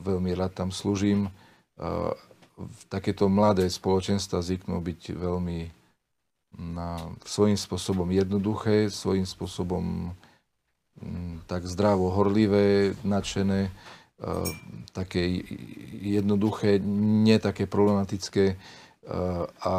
Veľmi 0.00 0.32
rád 0.32 0.56
tam 0.56 0.70
slúžim. 0.72 1.28
Takéto 2.88 3.28
mladé 3.28 3.68
spoločenstva 3.68 4.40
zvyknú 4.40 4.80
byť 4.80 5.00
veľmi 5.12 5.58
na, 6.58 7.00
svojím 7.24 7.56
spôsobom 7.56 8.08
jednoduché, 8.12 8.88
svojím 8.92 9.24
spôsobom 9.24 10.16
tak 11.48 11.64
zdravo 11.64 12.12
horlivé, 12.12 12.92
nadšené, 13.02 13.72
také 14.92 15.42
jednoduché, 15.98 16.78
nie 16.84 17.40
také 17.42 17.66
problematické 17.66 18.60
a 19.64 19.74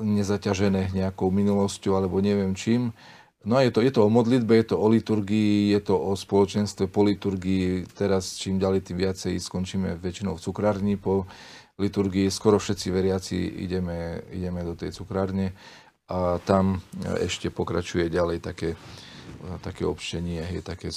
nezaťažené 0.00 0.96
nejakou 0.96 1.28
minulosťou 1.30 1.94
alebo 1.94 2.18
neviem 2.24 2.56
čím. 2.56 2.90
No 3.40 3.56
a 3.56 3.64
je 3.64 3.72
to, 3.72 3.80
je 3.80 3.88
to 3.88 4.04
o 4.04 4.12
modlitbe, 4.12 4.52
je 4.52 4.66
to 4.72 4.76
o 4.76 4.84
liturgii, 4.92 5.72
je 5.72 5.80
to 5.80 5.96
o 5.96 6.12
spoločenstve 6.12 6.92
po 6.92 7.08
liturgii. 7.08 7.88
Teraz 7.88 8.36
čím 8.36 8.60
ďalej, 8.60 8.92
tým 8.92 9.00
viacej 9.00 9.40
skončíme 9.40 9.96
väčšinou 9.96 10.36
v 10.36 10.44
cukrárni 10.44 11.00
po 11.00 11.24
liturgii. 11.80 12.28
Skoro 12.28 12.60
všetci 12.60 12.92
veriaci 12.92 13.64
ideme, 13.64 14.20
ideme 14.28 14.60
do 14.60 14.76
tej 14.76 14.92
cukrárne 14.92 15.56
a 16.12 16.36
tam 16.44 16.84
ešte 17.00 17.48
pokračuje 17.48 18.12
ďalej 18.12 18.44
také, 18.44 18.76
také 19.64 19.88
občenie, 19.88 20.44
je 20.44 20.60
také 20.60 20.92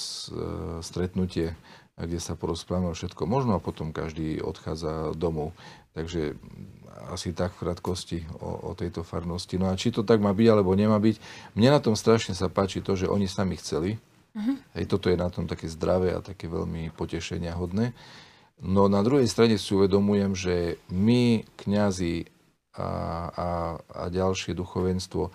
stretnutie, 0.84 1.56
kde 1.96 2.20
sa 2.20 2.36
porozprávame 2.36 2.92
o 2.92 2.98
všetko 2.98 3.24
možno 3.24 3.56
a 3.56 3.64
potom 3.64 3.96
každý 3.96 4.44
odchádza 4.44 5.16
domov. 5.16 5.56
Takže 5.96 6.36
asi 7.12 7.34
tak 7.34 7.54
v 7.58 7.68
krátkosti 7.68 8.20
o, 8.42 8.70
o 8.70 8.78
tejto 8.78 9.02
farnosti. 9.02 9.58
No 9.58 9.70
a 9.70 9.78
či 9.78 9.90
to 9.90 10.06
tak 10.06 10.22
má 10.22 10.32
byť, 10.32 10.48
alebo 10.50 10.74
nemá 10.78 10.98
byť. 10.98 11.18
Mne 11.58 11.70
na 11.74 11.80
tom 11.82 11.98
strašne 11.98 12.38
sa 12.38 12.48
páči 12.50 12.80
to, 12.80 12.94
že 12.94 13.10
oni 13.10 13.26
sami 13.26 13.58
chceli. 13.58 13.98
Uh-huh. 14.34 14.58
Hej, 14.74 14.90
toto 14.90 15.14
je 15.14 15.18
na 15.18 15.30
tom 15.30 15.46
také 15.46 15.70
zdravé 15.70 16.14
a 16.14 16.24
také 16.24 16.50
veľmi 16.50 16.90
potešenia 16.94 17.54
hodné. 17.54 17.94
No 18.62 18.88
na 18.88 19.04
druhej 19.04 19.28
strane 19.28 19.60
si 19.60 19.74
uvedomujem, 19.74 20.34
že 20.34 20.56
my, 20.90 21.44
kňazi 21.60 22.30
a, 22.74 22.90
a, 23.30 23.48
a 23.78 24.04
ďalšie 24.10 24.58
duchovenstvo, 24.58 25.30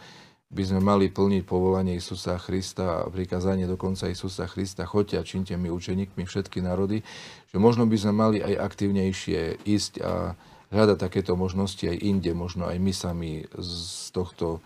by 0.48 0.64
sme 0.64 0.80
mali 0.80 1.12
plniť 1.12 1.44
povolanie 1.44 2.00
Isusa 2.00 2.40
Krista 2.40 3.04
a 3.04 3.10
prikázanie 3.12 3.68
dokonca 3.68 4.08
Isusa 4.08 4.48
Krista, 4.48 4.88
choďte 4.88 5.20
a 5.20 5.26
činte 5.26 5.52
mi 5.60 5.68
učeníkmi 5.68 6.24
všetky 6.24 6.64
národy, 6.64 7.04
že 7.52 7.56
možno 7.60 7.84
by 7.84 7.96
sme 8.00 8.12
mali 8.16 8.38
aj 8.40 8.56
aktívnejšie 8.56 9.60
ísť 9.68 9.92
a 10.00 10.32
hľadať 10.68 10.98
takéto 11.00 11.32
možnosti 11.34 11.82
aj 11.84 11.96
inde, 11.98 12.32
možno 12.36 12.68
aj 12.68 12.78
my 12.80 12.92
sami 12.92 13.30
z 13.56 14.08
tohto 14.12 14.58
e, 14.58 14.60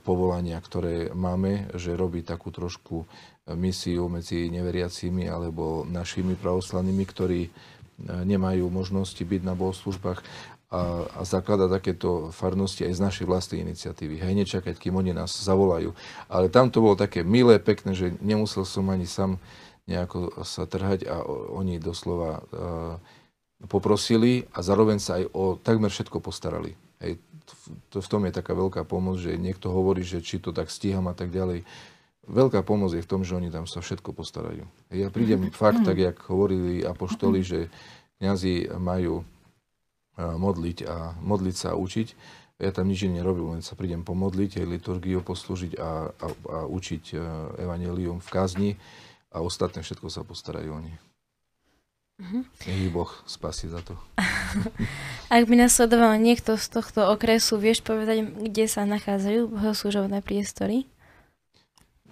povolania, 0.00 0.56
ktoré 0.60 1.12
máme, 1.12 1.68
že 1.76 1.98
robí 1.98 2.24
takú 2.24 2.48
trošku 2.48 3.04
misiu 3.58 4.06
medzi 4.06 4.46
neveriacimi 4.48 5.26
alebo 5.26 5.82
našimi 5.82 6.38
pravoslavnými, 6.38 7.04
ktorí 7.04 7.40
e, 7.46 7.50
nemajú 8.06 8.70
možnosti 8.70 9.20
byť 9.20 9.42
na 9.42 9.54
bohoslužbách 9.58 10.20
a, 10.72 11.04
a 11.04 11.22
zaklada 11.28 11.68
takéto 11.68 12.32
farnosti 12.32 12.88
aj 12.88 12.96
z 12.96 13.04
našej 13.04 13.26
vlastnej 13.28 13.60
iniciatívy. 13.60 14.24
Hej, 14.24 14.32
nečakať, 14.32 14.80
kým 14.80 14.96
oni 14.96 15.12
nás 15.12 15.36
zavolajú. 15.36 15.92
Ale 16.32 16.48
tam 16.48 16.72
to 16.72 16.80
bolo 16.80 16.96
také 16.96 17.20
milé, 17.20 17.60
pekné, 17.60 17.92
že 17.92 18.16
nemusel 18.24 18.64
som 18.64 18.88
ani 18.88 19.04
sám 19.04 19.36
nejako 19.84 20.46
sa 20.46 20.64
trhať 20.64 21.04
a 21.10 21.20
oni 21.52 21.76
doslova 21.76 22.40
uh, 22.40 22.96
poprosili 23.66 24.46
a 24.54 24.62
zároveň 24.62 24.98
sa 24.98 25.20
aj 25.22 25.24
o 25.34 25.58
takmer 25.58 25.90
všetko 25.90 26.18
postarali. 26.18 26.74
Hej, 27.02 27.18
to, 27.90 27.98
v 27.98 28.08
tom 28.10 28.22
je 28.26 28.32
taká 28.34 28.54
veľká 28.54 28.86
pomoc, 28.86 29.18
že 29.18 29.34
niekto 29.34 29.70
hovorí, 29.70 30.06
že 30.06 30.22
či 30.22 30.38
to 30.38 30.54
tak 30.54 30.70
stíham 30.70 31.10
a 31.10 31.14
tak 31.14 31.34
ďalej. 31.34 31.66
Veľká 32.22 32.62
pomoc 32.62 32.94
je 32.94 33.02
v 33.02 33.10
tom, 33.10 33.26
že 33.26 33.34
oni 33.34 33.50
tam 33.50 33.66
sa 33.66 33.82
všetko 33.82 34.14
postarajú. 34.14 34.62
Ja 34.94 35.10
prídem 35.10 35.50
fakt, 35.50 35.82
tak 35.82 35.98
jak 35.98 36.22
hovorili 36.30 36.86
apoštoli, 36.86 37.42
že 37.42 37.66
kniazy 38.22 38.70
majú 38.78 39.26
modliť 40.16 40.78
a 40.86 41.18
modliť 41.18 41.56
sa 41.56 41.68
a 41.74 41.78
učiť. 41.78 42.08
Ja 42.62 42.70
tam 42.70 42.86
nič 42.86 43.02
nerobím, 43.10 43.58
len 43.58 43.62
sa 43.66 43.74
prídem 43.74 44.06
pomodliť, 44.06 44.62
aj 44.62 44.70
liturgiu 44.70 45.18
poslúžiť 45.18 45.82
a, 45.82 46.14
a, 46.14 46.26
a 46.30 46.58
učiť 46.70 47.04
e, 47.10 47.16
evanelium 47.58 48.22
v 48.22 48.28
kazni 48.30 48.70
a 49.34 49.42
ostatné 49.42 49.82
všetko 49.82 50.06
sa 50.06 50.22
postarajú 50.22 50.70
oni. 50.70 50.94
Mm-hmm. 52.22 52.42
Nech 52.70 52.90
Boh 52.94 53.10
spasí 53.26 53.66
za 53.66 53.82
to. 53.82 53.98
Ak 55.34 55.42
by 55.50 55.54
nasledoval 55.58 56.14
niekto 56.22 56.54
z 56.54 56.66
tohto 56.70 57.10
okresu, 57.10 57.58
vieš 57.58 57.82
povedať, 57.82 58.22
kde 58.22 58.70
sa 58.70 58.86
nachádzajú 58.86 59.50
bohoslužobné 59.50 60.22
priestory? 60.22 60.86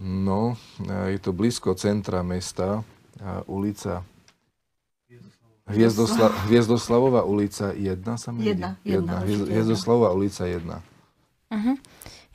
No, 0.00 0.58
je 0.82 1.20
to 1.22 1.30
blízko 1.30 1.78
centra 1.78 2.26
mesta, 2.26 2.82
ulica 3.46 4.02
Hviezdosla- 5.70 6.34
Hviezdoslavová 6.50 7.22
ulica 7.22 7.70
1 7.70 8.18
sa 8.18 8.34
mi 8.34 8.42
Jedna, 8.42 8.74
jedna, 8.82 9.22
jedna. 9.22 9.46
Hviezdoslavová 9.46 10.10
ulica 10.10 10.42
1. 10.42 10.66
Uh-huh. 10.66 11.76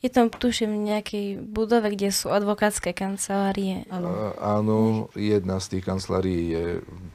Je 0.06 0.14
tam, 0.14 0.30
tuším, 0.30 0.86
nejakej 0.86 1.42
budove, 1.42 1.90
kde 1.90 2.14
sú 2.14 2.30
advokátske 2.30 2.94
kancelárie. 2.94 3.90
Áno. 3.90 4.38
Áno, 4.38 4.78
jedna 5.18 5.58
z 5.58 5.66
tých 5.74 5.84
kancelárií 5.90 6.54
je 6.54 6.66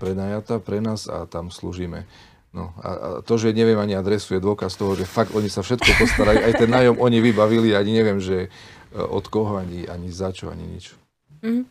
prenajatá 0.02 0.58
pre 0.58 0.82
nás 0.82 1.06
a 1.06 1.22
tam 1.30 1.54
slúžime. 1.54 2.10
No 2.50 2.74
a, 2.82 2.90
a 2.90 3.08
to, 3.22 3.38
že 3.38 3.54
neviem 3.54 3.78
ani 3.78 3.94
adresu, 3.94 4.34
je 4.34 4.42
dôkaz 4.42 4.74
toho, 4.74 4.98
že 4.98 5.06
fakt 5.06 5.30
oni 5.38 5.46
sa 5.46 5.62
všetko 5.62 5.86
postarajú. 6.02 6.42
Aj 6.42 6.54
ten 6.58 6.66
nájom 6.66 6.98
oni 6.98 7.22
vybavili, 7.22 7.78
ani 7.78 7.94
neviem, 7.94 8.18
že 8.18 8.50
e, 8.90 8.98
od 8.98 9.22
koho, 9.30 9.62
ani, 9.62 9.86
ani 9.86 10.10
za 10.10 10.34
čo, 10.34 10.50
ani 10.50 10.66
nič. 10.66 10.98
Mhm. 11.46 11.70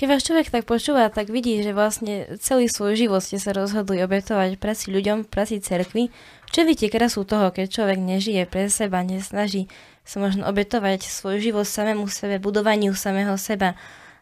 Keď 0.00 0.06
vás 0.08 0.24
človek 0.24 0.48
tak 0.48 0.64
počúva, 0.64 1.12
tak 1.12 1.28
vidí, 1.28 1.60
že 1.60 1.76
vlastne 1.76 2.40
celý 2.40 2.72
svoj 2.72 2.96
život 2.96 3.20
ste 3.20 3.36
sa 3.36 3.52
rozhodli 3.52 4.00
obetovať 4.00 4.56
práci 4.56 4.90
ľuďom, 4.96 5.28
práci 5.28 5.60
cerkvi. 5.60 6.08
Čo 6.50 6.64
vidíte 6.64 6.88
krasu 6.88 7.28
toho, 7.28 7.52
keď 7.52 7.68
človek 7.68 8.00
nežije 8.00 8.48
pre 8.48 8.72
seba, 8.72 9.04
nesnaží 9.04 9.68
sa 10.04 10.20
možno 10.20 10.44
obetovať 10.44 11.08
svoj 11.08 11.40
život 11.40 11.64
samému 11.64 12.06
sebe, 12.06 12.36
budovaniu 12.36 12.92
samého 12.92 13.34
seba, 13.40 13.74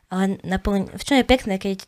ale 0.08 0.38
naplň... 0.46 0.94
v 0.94 1.02
čom 1.02 1.16
je 1.18 1.26
pekné, 1.26 1.54
keď 1.58 1.84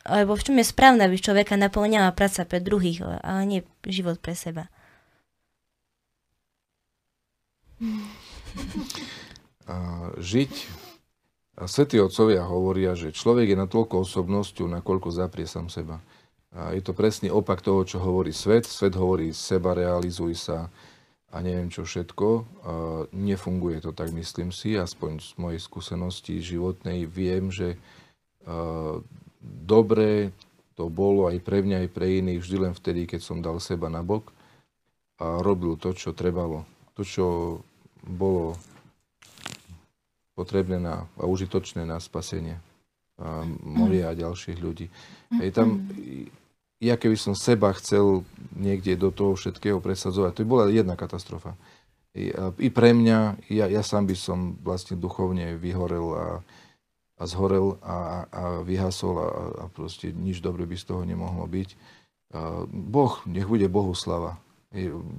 alebo 0.00 0.32
v 0.32 0.42
čom 0.42 0.56
je 0.56 0.64
správne, 0.64 1.04
aby 1.04 1.20
človeka 1.20 1.60
naplňala 1.60 2.16
práca 2.16 2.48
pre 2.48 2.58
druhých, 2.58 3.04
ale 3.04 3.42
nie 3.44 3.60
život 3.84 4.16
pre 4.16 4.32
seba. 4.32 4.72
A 9.68 9.76
žiť, 10.16 10.52
a 11.60 11.68
svätí 11.68 12.00
otcovia 12.00 12.40
hovoria, 12.48 12.96
že 12.96 13.12
človek 13.12 13.52
je 13.52 13.56
natoľko 13.60 14.00
osobnosťou, 14.08 14.66
nakoľko 14.80 15.08
zaprie 15.12 15.44
sám 15.44 15.68
seba. 15.68 16.00
A 16.50 16.72
je 16.74 16.82
to 16.82 16.96
presný 16.96 17.28
opak 17.28 17.60
toho, 17.62 17.84
čo 17.84 18.00
hovorí 18.00 18.34
svet. 18.34 18.66
Svet 18.66 18.96
hovorí 18.96 19.30
seba, 19.30 19.76
realizuj 19.76 20.34
sa 20.34 20.72
a 21.30 21.36
neviem 21.40 21.70
čo 21.70 21.86
všetko. 21.86 22.26
Nefunguje 23.14 23.78
to 23.80 23.94
tak, 23.94 24.10
myslím 24.10 24.50
si, 24.50 24.74
aspoň 24.74 25.22
z 25.22 25.30
mojej 25.38 25.60
skúsenosti 25.62 26.42
životnej 26.42 27.06
viem, 27.06 27.54
že 27.54 27.78
dobre 29.40 30.34
to 30.74 30.90
bolo 30.90 31.30
aj 31.30 31.38
pre 31.44 31.62
mňa, 31.62 31.86
aj 31.86 31.90
pre 31.94 32.18
iných 32.18 32.40
vždy 32.42 32.56
len 32.58 32.74
vtedy, 32.74 33.06
keď 33.06 33.20
som 33.22 33.38
dal 33.44 33.62
seba 33.62 33.86
na 33.86 34.02
bok 34.02 34.32
a 35.20 35.38
robil 35.44 35.76
to, 35.76 35.92
čo 35.94 36.16
trebalo. 36.16 36.64
To, 36.96 37.04
čo 37.04 37.26
bolo 38.00 38.56
potrebné 40.32 40.80
na, 40.80 41.04
a 41.20 41.24
užitočné 41.28 41.84
na 41.84 42.00
spasenie 42.00 42.56
a 43.20 43.44
moria 43.60 44.08
a 44.08 44.16
ďalších 44.16 44.56
ľudí. 44.56 44.88
Hej, 45.36 45.52
tam, 45.52 45.84
ja 46.80 46.96
keby 46.96 47.16
som 47.20 47.36
seba 47.36 47.70
chcel 47.76 48.24
niekde 48.56 48.96
do 48.96 49.12
toho 49.12 49.36
všetkého 49.36 49.78
presadzovať, 49.84 50.32
to 50.32 50.42
by 50.44 50.48
bola 50.48 50.64
jedna 50.72 50.96
katastrofa. 50.96 51.54
I, 52.10 52.68
pre 52.74 52.90
mňa, 52.90 53.46
ja, 53.46 53.70
ja 53.70 53.82
sám 53.86 54.10
by 54.10 54.16
som 54.18 54.58
vlastne 54.66 54.98
duchovne 54.98 55.54
vyhorel 55.54 56.06
a, 56.10 56.26
a 57.20 57.22
zhorel 57.22 57.78
a, 57.86 58.26
a 58.26 58.42
vyhasol 58.66 59.14
a, 59.20 59.28
a 59.62 59.64
proste 59.70 60.10
nič 60.10 60.42
dobre 60.42 60.66
by 60.66 60.74
z 60.74 60.90
toho 60.90 61.06
nemohlo 61.06 61.46
byť. 61.46 61.70
Boh, 62.66 63.14
nech 63.30 63.46
bude 63.46 63.70
Bohu 63.70 63.94
slava. 63.94 64.42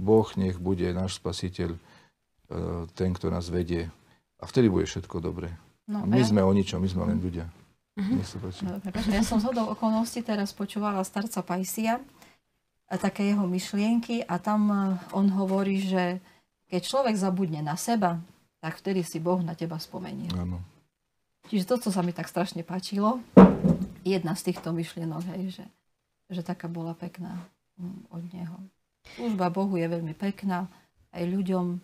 Boh 0.02 0.28
nech 0.36 0.60
bude 0.60 0.88
náš 0.92 1.20
spasiteľ, 1.24 1.80
ten, 2.98 3.10
kto 3.16 3.32
nás 3.32 3.48
vedie. 3.48 3.88
A 4.42 4.50
vtedy 4.50 4.68
bude 4.68 4.84
všetko 4.84 5.24
dobré. 5.24 5.56
No, 5.88 6.04
My 6.04 6.20
ja- 6.20 6.28
sme 6.28 6.44
o 6.44 6.52
ničom, 6.52 6.82
my 6.82 6.90
sme 6.92 7.08
len 7.08 7.24
ľudia. 7.24 7.48
Prepáč, 7.96 9.12
Ja 9.12 9.22
som 9.22 9.44
z 9.44 9.52
hodou 9.52 9.68
okolností 9.76 10.24
teraz 10.24 10.56
počúvala 10.56 11.04
starca 11.04 11.44
Pajsia 11.44 12.00
a 12.88 12.96
také 12.96 13.28
jeho 13.28 13.44
myšlienky 13.44 14.24
a 14.24 14.40
tam 14.40 14.62
eh, 14.72 14.80
on 15.12 15.28
hovorí, 15.32 15.84
že 15.84 16.24
keď 16.72 16.82
človek 16.88 17.16
zabudne 17.20 17.60
na 17.60 17.76
seba, 17.76 18.24
tak 18.64 18.80
vtedy 18.80 19.04
si 19.04 19.20
Boh 19.20 19.44
na 19.44 19.58
teba 19.60 19.76
spomenie. 19.76 20.32
Áno. 20.40 20.64
Čiže 21.52 21.68
to, 21.68 21.76
co 21.84 21.90
sa 21.92 22.00
mi 22.00 22.16
tak 22.16 22.32
strašne 22.32 22.64
páčilo, 22.64 23.20
jedna 24.08 24.38
z 24.40 24.52
týchto 24.52 24.72
myšlienok, 24.72 25.24
hej, 25.36 25.60
že, 25.60 25.66
že 26.32 26.42
taká 26.46 26.72
bola 26.72 26.96
pekná 26.96 27.44
mm, 27.76 28.08
od 28.08 28.24
neho. 28.32 28.58
Služba 29.20 29.52
Bohu 29.52 29.76
je 29.76 29.88
veľmi 29.90 30.16
pekná, 30.16 30.70
aj 31.12 31.24
ľuďom. 31.28 31.82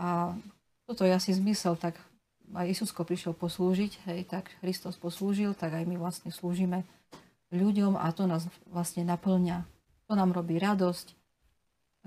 A 0.00 0.32
toto 0.88 1.04
je 1.04 1.12
asi 1.12 1.36
zmysel, 1.36 1.76
tak 1.76 2.00
aj 2.52 2.66
Isusko 2.68 3.04
prišiel 3.04 3.32
poslúžiť, 3.32 4.08
hej, 4.08 4.28
tak 4.28 4.52
Kristus 4.60 5.00
poslúžil, 5.00 5.56
tak 5.56 5.72
aj 5.76 5.84
my 5.88 5.96
vlastne 5.96 6.28
slúžime 6.28 6.84
ľuďom 7.52 8.00
a 8.00 8.08
to 8.12 8.24
nás 8.24 8.48
vlastne 8.68 9.04
naplňa. 9.04 9.64
To 10.08 10.12
nám 10.16 10.32
robí 10.32 10.56
radosť, 10.60 11.16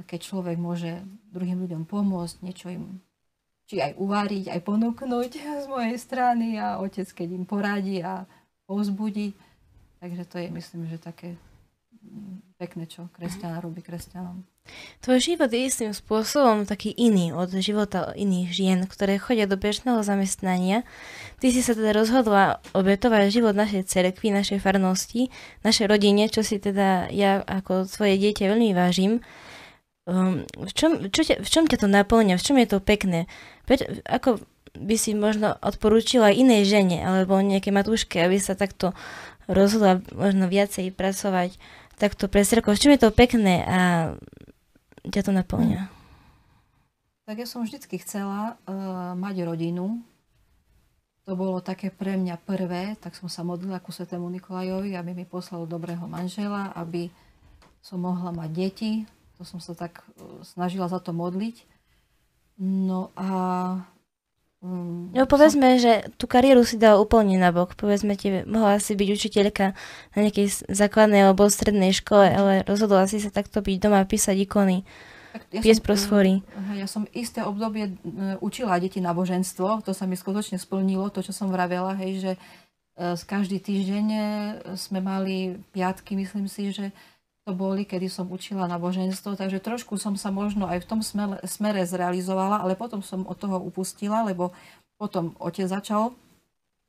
keď 0.05 0.19
človek 0.21 0.57
môže 0.57 1.01
druhým 1.33 1.61
ľuďom 1.65 1.89
pomôcť, 1.89 2.35
niečo 2.45 2.69
im 2.69 3.01
či 3.65 3.81
aj 3.81 3.97
uváriť, 3.97 4.53
aj 4.53 4.61
ponúknuť 4.61 5.31
z 5.63 5.65
mojej 5.65 5.97
strany 5.97 6.61
a 6.61 6.77
otec, 6.77 7.09
keď 7.09 7.27
im 7.33 7.45
poradí 7.49 8.01
a 8.01 8.29
povzbudí. 8.69 9.33
Takže 10.01 10.23
to 10.29 10.35
je, 10.37 10.47
myslím, 10.53 10.85
že 10.85 11.01
také 11.01 11.33
mm, 12.05 12.61
pekné, 12.61 12.85
čo 12.85 13.09
kresťan 13.09 13.57
robí 13.57 13.81
kresťanom. 13.81 14.45
Tvoj 15.05 15.21
život 15.21 15.53
je 15.53 15.69
istým 15.69 15.93
spôsobom 15.93 16.65
taký 16.65 16.89
iný 16.97 17.29
od 17.29 17.53
života 17.61 18.09
iných 18.17 18.49
žien, 18.49 18.79
ktoré 18.89 19.21
chodia 19.21 19.45
do 19.45 19.53
bežného 19.53 20.01
zamestnania. 20.01 20.81
Ty 21.37 21.53
si 21.53 21.61
sa 21.61 21.77
teda 21.77 21.93
rozhodla 21.93 22.57
obetovať 22.73 23.29
život 23.29 23.53
našej 23.53 23.85
cerkvi, 23.85 24.33
našej 24.33 24.57
farnosti, 24.65 25.29
našej 25.61 25.85
rodine, 25.85 26.25
čo 26.25 26.41
si 26.41 26.57
teda 26.57 27.13
ja 27.13 27.45
ako 27.45 27.85
svoje 27.85 28.17
dieťa 28.17 28.49
veľmi 28.49 28.73
vážim. 28.73 29.21
Um, 30.09 30.41
v, 30.57 30.71
čom, 30.73 31.13
čo 31.13 31.21
ťa, 31.21 31.45
v 31.45 31.49
čom 31.53 31.69
ťa 31.69 31.85
to 31.85 31.87
naplňa? 31.89 32.41
V 32.41 32.45
čom 32.45 32.57
je 32.57 32.65
to 32.65 32.81
pekné? 32.81 33.29
Preč, 33.69 33.85
ako 34.09 34.41
by 34.73 34.95
si 34.97 35.13
možno 35.13 35.53
odporúčila 35.61 36.33
inej 36.33 36.65
žene 36.65 37.05
alebo 37.05 37.37
nejaké 37.45 37.69
matúške, 37.69 38.17
aby 38.25 38.41
sa 38.41 38.57
takto 38.57 38.97
rozhodla 39.45 40.01
možno 40.17 40.49
viacej 40.49 40.89
pracovať 40.97 41.61
takto 42.01 42.25
pre 42.25 42.41
cerkev. 42.41 42.73
V 42.73 42.81
čom 42.81 42.93
je 42.97 43.01
to 43.05 43.13
pekné 43.13 43.61
a 43.69 43.79
ťa 45.09 45.21
to 45.25 45.31
naplňa? 45.33 45.89
Tak 47.25 47.41
ja 47.41 47.47
som 47.49 47.65
vždycky 47.65 47.97
chcela 47.97 48.53
uh, 48.69 49.17
mať 49.17 49.49
rodinu. 49.49 50.01
To 51.25 51.33
bolo 51.33 51.57
také 51.57 51.89
pre 51.89 52.21
mňa 52.21 52.37
prvé, 52.37 52.93
tak 53.01 53.17
som 53.17 53.25
sa 53.25 53.41
modlila 53.41 53.81
ku 53.81 53.89
svetému 53.89 54.29
Nikolajovi, 54.29 54.93
aby 54.93 55.11
mi 55.17 55.25
poslal 55.25 55.65
dobrého 55.65 56.05
manžela, 56.05 56.69
aby 56.77 57.09
som 57.81 57.97
mohla 57.97 58.29
mať 58.29 58.49
deti. 58.53 58.91
To 59.37 59.43
som 59.43 59.57
sa 59.57 59.73
tak 59.73 60.05
uh, 60.21 60.45
snažila 60.45 60.85
za 60.85 61.01
to 61.01 61.13
modliť. 61.13 61.65
No 62.61 63.09
a... 63.17 63.27
Um, 64.63 65.11
No 65.15 65.23
povedzme, 65.27 65.79
že 65.79 66.11
tú 66.19 66.27
kariéru 66.27 66.67
si 66.67 66.75
dala 66.75 66.99
úplne 66.99 67.39
nabok. 67.39 67.75
Povedzme 67.79 68.19
ti, 68.19 68.43
mohla 68.43 68.79
si 68.83 68.95
byť 68.95 69.09
učiteľka 69.11 69.65
na 70.15 70.19
nejakej 70.19 70.67
základnej 70.67 71.27
alebo 71.27 71.47
strednej 71.47 71.95
škole, 71.95 72.27
ale 72.27 72.53
rozhodla 72.67 73.07
si 73.07 73.23
sa 73.23 73.31
takto 73.31 73.63
byť 73.63 73.77
doma, 73.79 74.03
písať 74.03 74.35
ikony, 74.43 74.83
ja 75.51 75.61
som, 75.61 75.83
prosfory. 75.83 76.33
eh, 76.39 76.79
Ja 76.79 76.87
som 76.87 77.03
isté 77.11 77.43
obdobie 77.43 77.95
učila 78.39 78.79
deti 78.79 79.03
náboženstvo, 79.03 79.83
to 79.83 79.91
sa 79.91 80.07
mi 80.07 80.15
skutočne 80.15 80.55
splnilo, 80.55 81.11
to, 81.11 81.19
čo 81.19 81.35
som 81.35 81.51
vravela, 81.51 81.91
hej, 81.99 82.23
že 82.23 82.31
z 82.95 83.23
každý 83.27 83.59
týždeň 83.59 84.05
eh, 84.11 84.23
sme 84.79 85.03
mali 85.03 85.59
piatky, 85.75 86.15
myslím 86.15 86.47
si, 86.47 86.71
že 86.71 86.95
to 87.45 87.53
boli, 87.53 87.85
kedy 87.85 88.09
som 88.09 88.25
učila 88.33 88.65
náboženstvo, 88.65 89.37
takže 89.37 89.61
trošku 89.61 90.01
som 90.01 90.17
sa 90.17 90.33
možno 90.33 90.65
aj 90.65 90.81
v 90.81 90.89
tom 90.89 91.01
smere, 91.45 91.81
zrealizovala, 91.85 92.65
ale 92.65 92.73
potom 92.73 93.05
som 93.05 93.21
od 93.29 93.37
toho 93.37 93.61
upustila, 93.61 94.25
lebo 94.25 94.49
potom 94.97 95.37
otec 95.37 95.69
začal 95.69 96.17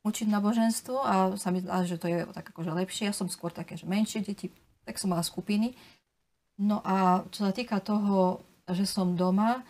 učiť 0.00 0.32
náboženstvo 0.32 0.96
a 1.04 1.14
sa 1.36 1.52
mi 1.52 1.60
zdá, 1.60 1.84
že 1.84 2.00
to 2.00 2.08
je 2.08 2.24
tak 2.32 2.56
akože 2.56 2.72
lepšie. 2.72 3.12
Ja 3.12 3.14
som 3.14 3.28
skôr 3.28 3.52
také, 3.52 3.76
že 3.76 3.84
menšie 3.84 4.24
deti, 4.24 4.48
tak 4.88 4.96
som 4.96 5.12
mala 5.12 5.20
skupiny. 5.20 5.76
No 6.56 6.80
a 6.80 7.28
čo 7.28 7.44
sa 7.44 7.52
týka 7.52 7.84
toho, 7.84 8.40
že 8.64 8.88
som 8.88 9.12
doma, 9.12 9.60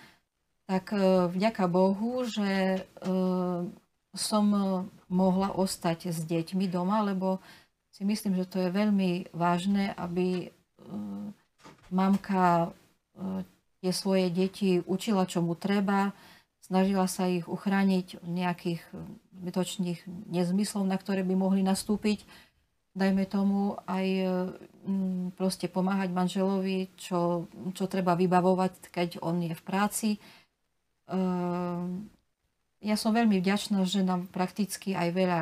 tak 0.70 0.94
e, 0.94 1.26
vďaka 1.34 1.66
Bohu, 1.66 2.22
že 2.22 2.78
e, 2.78 2.80
som 4.14 4.44
mohla 5.10 5.50
ostať 5.50 6.14
s 6.14 6.22
deťmi 6.22 6.70
doma, 6.70 7.02
lebo 7.02 7.42
si 7.90 8.04
myslím, 8.04 8.36
že 8.36 8.46
to 8.46 8.60
je 8.60 8.70
veľmi 8.70 9.32
vážne, 9.32 9.96
aby 9.96 10.52
mamka 11.90 12.70
e, 13.16 13.44
tie 13.82 13.92
svoje 13.94 14.30
deti 14.32 14.82
učila, 14.82 15.28
čo 15.28 15.42
mu 15.42 15.54
treba, 15.54 16.12
snažila 16.62 17.06
sa 17.06 17.30
ich 17.30 17.46
uchrániť 17.46 18.22
od 18.22 18.30
nejakých 18.30 18.82
e, 18.90 18.94
zbytočných 19.42 20.00
nezmyslov, 20.32 20.82
na 20.86 20.96
ktoré 20.98 21.22
by 21.22 21.34
mohli 21.36 21.62
nastúpiť 21.62 22.26
dajme 22.96 23.28
tomu, 23.28 23.76
aj 23.84 24.06
e, 24.08 24.26
proste 25.36 25.68
pomáhať 25.68 26.16
manželovi, 26.16 26.96
čo, 26.96 27.44
čo 27.76 27.84
treba 27.92 28.16
vybavovať, 28.16 28.88
keď 28.88 29.20
on 29.20 29.44
je 29.44 29.52
v 29.52 29.62
práci. 29.68 30.08
Ja 32.80 32.96
som 32.96 33.12
veľmi 33.12 33.36
vďačná, 33.36 33.84
že 33.84 34.00
nám 34.00 34.32
prakticky 34.32 34.96
aj 34.96 35.08
veľa 35.12 35.40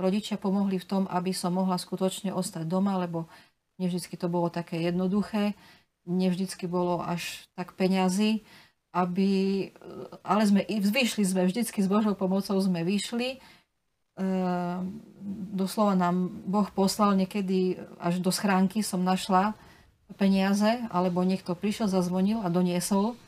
rodičia 0.00 0.40
pomohli 0.40 0.80
v 0.80 0.88
tom, 0.88 1.02
aby 1.06 1.30
som 1.30 1.54
mohla 1.54 1.78
skutočne 1.78 2.34
ostať 2.34 2.66
doma, 2.66 2.98
lebo 2.98 3.30
nevždycky 3.78 4.14
to 4.16 4.30
bolo 4.30 4.50
také 4.50 4.80
jednoduché, 4.80 5.54
nevždycky 6.06 6.68
bolo 6.68 7.00
až 7.00 7.48
tak 7.56 7.74
peňazí, 7.74 8.44
aby, 8.94 9.30
ale 10.22 10.42
sme, 10.46 10.60
vyšli 10.68 11.24
sme, 11.26 11.48
vždycky 11.50 11.82
s 11.82 11.90
Božou 11.90 12.14
pomocou 12.14 12.54
sme 12.62 12.86
vyšli. 12.86 13.28
E, 13.34 13.38
doslova 15.50 15.98
nám 15.98 16.30
Boh 16.46 16.70
poslal 16.70 17.18
niekedy 17.18 17.74
až 17.98 18.22
do 18.22 18.30
schránky 18.30 18.86
som 18.86 19.02
našla 19.02 19.58
peniaze, 20.14 20.86
alebo 20.94 21.26
niekto 21.26 21.58
prišiel, 21.58 21.90
zazvonil 21.90 22.38
a 22.44 22.52
doniesol. 22.52 23.18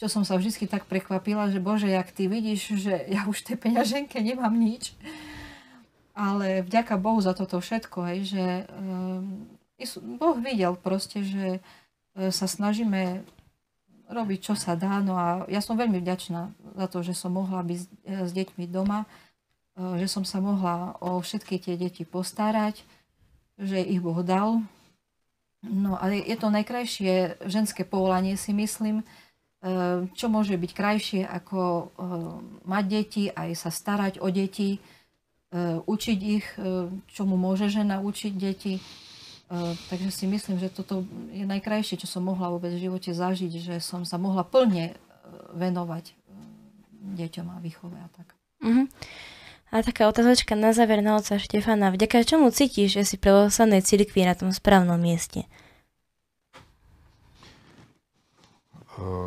Čo 0.00 0.08
som 0.08 0.22
sa 0.26 0.40
vždy 0.40 0.66
tak 0.66 0.88
prekvapila, 0.90 1.52
že 1.52 1.62
Bože, 1.62 1.86
jak 1.86 2.10
ty 2.10 2.26
vidíš, 2.26 2.80
že 2.82 2.94
ja 3.14 3.30
už 3.30 3.46
tej 3.46 3.62
peňaženke 3.62 4.18
nemám 4.18 4.56
nič. 4.58 4.96
Ale 6.18 6.66
vďaka 6.66 6.98
Bohu 6.98 7.22
za 7.22 7.30
toto 7.30 7.62
všetko, 7.62 7.98
hej, 8.10 8.20
že 8.26 8.44
um, 8.74 9.46
Boh 10.00 10.36
videl 10.38 10.76
proste, 10.76 11.24
že 11.24 11.58
uh, 11.58 12.30
sa 12.32 12.46
snažíme 12.46 13.24
robiť, 14.10 14.38
čo 14.50 14.54
sa 14.58 14.74
dá. 14.74 14.98
No 15.00 15.14
a 15.16 15.46
ja 15.46 15.62
som 15.62 15.78
veľmi 15.78 16.02
vďačná 16.02 16.50
za 16.76 16.86
to, 16.90 17.00
že 17.06 17.14
som 17.14 17.34
mohla 17.34 17.62
byť 17.62 17.80
s 18.26 18.30
deťmi 18.34 18.66
doma, 18.68 19.06
uh, 19.06 19.96
že 20.00 20.06
som 20.10 20.26
sa 20.26 20.42
mohla 20.42 20.98
o 21.00 21.20
všetky 21.20 21.62
tie 21.62 21.74
deti 21.78 22.02
postarať, 22.02 22.82
že 23.60 23.80
ich 23.80 24.02
Boh 24.02 24.20
dal. 24.24 24.64
No 25.60 26.00
a 26.00 26.08
je 26.08 26.36
to 26.40 26.48
najkrajšie 26.48 27.44
ženské 27.44 27.84
povolanie, 27.84 28.32
si 28.40 28.56
myslím, 28.56 29.04
čo 30.16 30.32
môže 30.32 30.56
byť 30.56 30.72
krajšie 30.72 31.20
ako 31.20 31.92
mať 32.64 32.84
deti, 32.88 33.28
aj 33.28 33.60
sa 33.60 33.68
starať 33.68 34.16
o 34.24 34.32
deti, 34.32 34.80
E, 35.50 35.82
učiť 35.82 36.18
ich, 36.22 36.46
e, 36.62 36.86
čomu 37.10 37.34
môže 37.34 37.66
žena 37.66 37.98
učiť 37.98 38.32
deti. 38.38 38.78
E, 39.50 39.74
takže 39.90 40.14
si 40.14 40.30
myslím, 40.30 40.62
že 40.62 40.70
toto 40.70 41.02
je 41.34 41.42
najkrajšie, 41.42 41.98
čo 41.98 42.06
som 42.06 42.22
mohla 42.22 42.54
vôbec 42.54 42.70
v 42.70 42.86
živote 42.86 43.10
zažiť, 43.10 43.52
že 43.58 43.74
som 43.82 44.06
sa 44.06 44.14
mohla 44.14 44.46
plne 44.46 44.94
venovať 45.58 46.14
deťom 47.18 47.46
a 47.50 47.56
výchove 47.58 47.98
a 47.98 48.08
tak. 48.14 48.38
Uh-huh. 48.62 48.86
A 49.70 49.82
taká 49.82 50.06
otázočka 50.06 50.54
na 50.54 50.74
záver 50.74 51.02
na 51.02 51.18
otca 51.18 51.38
Štefana. 51.38 51.94
Vďaka 51.94 52.26
čomu 52.26 52.50
cítiš, 52.50 52.98
že 52.98 53.02
si 53.06 53.16
pre 53.18 53.30
oslednej 53.50 53.82
cirkvi 53.82 54.26
na 54.26 54.34
tom 54.34 54.50
správnom 54.50 54.98
mieste? 54.98 55.46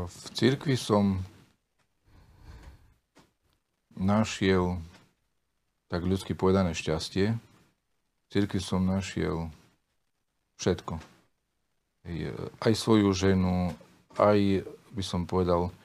V 0.06 0.26
cirkvi 0.38 0.78
som 0.78 1.26
našiel 3.98 4.78
tak 5.90 6.06
ľudsky 6.06 6.38
povedané 6.38 6.76
šťastie. 6.78 7.34
V 7.34 8.28
cirkvi 8.30 8.62
som 8.62 8.86
našiel 8.86 9.50
všetko. 10.64 10.94
Aj 12.64 12.74
svoju 12.74 13.12
ženu, 13.12 13.76
aj 14.16 14.64
by 14.96 15.04
som 15.04 15.28
povedal 15.28 15.76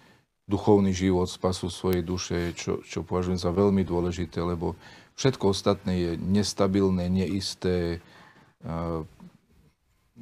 duchovný 0.47 0.95
život, 0.95 1.26
spasu 1.26 1.66
svojej 1.66 2.07
duše, 2.07 2.55
čo, 2.55 2.81
čo 2.87 3.03
považujem 3.03 3.43
za 3.43 3.51
veľmi 3.51 3.83
dôležité, 3.83 4.39
lebo 4.39 4.79
všetko 5.18 5.51
ostatné 5.51 5.93
je 5.99 6.11
nestabilné, 6.14 7.11
neisté, 7.11 7.99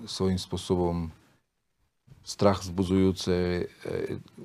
svojím 0.05 0.37
spôsobom 0.37 1.09
strach 2.27 2.61
vzbudzujúce. 2.61 3.33
E, 3.33 3.65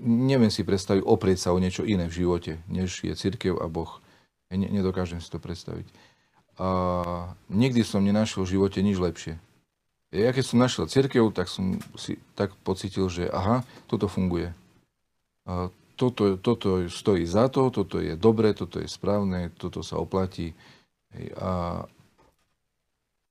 neviem 0.05 0.53
si 0.53 0.61
predstaviť 0.61 1.01
oprieť 1.03 1.49
sa 1.49 1.51
o 1.51 1.59
niečo 1.59 1.83
iné 1.83 2.05
v 2.07 2.23
živote, 2.23 2.61
než 2.69 3.01
je 3.01 3.11
církev 3.17 3.57
a 3.57 3.65
Boh. 3.67 3.99
Ne, 4.53 4.69
nedokážem 4.69 5.17
si 5.17 5.27
to 5.33 5.41
predstaviť. 5.41 5.89
A 6.61 6.69
nikdy 7.49 7.81
som 7.81 8.05
nenašiel 8.05 8.45
v 8.45 8.53
živote 8.53 8.79
nič 8.85 9.01
lepšie. 9.01 9.41
Ja 10.11 10.35
keď 10.35 10.43
som 10.43 10.59
našiel 10.59 10.91
církev, 10.91 11.31
tak 11.31 11.47
som 11.47 11.79
si 11.95 12.19
tak 12.35 12.51
pocitil, 12.67 13.07
že 13.07 13.31
aha, 13.31 13.63
toto 13.87 14.11
funguje. 14.11 14.51
Toto, 15.95 16.35
toto 16.35 16.83
stojí 16.91 17.23
za 17.23 17.47
to, 17.47 17.71
toto 17.71 18.03
je 18.03 18.19
dobre, 18.19 18.51
toto 18.51 18.83
je 18.83 18.91
správne, 18.91 19.55
toto 19.55 19.79
sa 19.79 20.03
oplatí. 20.03 20.51
A, 21.39 21.83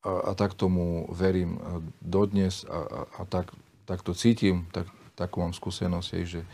a, 0.01 0.11
a 0.25 0.33
tak 0.33 0.57
tomu 0.57 1.05
verím 1.13 1.61
dodnes 2.01 2.65
a, 2.65 2.81
a, 2.81 3.01
a 3.13 3.23
tak, 3.29 3.53
tak 3.85 4.01
to 4.01 4.17
cítim, 4.17 4.65
tak, 4.73 4.89
takú 5.21 5.45
mám 5.45 5.53
skúsenosť, 5.53 6.09
že 6.25 6.49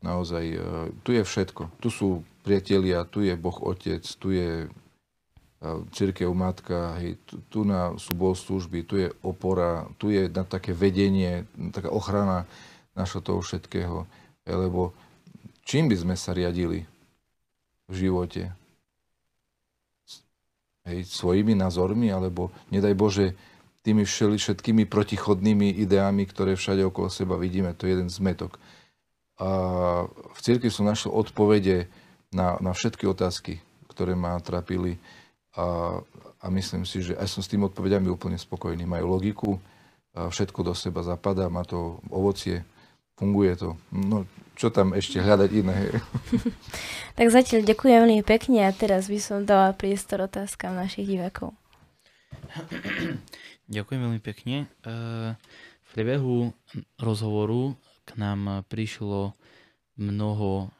naozaj 0.00 0.44
e, 0.48 0.58
tu 1.04 1.12
je 1.12 1.20
všetko. 1.20 1.68
Tu 1.84 1.92
sú 1.92 2.24
priatelia, 2.40 3.04
tu 3.04 3.20
je 3.20 3.36
Boh 3.36 3.56
Otec, 3.60 4.00
tu 4.16 4.32
je 4.32 4.64
církev 5.90 6.30
matka, 6.30 6.94
hej, 7.02 7.18
tu, 7.26 7.42
tu 7.50 7.60
na, 7.66 7.98
sú 7.98 8.14
služby, 8.14 8.86
tu 8.86 8.94
je 8.94 9.10
opora, 9.26 9.90
tu 9.98 10.14
je 10.14 10.30
na 10.30 10.46
také 10.46 10.70
vedenie, 10.70 11.50
taká 11.74 11.90
ochrana 11.90 12.46
našho 12.94 13.18
toho 13.18 13.42
všetkého. 13.42 14.06
Lebo 14.46 14.94
čím 15.66 15.90
by 15.90 15.96
sme 15.98 16.14
sa 16.14 16.30
riadili 16.30 16.86
v 17.90 17.94
živote? 17.94 18.54
Hej, 20.86 21.10
svojimi 21.10 21.58
názormi, 21.58 22.08
alebo 22.08 22.54
nedaj 22.70 22.94
Bože, 22.94 23.26
tými 23.82 24.04
všetkými 24.04 24.84
protichodnými 24.84 25.80
ideami, 25.80 26.28
ktoré 26.28 26.54
všade 26.54 26.84
okolo 26.86 27.08
seba 27.08 27.40
vidíme, 27.40 27.72
to 27.72 27.88
je 27.88 27.96
jeden 27.98 28.10
zmetok. 28.12 28.60
A 29.38 29.48
v 30.10 30.40
cirkvi 30.42 30.68
som 30.68 30.84
našiel 30.84 31.14
odpovede 31.14 31.86
na, 32.34 32.58
na 32.58 32.74
všetky 32.74 33.06
otázky, 33.06 33.62
ktoré 33.88 34.18
ma 34.18 34.36
trápili 34.42 35.00
a, 35.56 35.98
a 36.42 36.46
myslím 36.52 36.84
si, 36.84 37.00
že 37.00 37.16
aj 37.16 37.28
som 37.28 37.40
s 37.40 37.50
tým 37.50 37.64
odpovediami 37.68 38.08
úplne 38.10 38.36
spokojný. 38.36 38.84
Majú 38.84 39.06
logiku, 39.08 39.50
všetko 40.14 40.60
do 40.66 40.74
seba 40.74 41.06
zapadá, 41.06 41.46
má 41.46 41.62
to 41.62 42.02
ovocie, 42.10 42.66
funguje 43.14 43.54
to. 43.54 43.78
No, 43.94 44.26
čo 44.58 44.74
tam 44.74 44.90
ešte 44.96 45.22
hľadať 45.22 45.50
iné? 45.54 45.76
tak 47.18 47.30
zatiaľ 47.30 47.62
ďakujem 47.62 47.96
veľmi 48.02 48.24
pekne 48.26 48.66
a 48.66 48.74
teraz 48.74 49.06
by 49.06 49.18
som 49.22 49.46
dala 49.46 49.70
priestor 49.74 50.26
otázkam 50.26 50.74
našich 50.74 51.06
divákov. 51.06 51.54
Ďakujem 53.68 54.00
veľmi 54.00 54.22
pekne. 54.24 54.64
E, 54.64 54.66
v 55.36 55.88
priebehu 55.92 56.56
rozhovoru 56.96 57.76
k 58.08 58.16
nám 58.16 58.64
prišlo 58.72 59.36
mnoho 60.00 60.72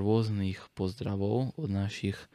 rôznych 0.00 0.60
pozdravov 0.72 1.52
od 1.56 1.68
našich 1.68 2.16
e, 2.16 2.26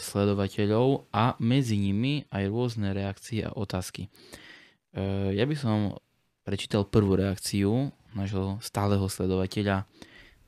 sledovateľov 0.00 1.12
a 1.12 1.36
medzi 1.36 1.76
nimi 1.76 2.24
aj 2.32 2.44
rôzne 2.48 2.96
reakcie 2.96 3.44
a 3.44 3.52
otázky. 3.52 4.08
E, 4.08 4.10
ja 5.36 5.44
by 5.44 5.56
som 5.56 6.00
prečítal 6.42 6.88
prvú 6.88 7.20
reakciu 7.20 7.92
nášho 8.16 8.58
stáleho 8.64 9.06
sledovateľa 9.06 9.84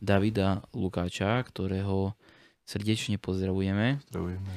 Davida 0.03 0.67
Lukáča, 0.75 1.39
ktorého 1.47 2.19
srdečne 2.67 3.21
pozdravujeme. 3.23 4.03
Pozdravujeme. 4.11 4.53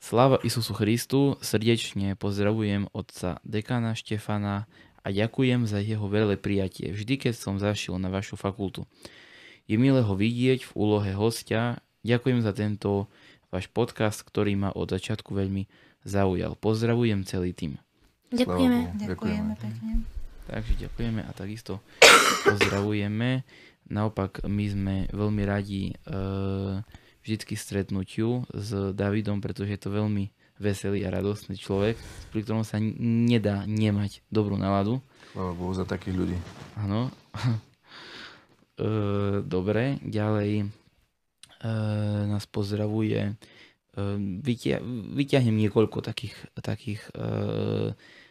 Sláva 0.00 0.40
Isusu 0.40 0.72
Christu, 0.72 1.36
srdečne 1.44 2.16
pozdravujem 2.16 2.88
otca 2.96 3.36
dekana 3.44 3.92
Štefana 3.92 4.64
a 5.04 5.08
ďakujem 5.12 5.68
za 5.68 5.76
jeho 5.84 6.08
veľké 6.08 6.40
prijatie, 6.40 6.96
vždy 6.96 7.28
keď 7.28 7.34
som 7.36 7.60
zašiel 7.60 8.00
na 8.00 8.08
vašu 8.08 8.40
fakultu. 8.40 8.88
Je 9.68 9.76
milé 9.76 10.00
ho 10.00 10.14
vidieť 10.16 10.64
v 10.64 10.72
úlohe 10.72 11.12
hostia. 11.12 11.84
Ďakujem 12.00 12.40
za 12.40 12.56
tento 12.56 13.12
váš 13.50 13.66
podcast, 13.70 14.22
ktorý 14.22 14.54
ma 14.56 14.70
od 14.70 14.90
začiatku 14.90 15.34
veľmi 15.34 15.66
zaujal. 16.06 16.56
Pozdravujem 16.56 17.26
celý 17.26 17.52
tým. 17.52 17.76
Ďakujeme. 18.30 18.96
Ďakujeme 18.96 19.52
pekne. 19.58 19.92
Takže 20.46 20.72
ďakujeme 20.86 21.20
a 21.26 21.30
takisto 21.34 21.82
pozdravujeme. 22.46 23.42
Naopak 23.90 24.46
my 24.46 24.64
sme 24.70 24.94
veľmi 25.10 25.42
radi 25.46 25.90
e, 25.90 25.94
vždycky 27.26 27.58
stretnutiu 27.58 28.46
s 28.54 28.94
Davidom, 28.94 29.42
pretože 29.42 29.74
je 29.74 29.80
to 29.82 29.90
veľmi 29.90 30.30
veselý 30.62 31.02
a 31.06 31.10
radostný 31.10 31.58
človek, 31.58 31.98
pri 32.30 32.40
ktorom 32.46 32.62
sa 32.62 32.78
nedá 32.78 33.66
nemať 33.66 34.22
dobrú 34.30 34.54
náladu. 34.54 35.02
Chvála 35.34 35.52
Bohu 35.58 35.74
za 35.74 35.86
takých 35.86 36.14
ľudí. 36.16 36.38
Áno. 36.78 37.10
E, 38.80 39.44
dobre, 39.44 40.00
ďalej 40.00 40.72
nás 42.26 42.44
pozdravuje. 42.48 43.20
E, 43.20 43.32
vyťahnem 45.14 45.56
niekoľko 45.56 46.00
takých, 46.00 46.36
takých 46.60 47.02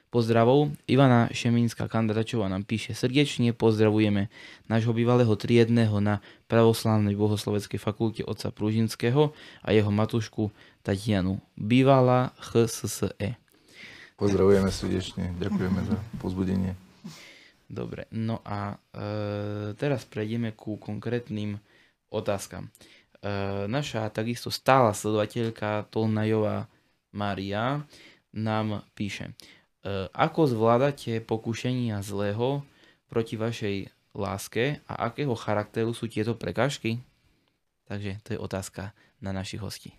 pozdravov. 0.10 0.74
Ivana 0.90 1.30
Šemínska 1.30 1.86
Kandračová 1.86 2.50
nám 2.50 2.66
píše 2.66 2.98
srdečne 2.98 3.54
pozdravujeme 3.54 4.28
nášho 4.66 4.92
bývalého 4.92 5.32
triedného 5.38 6.02
na 6.02 6.20
pravoslávnej 6.50 7.14
bohosloveckej 7.14 7.78
fakulte 7.78 8.22
otca 8.26 8.50
Pružinského 8.50 9.32
a 9.62 9.70
jeho 9.70 9.94
matušku 9.94 10.50
Tatianu. 10.82 11.38
Bývala 11.54 12.34
HSSE. 12.42 13.38
Pozdravujeme 14.18 14.68
srdečne, 14.74 15.32
ďakujeme 15.40 15.80
za 15.86 15.98
pozbudenie. 16.20 16.76
Dobre, 17.70 18.10
no 18.10 18.42
a 18.42 18.76
e, 18.76 19.78
teraz 19.78 20.04
prejdeme 20.10 20.58
ku 20.58 20.82
konkrétnym 20.82 21.62
otázkam. 22.10 22.74
E, 23.20 23.30
naša 23.68 24.08
takisto 24.08 24.48
stála 24.48 24.96
sledovateľka 24.96 25.92
Tolnajová 25.92 26.72
Maria 27.12 27.84
nám 28.32 28.86
píše. 28.94 29.34
ako 30.14 30.46
zvládate 30.46 31.18
pokušenia 31.26 32.06
zlého 32.06 32.62
proti 33.10 33.36
vašej 33.40 33.90
láske 34.14 34.86
a 34.86 35.10
akého 35.10 35.34
charakteru 35.34 35.98
sú 35.98 36.06
tieto 36.06 36.38
prekážky? 36.38 37.02
Takže 37.90 38.22
to 38.22 38.38
je 38.38 38.40
otázka 38.40 38.94
na 39.18 39.34
našich 39.34 39.58
hostí. 39.58 39.98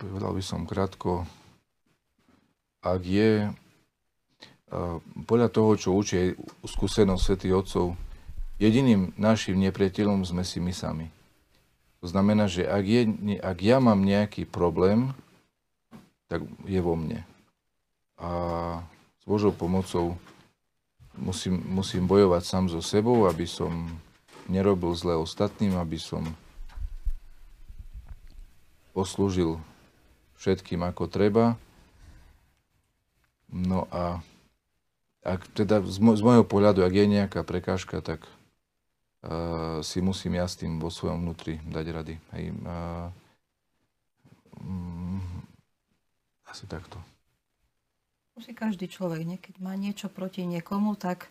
Povedal 0.00 0.32
by 0.32 0.42
som 0.42 0.64
krátko, 0.64 1.28
ak 2.80 3.02
je 3.04 3.52
podľa 5.28 5.48
toho, 5.52 5.70
čo 5.76 5.92
učí 5.92 6.32
skúsenosť 6.64 7.22
svätých 7.22 7.54
Otcov, 7.54 7.86
jediným 8.60 9.16
našim 9.16 9.56
nepriateľom 9.60 10.24
sme 10.26 10.42
si 10.42 10.58
my 10.58 10.72
sami. 10.74 11.08
To 12.02 12.10
znamená, 12.10 12.50
že 12.50 12.66
ak, 12.66 12.84
je, 12.84 13.02
ak 13.38 13.58
ja 13.62 13.78
mám 13.78 14.02
nejaký 14.02 14.42
problém, 14.44 15.14
tak 16.26 16.42
je 16.66 16.80
vo 16.82 16.98
mne. 16.98 17.22
A 18.18 18.30
s 19.22 19.24
Božou 19.24 19.54
pomocou 19.54 20.18
musím, 21.14 21.62
musím 21.62 22.10
bojovať 22.10 22.42
sám 22.42 22.64
so 22.66 22.82
sebou, 22.82 23.30
aby 23.30 23.46
som 23.46 23.86
nerobil 24.50 24.90
zle 24.98 25.14
ostatným, 25.14 25.78
aby 25.78 26.00
som 26.00 26.26
poslúžil 28.90 29.62
všetkým 30.36 30.82
ako 30.82 31.06
treba. 31.06 31.54
No 33.52 33.86
a 33.94 34.18
ak 35.22 35.46
teda 35.54 35.86
z, 35.86 35.98
môjho 36.02 36.42
pohľadu, 36.42 36.82
ak 36.82 36.92
je 36.98 37.06
nejaká 37.06 37.40
prekážka, 37.46 38.02
tak 38.02 38.26
si 39.86 40.02
musím 40.02 40.34
ja 40.34 40.50
s 40.50 40.58
tým 40.58 40.82
vo 40.82 40.90
svojom 40.90 41.22
vnútri 41.22 41.62
dať 41.70 41.86
rady. 41.94 42.14
Hej, 42.34 42.44
uh, 42.66 43.06
um, 44.58 45.22
asi 46.46 46.66
takto. 46.66 46.98
Musí 48.34 48.56
každý 48.56 48.90
človek, 48.90 49.22
nie? 49.22 49.38
keď 49.38 49.54
má 49.62 49.76
niečo 49.78 50.10
proti 50.10 50.42
niekomu, 50.42 50.98
tak 50.98 51.30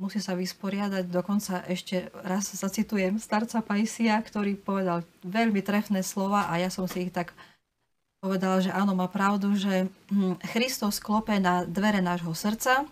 musí 0.00 0.22
sa 0.22 0.32
vysporiadať. 0.32 1.10
Dokonca 1.12 1.66
ešte 1.68 2.08
raz 2.24 2.48
zacitujem 2.48 3.20
starca 3.20 3.60
Pajsia, 3.60 4.16
ktorý 4.16 4.56
povedal 4.56 5.04
veľmi 5.26 5.60
trefné 5.60 6.00
slova 6.00 6.48
a 6.48 6.56
ja 6.56 6.72
som 6.72 6.88
si 6.88 7.10
ich 7.10 7.12
tak 7.12 7.36
povedala, 8.24 8.64
že 8.64 8.72
áno, 8.72 8.96
má 8.96 9.08
pravdu, 9.08 9.52
že 9.56 9.92
hm, 10.08 10.40
Kristus 10.56 10.96
klope 10.96 11.36
na 11.36 11.68
dvere 11.68 12.00
nášho 12.00 12.32
srdca 12.32 12.88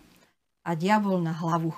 a 0.61 0.71
diabol 0.77 1.21
na 1.25 1.33
hlavu. 1.33 1.73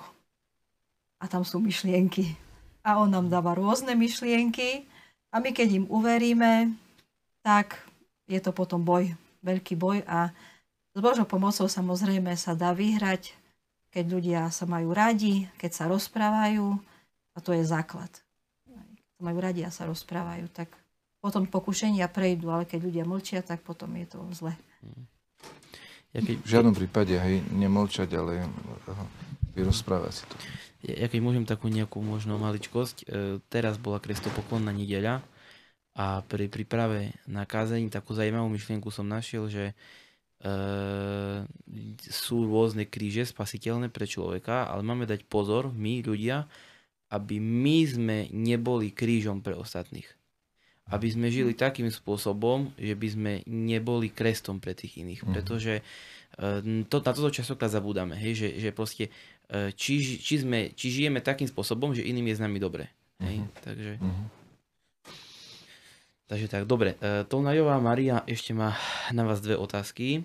A 1.21 1.29
tam 1.29 1.45
sú 1.45 1.61
myšlienky. 1.61 2.33
A 2.81 2.97
on 2.97 3.13
nám 3.13 3.29
dáva 3.29 3.53
rôzne 3.53 3.93
myšlienky 3.93 4.89
a 5.29 5.37
my 5.37 5.53
keď 5.53 5.79
im 5.79 5.85
uveríme, 5.87 6.73
tak 7.45 7.77
je 8.25 8.41
to 8.41 8.49
potom 8.49 8.81
boj, 8.81 9.13
veľký 9.45 9.77
boj 9.77 10.01
a 10.09 10.33
s 10.91 10.99
Božou 10.99 11.23
pomocou 11.23 11.69
samozrejme 11.71 12.35
sa 12.35 12.51
dá 12.51 12.75
vyhrať, 12.75 13.31
keď 13.93 14.05
ľudia 14.11 14.41
sa 14.51 14.67
majú 14.67 14.91
radi, 14.91 15.47
keď 15.55 15.71
sa 15.71 15.85
rozprávajú 15.87 16.75
a 17.31 17.37
to 17.39 17.55
je 17.55 17.63
základ. 17.63 18.11
Keď 18.67 19.07
sa 19.15 19.21
majú 19.23 19.37
radi 19.39 19.61
a 19.63 19.71
sa 19.71 19.87
rozprávajú, 19.87 20.51
tak 20.51 20.73
potom 21.21 21.45
pokušenia 21.45 22.09
prejdú, 22.09 22.49
ale 22.49 22.65
keď 22.65 22.79
ľudia 22.81 23.05
mlčia, 23.05 23.39
tak 23.45 23.61
potom 23.61 23.93
je 23.93 24.07
to 24.09 24.19
zle. 24.33 24.51
Ja 26.11 26.19
keď... 26.19 26.35
V 26.43 26.49
žiadnom 26.49 26.75
prípade, 26.75 27.15
hej, 27.15 27.39
nemlčať, 27.55 28.09
ale 28.19 28.49
vyrozprávať 29.55 30.11
si 30.11 30.23
to. 30.27 30.35
Ja, 30.85 31.05
ja 31.05 31.07
keď 31.07 31.19
môžem 31.21 31.45
takú 31.45 31.69
nejakú 31.69 32.01
možno 32.01 32.37
maličkosť, 32.41 32.97
e, 33.01 33.05
teraz 33.49 33.77
bola 33.77 34.01
krestopoklonná 34.01 34.73
nedeľa 34.73 35.21
a 35.93 36.23
pri 36.23 36.47
príprave 36.47 37.15
na 37.27 37.43
kázení 37.43 37.91
takú 37.91 38.15
zaujímavú 38.15 38.47
myšlienku 38.47 38.89
som 38.89 39.05
našiel, 39.05 39.51
že 39.51 39.71
e, 39.71 39.73
sú 42.09 42.47
rôzne 42.47 42.87
kríže 42.87 43.29
spasiteľné 43.29 43.91
pre 43.91 44.07
človeka, 44.07 44.71
ale 44.71 44.81
máme 44.81 45.05
dať 45.05 45.27
pozor, 45.27 45.69
my 45.69 46.01
ľudia, 46.01 46.47
aby 47.11 47.37
my 47.43 47.77
sme 47.85 48.17
neboli 48.31 48.95
krížom 48.95 49.43
pre 49.43 49.53
ostatných 49.53 50.07
aby 50.91 51.07
sme 51.07 51.31
žili 51.31 51.55
takým 51.55 51.87
spôsobom, 51.87 52.75
že 52.75 52.93
by 52.99 53.07
sme 53.07 53.31
neboli 53.47 54.11
krestom 54.11 54.59
pre 54.59 54.75
tých 54.75 54.99
iných. 54.99 55.23
Mm. 55.23 55.29
Pretože 55.31 55.73
e, 55.79 55.83
to, 56.83 56.97
na 56.99 57.11
toto 57.15 57.31
častokrát 57.31 57.71
zabúdame, 57.71 58.19
hej, 58.19 58.35
že, 58.35 58.49
že 58.59 58.69
proste 58.75 59.07
či, 59.75 60.19
či, 60.19 60.35
sme, 60.39 60.71
či 60.71 60.87
žijeme 60.89 61.19
takým 61.19 61.47
spôsobom, 61.47 61.91
že 61.91 62.07
iným 62.07 62.31
je 62.31 62.35
s 62.39 62.43
nami 62.43 62.57
dobre. 62.57 62.87
Hej? 63.19 63.43
Mm. 63.43 63.47
Takže, 63.59 63.91
mm. 63.99 64.25
takže 66.31 66.47
tak, 66.47 66.63
dobre. 66.63 66.95
E, 67.03 67.27
Tolnajová 67.27 67.75
Maria 67.83 68.23
ešte 68.25 68.55
má 68.55 68.79
na 69.11 69.27
vás 69.27 69.43
dve 69.43 69.59
otázky. 69.59 70.23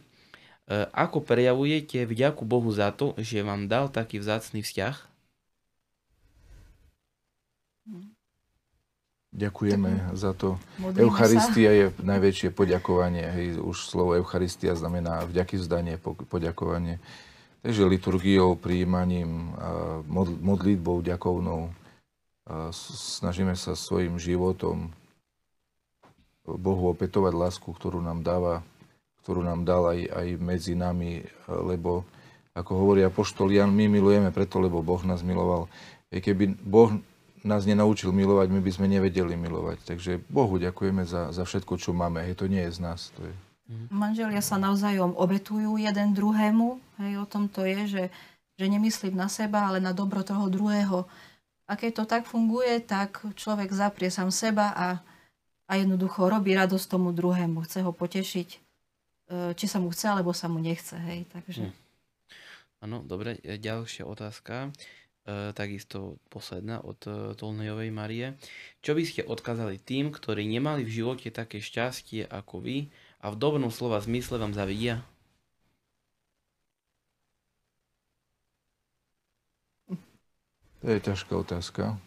Ako 0.90 1.22
prejavujete 1.22 2.02
vďaku 2.10 2.42
Bohu 2.42 2.66
za 2.74 2.90
to, 2.90 3.14
že 3.22 3.46
vám 3.46 3.70
dal 3.70 3.86
taký 3.86 4.18
vzácný 4.18 4.66
vzťah? 4.66 4.98
Ďakujeme 9.36 10.16
za 10.16 10.32
to. 10.32 10.56
Modlíme 10.80 11.06
Eucharistia 11.06 11.70
sa. 11.70 11.76
je 11.76 11.84
najväčšie 12.00 12.48
poďakovanie. 12.56 13.30
Hej, 13.30 13.46
už 13.60 13.84
slovo 13.84 14.16
Eucharistia 14.16 14.72
znamená 14.72 15.28
vďaky 15.28 15.60
vzdanie, 15.60 15.94
poďakovanie. 16.32 16.98
Takže 17.62 17.82
liturgiou, 17.88 18.58
príjmaním, 18.58 19.54
modlitbou 20.40 21.02
ďakovnou 21.02 21.72
snažíme 22.70 23.58
sa 23.58 23.74
svojim 23.74 24.18
životom 24.22 24.94
Bohu 26.46 26.94
opätovať 26.94 27.34
lásku, 27.34 27.66
ktorú 27.66 27.98
nám 27.98 28.22
dáva, 28.22 28.62
ktorú 29.26 29.42
nám 29.42 29.66
dal 29.66 29.90
aj, 29.90 30.00
aj 30.14 30.26
medzi 30.38 30.78
nami, 30.78 31.26
lebo 31.50 32.06
ako 32.54 32.72
hovorí 32.72 33.02
apoštol 33.02 33.50
Jan, 33.50 33.74
my 33.74 33.90
milujeme 33.90 34.30
preto, 34.30 34.62
lebo 34.62 34.80
Boh 34.80 35.02
nás 35.02 35.26
miloval. 35.26 35.66
Keby 36.08 36.56
Boh 36.62 36.94
nás 37.42 37.66
nenaučil 37.66 38.14
milovať, 38.14 38.46
my 38.48 38.60
by 38.62 38.70
sme 38.72 38.86
nevedeli 38.86 39.34
milovať. 39.34 39.82
Takže 39.84 40.22
Bohu 40.30 40.56
ďakujeme 40.56 41.02
za, 41.02 41.34
za 41.34 41.42
všetko, 41.42 41.76
čo 41.76 41.92
máme. 41.92 42.22
Hej, 42.24 42.40
to 42.40 42.46
nie 42.46 42.62
je 42.64 42.72
z 42.74 42.80
nás. 42.80 43.10
To 43.18 43.26
je... 43.26 43.34
Mhm. 43.66 43.90
Manželia 43.90 44.42
sa 44.42 44.62
navzájom 44.62 45.18
obetujú 45.18 45.74
jeden 45.74 46.14
druhému. 46.14 46.78
Hej, 47.02 47.12
o 47.18 47.26
tom 47.26 47.50
to 47.50 47.66
je, 47.66 47.80
že, 47.86 48.04
že 48.54 48.66
nemyslím 48.70 49.18
na 49.18 49.26
seba, 49.26 49.66
ale 49.66 49.82
na 49.82 49.90
dobro 49.90 50.22
toho 50.22 50.46
druhého. 50.46 51.04
A 51.66 51.74
keď 51.74 51.90
to 52.02 52.04
tak 52.06 52.30
funguje, 52.30 52.78
tak 52.78 53.26
človek 53.34 53.74
zaprie 53.74 54.06
sám 54.06 54.30
seba 54.30 54.70
a, 54.70 54.88
a 55.66 55.72
jednoducho 55.74 56.30
robí 56.30 56.54
radosť 56.54 56.86
tomu 56.86 57.10
druhému. 57.10 57.66
Chce 57.66 57.82
ho 57.82 57.90
potešiť, 57.90 58.48
e, 58.54 58.58
či 59.58 59.66
sa 59.66 59.82
mu 59.82 59.90
chce, 59.90 60.14
alebo 60.14 60.30
sa 60.30 60.46
mu 60.46 60.62
nechce. 60.62 60.94
Hej, 60.94 61.26
takže... 61.34 61.74
Áno, 62.78 63.02
hm. 63.02 63.06
dobre. 63.10 63.42
E, 63.42 63.58
ďalšia 63.58 64.06
otázka. 64.06 64.70
E, 65.26 65.50
takisto 65.58 66.22
posledná 66.30 66.78
od 66.86 67.02
Tolnejovej 67.34 67.90
Marie. 67.90 68.38
Čo 68.78 68.94
by 68.94 69.02
ste 69.02 69.26
odkázali 69.26 69.82
tým, 69.82 70.14
ktorí 70.14 70.46
nemali 70.46 70.86
v 70.86 71.02
živote 71.02 71.34
také 71.34 71.58
šťastie 71.58 72.30
ako 72.30 72.62
vy 72.62 72.94
a 73.26 73.34
v 73.34 73.42
dobrom 73.42 73.74
slova 73.74 73.98
zmysle 73.98 74.38
vám 74.38 74.54
zavidia? 74.54 75.02
To 80.78 80.94
je 80.94 81.02
ťažká 81.02 81.34
otázka. 81.34 81.98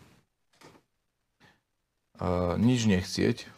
A 2.23 2.55
nič 2.55 2.87
nechcieť. 2.87 3.51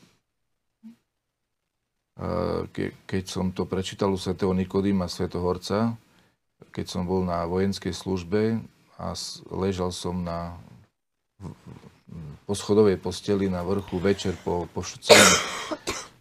A 2.17 2.65
ke, 2.73 2.97
keď 3.05 3.23
som 3.29 3.53
to 3.53 3.69
prečítal 3.69 4.09
u 4.09 4.17
svätého 4.17 4.49
Nikodýma 4.57 5.05
Svetohorca, 5.05 5.93
keď 6.73 6.85
som 6.89 7.05
bol 7.05 7.21
na 7.21 7.45
vojenskej 7.45 7.93
službe, 7.93 8.57
a 8.97 9.13
ležal 9.53 9.93
som 9.93 10.25
na 10.25 10.57
poschodovej 12.49 12.97
posteli 12.97 13.53
na 13.53 13.61
vrchu 13.61 14.01
večer 14.01 14.33
po, 14.41 14.65
po, 14.73 14.81
celom, 14.81 15.33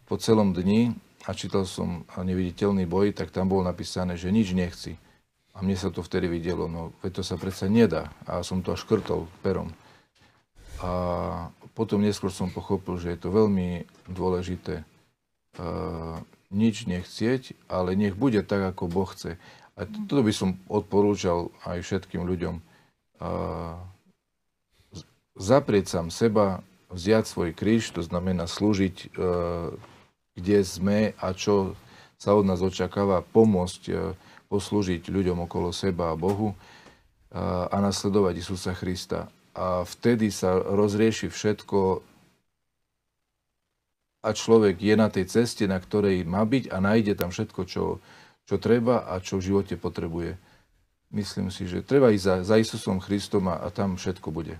po 0.04 0.20
celom 0.20 0.52
dni 0.52 0.92
a 1.26 1.30
čítal 1.36 1.68
som 1.68 2.04
neviditeľný 2.16 2.88
boj, 2.88 3.12
tak 3.12 3.34
tam 3.34 3.50
bolo 3.50 3.66
napísané, 3.66 4.16
že 4.16 4.32
nič 4.32 4.56
nechci. 4.56 4.96
A 5.52 5.60
mne 5.60 5.76
sa 5.76 5.92
to 5.92 6.00
vtedy 6.00 6.30
videlo, 6.30 6.70
no 6.70 6.94
veď 7.04 7.20
to 7.20 7.22
sa 7.26 7.36
predsa 7.36 7.68
nedá. 7.68 8.08
A 8.24 8.40
som 8.40 8.64
to 8.64 8.72
až 8.72 8.86
škrtol 8.86 9.28
perom. 9.44 9.74
A 10.80 11.52
potom 11.76 12.00
neskôr 12.00 12.32
som 12.32 12.48
pochopil, 12.48 12.96
že 12.96 13.12
je 13.12 13.18
to 13.20 13.28
veľmi 13.28 13.84
dôležité 14.08 14.80
uh, 14.80 16.16
nič 16.48 16.88
nechcieť, 16.88 17.52
ale 17.68 17.92
nech 17.92 18.16
bude 18.16 18.40
tak, 18.40 18.72
ako 18.72 18.88
Boh 18.88 19.10
chce. 19.12 19.36
A 19.76 19.84
toto 19.84 20.24
by 20.24 20.32
som 20.32 20.56
odporúčal 20.68 21.52
aj 21.68 21.84
všetkým 21.84 22.24
ľuďom 22.24 22.64
zaprieť 25.40 25.86
sám 25.88 26.08
seba, 26.12 26.64
vziať 26.90 27.24
svoj 27.28 27.50
kríž, 27.54 27.92
to 27.94 28.02
znamená 28.02 28.50
slúžiť, 28.50 28.96
e, 28.96 29.08
kde 30.36 30.62
sme 30.62 31.16
a 31.18 31.32
čo 31.34 31.74
sa 32.20 32.36
od 32.36 32.44
nás 32.44 32.60
očakáva, 32.60 33.24
pomôcť 33.24 33.82
e, 33.88 33.94
poslúžiť 34.50 35.08
ľuďom 35.08 35.46
okolo 35.46 35.70
seba 35.70 36.12
a 36.12 36.18
Bohu 36.18 36.52
a 37.30 37.76
nasledovať 37.78 38.42
Isusa 38.42 38.74
Krista. 38.74 39.30
A 39.54 39.86
vtedy 39.86 40.34
sa 40.34 40.58
rozrieši 40.58 41.30
všetko 41.30 42.02
a 44.20 44.28
človek 44.34 44.76
je 44.82 44.94
na 44.98 45.08
tej 45.08 45.30
ceste, 45.30 45.64
na 45.64 45.78
ktorej 45.80 46.26
má 46.26 46.42
byť 46.42 46.68
a 46.68 46.76
nájde 46.82 47.14
tam 47.16 47.30
všetko, 47.32 47.60
čo, 47.64 48.02
čo 48.44 48.56
treba 48.58 49.06
a 49.06 49.22
čo 49.22 49.38
v 49.38 49.46
živote 49.46 49.78
potrebuje. 49.78 50.36
Myslím 51.14 51.54
si, 51.54 51.66
že 51.66 51.86
treba 51.86 52.10
ísť 52.10 52.22
za, 52.22 52.34
za 52.42 52.56
Isusom 52.58 52.98
Christom 52.98 53.48
a, 53.48 53.62
a 53.62 53.70
tam 53.72 53.94
všetko 53.94 54.28
bude. 54.30 54.58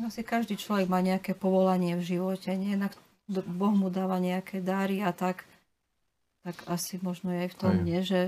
Asi 0.00 0.24
každý 0.24 0.56
človek 0.56 0.88
má 0.88 1.04
nejaké 1.04 1.36
povolanie 1.36 1.94
v 1.94 2.02
živote, 2.16 2.50
nie? 2.56 2.74
Na, 2.74 2.88
Boh 3.30 3.74
mu 3.74 3.88
dáva 3.92 4.18
nejaké 4.18 4.58
dary 4.58 5.02
a 5.04 5.14
tak, 5.14 5.46
tak 6.42 6.56
asi 6.66 6.98
možno 7.02 7.30
aj 7.30 7.54
v 7.54 7.58
tom, 7.58 7.74
aj. 7.78 7.84
nie? 7.84 8.00
Že 8.02 8.20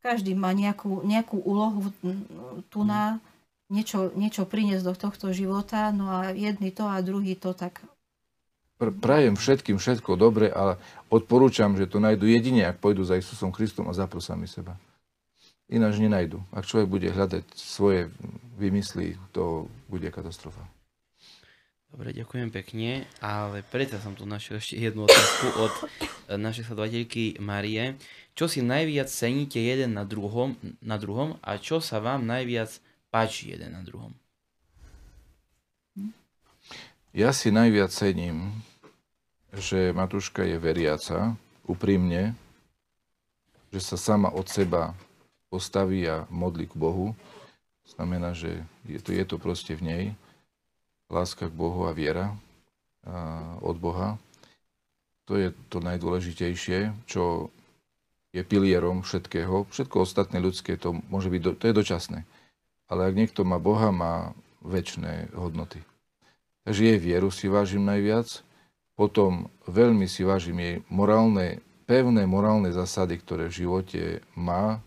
každý 0.00 0.32
má 0.38 0.54
nejakú, 0.54 1.02
nejakú 1.02 1.42
úlohu 1.42 1.90
tu 2.72 2.80
na 2.86 3.18
niečo, 3.68 4.10
niečo 4.14 4.46
priniesť 4.46 4.84
do 4.86 4.94
tohto 4.96 5.34
života, 5.34 5.90
no 5.90 6.08
a 6.08 6.32
jedni 6.32 6.70
to 6.72 6.88
a 6.88 7.02
druhý 7.04 7.36
to 7.36 7.52
tak 7.52 7.84
prajem 8.88 9.36
všetkým 9.36 9.76
všetko 9.76 10.16
dobre, 10.16 10.48
ale 10.48 10.80
odporúčam, 11.12 11.76
že 11.76 11.84
to 11.84 12.00
nájdu 12.00 12.24
jedine, 12.24 12.64
ak 12.64 12.80
pôjdu 12.80 13.04
za 13.04 13.20
Isusom 13.20 13.52
Kristom 13.52 13.92
a 13.92 13.92
zaprú 13.92 14.24
sami 14.24 14.48
seba. 14.48 14.80
Ináč 15.68 16.00
nenajdu. 16.00 16.40
Ak 16.50 16.64
človek 16.64 16.88
bude 16.88 17.12
hľadať 17.12 17.44
svoje 17.52 18.08
vymysly, 18.56 19.20
to 19.36 19.68
bude 19.92 20.08
katastrofa. 20.08 20.64
Dobre, 21.90 22.14
ďakujem 22.14 22.54
pekne, 22.54 23.10
ale 23.18 23.66
predsa 23.66 23.98
som 23.98 24.14
tu 24.14 24.22
našiel 24.22 24.62
ešte 24.62 24.78
jednu 24.78 25.10
otázku 25.10 25.46
od 25.58 25.72
eh, 25.74 26.38
našej 26.38 26.70
sledovateľky 26.70 27.42
Marie. 27.42 27.98
Čo 28.38 28.46
si 28.46 28.62
najviac 28.62 29.10
ceníte 29.10 29.58
jeden 29.58 29.98
na 29.98 30.06
druhom, 30.06 30.54
na 30.80 30.96
druhom 30.96 31.36
a 31.42 31.58
čo 31.58 31.82
sa 31.82 31.98
vám 31.98 32.24
najviac 32.24 32.78
páči 33.10 33.52
jeden 33.52 33.74
na 33.74 33.82
druhom? 33.82 34.14
Ja 37.10 37.34
si 37.34 37.50
najviac 37.50 37.90
cením 37.90 38.54
že 39.54 39.90
Matúška 39.90 40.46
je 40.46 40.62
veriaca, 40.62 41.34
úprimne, 41.66 42.38
že 43.74 43.82
sa 43.82 43.98
sama 43.98 44.30
od 44.30 44.46
seba 44.46 44.94
postaví 45.50 46.06
a 46.06 46.26
modlí 46.30 46.70
k 46.70 46.78
Bohu. 46.78 47.14
Znamená, 47.86 48.30
že 48.34 48.62
je 48.86 49.02
to, 49.02 49.10
je 49.10 49.24
to 49.26 49.36
proste 49.42 49.74
v 49.74 49.82
nej. 49.82 50.04
Láska 51.10 51.50
k 51.50 51.58
Bohu 51.58 51.84
a 51.84 51.92
viera 51.92 52.32
od 53.60 53.76
Boha. 53.76 54.16
To 55.26 55.34
je 55.34 55.50
to 55.68 55.82
najdôležitejšie, 55.82 56.94
čo 57.10 57.50
je 58.30 58.42
pilierom 58.46 59.02
všetkého. 59.02 59.66
Všetko 59.74 60.06
ostatné 60.06 60.38
ľudské, 60.38 60.78
to, 60.78 61.02
môže 61.10 61.26
byť, 61.26 61.40
to 61.58 61.64
je 61.66 61.74
dočasné. 61.74 62.18
Ale 62.86 63.10
ak 63.10 63.14
niekto 63.18 63.42
má 63.42 63.58
Boha, 63.58 63.90
má 63.90 64.30
väčšie 64.62 65.34
hodnoty. 65.34 65.82
Takže 66.62 66.94
jej 66.94 66.98
vieru 67.02 67.34
si 67.34 67.50
vážim 67.50 67.82
najviac 67.82 68.46
potom 69.00 69.48
veľmi 69.64 70.04
si 70.04 70.28
vážim 70.28 70.60
jej 70.60 70.76
morálne, 70.92 71.64
pevné 71.88 72.28
morálne 72.28 72.68
zásady, 72.68 73.16
ktoré 73.16 73.48
v 73.48 73.64
živote 73.64 74.20
má 74.36 74.84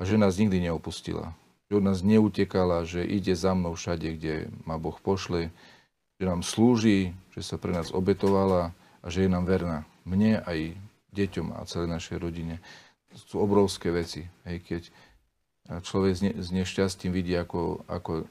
a 0.00 0.08
že 0.08 0.16
nás 0.16 0.40
nikdy 0.40 0.64
neopustila. 0.64 1.36
Že 1.72 1.80
od 1.80 1.88
nás 1.88 2.04
neutekala, 2.04 2.84
že 2.84 3.00
ide 3.00 3.32
za 3.32 3.56
mnou 3.56 3.72
všade, 3.72 4.20
kde 4.20 4.52
ma 4.68 4.76
Boh 4.76 5.00
pošle, 5.00 5.48
že 6.20 6.24
nám 6.28 6.44
slúži, 6.44 7.16
že 7.32 7.40
sa 7.40 7.56
pre 7.56 7.72
nás 7.72 7.88
obetovala 7.96 8.76
a 9.00 9.06
že 9.08 9.24
je 9.24 9.32
nám 9.32 9.48
verná. 9.48 9.88
Mne 10.04 10.44
aj 10.44 10.76
deťom 11.16 11.56
a 11.56 11.64
celej 11.64 11.88
našej 11.96 12.20
rodine. 12.20 12.60
To 13.08 13.16
sú 13.16 13.36
obrovské 13.40 13.88
veci. 13.88 14.28
Hej, 14.44 14.60
keď 14.68 14.82
človek 15.80 16.36
s 16.36 16.48
nešťastím 16.52 17.08
vidí, 17.08 17.32
ako, 17.32 17.88
ako 17.88 18.28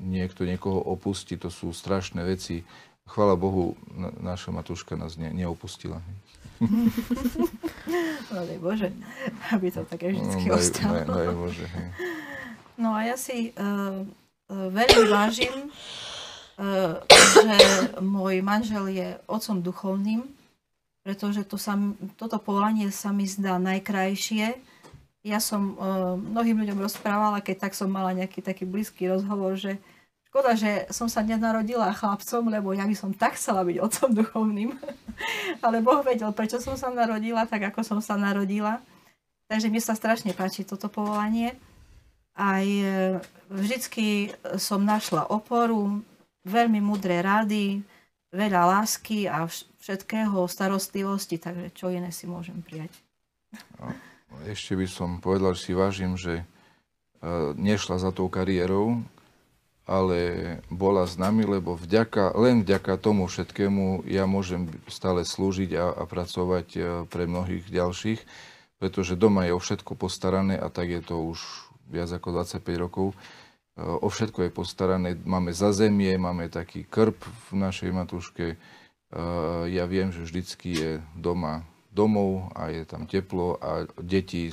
niekto 0.00 0.48
niekoho 0.48 0.80
opustí, 0.80 1.36
to 1.36 1.52
sú 1.52 1.68
strašné 1.68 2.24
veci 2.24 2.64
chvála 3.04 3.36
Bohu, 3.36 3.76
naša 4.24 4.48
Matúška 4.48 4.96
nás 4.96 5.20
ne, 5.20 5.28
neopustila. 5.28 6.00
daj 8.32 8.58
Bože, 8.64 8.88
aby 9.52 9.68
to 9.68 9.84
také 9.84 10.16
vždy 10.16 10.48
no, 10.48 10.56
ostalo. 10.56 11.04
Daj, 11.04 11.04
daj 11.04 11.28
Bože, 11.36 11.66
hej. 11.68 11.88
No 12.74 12.94
a 12.94 13.06
ja 13.06 13.16
si 13.18 13.54
uh, 13.54 14.02
veľmi 14.50 15.04
vážim, 15.10 15.70
uh, 16.58 16.98
že 17.44 17.56
môj 18.02 18.42
manžel 18.42 18.90
je 18.90 19.08
otcom 19.30 19.62
duchovným, 19.62 20.26
pretože 21.06 21.44
to 21.46 21.60
sa, 21.60 21.78
toto 22.18 22.40
povolanie 22.42 22.90
sa 22.90 23.14
mi 23.14 23.28
zdá 23.28 23.60
najkrajšie. 23.62 24.58
Ja 25.24 25.40
som 25.40 25.76
uh, 25.76 26.18
mnohým 26.18 26.60
ľuďom 26.64 26.82
rozprávala, 26.82 27.44
keď 27.44 27.68
tak 27.68 27.72
som 27.78 27.88
mala 27.88 28.12
nejaký 28.12 28.44
taký 28.44 28.68
blízky 28.68 29.08
rozhovor, 29.08 29.56
že 29.56 29.80
Škoda, 30.34 30.58
že 30.58 30.90
som 30.90 31.06
sa 31.06 31.22
nenarodila 31.22 31.94
chlapcom, 31.94 32.50
lebo 32.50 32.74
ja 32.74 32.82
by 32.90 32.96
som 32.98 33.14
tak 33.14 33.38
chcela 33.38 33.62
byť 33.62 33.78
otcom 33.78 34.10
duchovným. 34.18 34.74
Ale 35.64 35.78
Boh 35.78 36.02
vedel, 36.02 36.26
prečo 36.34 36.58
som 36.58 36.74
sa 36.74 36.90
narodila, 36.90 37.46
tak 37.46 37.70
ako 37.70 37.86
som 37.86 38.02
sa 38.02 38.18
narodila. 38.18 38.82
Takže 39.46 39.70
mi 39.70 39.78
sa 39.78 39.94
strašne 39.94 40.34
páči 40.34 40.66
toto 40.66 40.90
povolanie. 40.90 41.54
Aj 42.34 42.66
e, 42.66 43.22
vždycky 43.46 44.34
som 44.58 44.82
našla 44.82 45.30
oporu, 45.30 46.02
veľmi 46.42 46.82
mudré 46.82 47.22
rady, 47.22 47.80
veľa 48.34 48.62
lásky 48.78 49.30
a 49.30 49.46
všetkého 49.78 50.44
starostlivosti, 50.50 51.38
takže 51.38 51.70
čo 51.70 51.94
iné 51.94 52.10
si 52.10 52.26
môžem 52.26 52.58
prijať. 52.60 52.90
Ešte 54.42 54.74
by 54.74 54.86
som 54.90 55.22
povedal, 55.22 55.54
že 55.54 55.70
si 55.70 55.72
vážim, 55.78 56.18
že 56.18 56.42
e, 56.42 56.44
nešla 57.54 58.02
za 58.02 58.10
tou 58.10 58.26
kariérou, 58.26 58.98
ale 59.84 60.18
bola 60.72 61.04
s 61.04 61.20
nami, 61.20 61.44
lebo 61.44 61.76
vďaka, 61.76 62.34
len 62.34 62.64
vďaka 62.64 62.96
tomu 62.96 63.28
všetkému 63.28 64.08
ja 64.08 64.24
môžem 64.24 64.72
stále 64.88 65.22
slúžiť 65.22 65.70
a, 65.76 65.92
a 65.92 66.02
pracovať 66.08 66.66
e, 66.74 66.80
pre 67.06 67.28
mnohých 67.30 67.68
ďalších, 67.70 68.20
pretože 68.82 69.14
doma 69.14 69.46
je 69.46 69.52
o 69.54 69.60
všetko 69.60 69.94
postarané 69.94 70.58
a 70.58 70.72
tak 70.72 70.90
je 70.90 71.02
to 71.04 71.20
už 71.20 71.63
viac 71.88 72.10
ako 72.12 72.40
25 72.40 72.64
rokov. 72.78 73.06
E, 73.12 73.16
o 73.80 74.08
všetko 74.08 74.46
je 74.46 74.50
postarané, 74.50 75.16
máme 75.24 75.52
zazemie, 75.56 76.16
máme 76.16 76.48
taký 76.48 76.84
krp 76.84 77.16
v 77.50 77.50
našej 77.58 77.90
matuške. 77.92 78.46
E, 78.52 78.56
ja 79.72 79.84
viem, 79.88 80.12
že 80.12 80.24
vždycky 80.24 80.68
je 80.74 80.90
doma 81.16 81.64
domov 81.94 82.50
a 82.58 82.74
je 82.74 82.82
tam 82.82 83.06
teplo 83.06 83.56
a 83.62 83.86
deti 84.02 84.50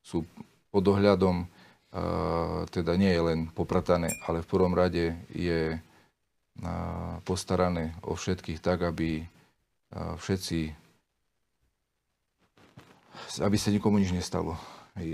sú 0.00 0.24
pod 0.72 0.84
ohľadom 0.88 1.46
teda 2.70 2.94
nie 2.94 3.10
je 3.10 3.22
len 3.22 3.40
popratané, 3.50 4.14
ale 4.30 4.46
v 4.46 4.50
prvom 4.50 4.74
rade 4.78 5.26
je 5.34 5.74
postarané 7.26 7.98
o 8.06 8.14
všetkých 8.14 8.62
tak, 8.62 8.86
aby 8.86 9.26
všetci, 9.94 10.60
aby 13.42 13.56
sa 13.58 13.74
nikomu 13.74 13.98
nič 13.98 14.14
nestalo. 14.14 14.54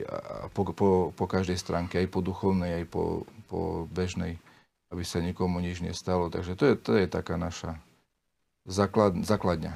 A 0.05 0.47
po, 0.51 0.67
po, 0.75 0.89
po 1.15 1.25
každej 1.27 1.59
stránke, 1.59 1.99
aj 1.99 2.09
po 2.11 2.21
duchovnej, 2.21 2.83
aj 2.83 2.87
po, 2.91 3.25
po 3.47 3.87
bežnej, 3.91 4.39
aby 4.91 5.03
sa 5.07 5.23
nikomu 5.23 5.63
nič 5.63 5.83
nestalo. 5.83 6.31
Takže 6.31 6.59
to 6.59 6.65
je, 6.71 6.75
to 6.79 6.93
je 6.99 7.07
taká 7.07 7.39
naša 7.39 7.79
základ, 8.67 9.17
základňa. 9.23 9.73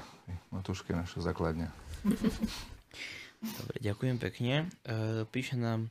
Matúška 0.50 0.94
je 0.94 0.98
naša 0.98 1.18
základňa. 1.22 1.68
Dobre, 3.58 3.76
ďakujem 3.80 4.16
pekne. 4.20 4.68
E, 4.84 5.24
píše 5.30 5.56
nám 5.56 5.88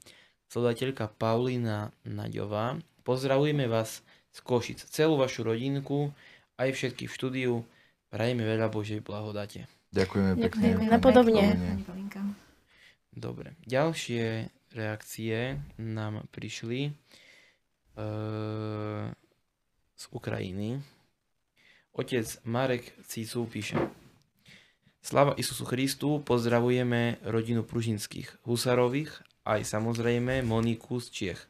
sledateľka 0.54 1.10
Paulina 1.18 1.90
Naďová. 2.06 2.78
Pozdravujeme 3.02 3.66
vás 3.66 4.06
z 4.30 4.40
Košic, 4.46 4.86
celú 4.94 5.18
vašu 5.18 5.42
rodinku, 5.42 6.14
aj 6.62 6.78
všetky 6.78 7.10
v 7.10 7.16
štúdiu. 7.16 7.54
Prajeme 8.10 8.46
veľa 8.46 8.70
Božej 8.70 9.02
blahodate. 9.02 9.66
Ďakujeme 9.90 10.34
pekne. 10.38 10.68
Ďakujeme. 10.78 10.94
Napodobne. 10.94 11.46
Dobre, 13.10 13.58
ďalšie 13.66 14.54
reakcie 14.74 15.58
nám 15.82 16.30
prišli 16.30 16.90
e, 16.90 16.92
z 19.98 20.04
Ukrajiny. 20.14 20.80
Otec 21.94 22.28
Marek 22.46 22.96
Cicu 23.04 23.50
píše 23.50 23.76
Slava 25.02 25.34
Isusu 25.36 25.66
Christu, 25.66 26.22
pozdravujeme 26.22 27.24
rodinu 27.26 27.66
Pružinských 27.66 28.46
Husarových 28.46 29.26
aj 29.50 29.66
samozrejme 29.66 30.46
Moniku 30.46 31.02
z 31.02 31.08
Čiech. 31.10 31.42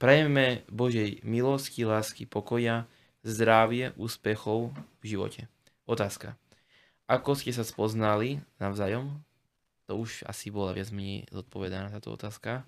Prajeme 0.00 0.66
Božej 0.72 1.22
milosti, 1.22 1.86
lásky, 1.86 2.26
pokoja, 2.26 2.90
zdravie, 3.22 3.92
úspechov 4.00 4.72
v 4.98 5.04
živote. 5.04 5.46
Otázka. 5.84 6.34
Ako 7.06 7.36
ste 7.36 7.54
sa 7.54 7.62
spoznali 7.62 8.40
navzájom? 8.58 9.22
To 9.90 9.98
už 9.98 10.22
asi 10.22 10.54
bola 10.54 10.70
viac 10.70 10.94
menej 10.94 11.26
zodpovedaná 11.34 11.90
táto 11.90 12.14
otázka. 12.14 12.62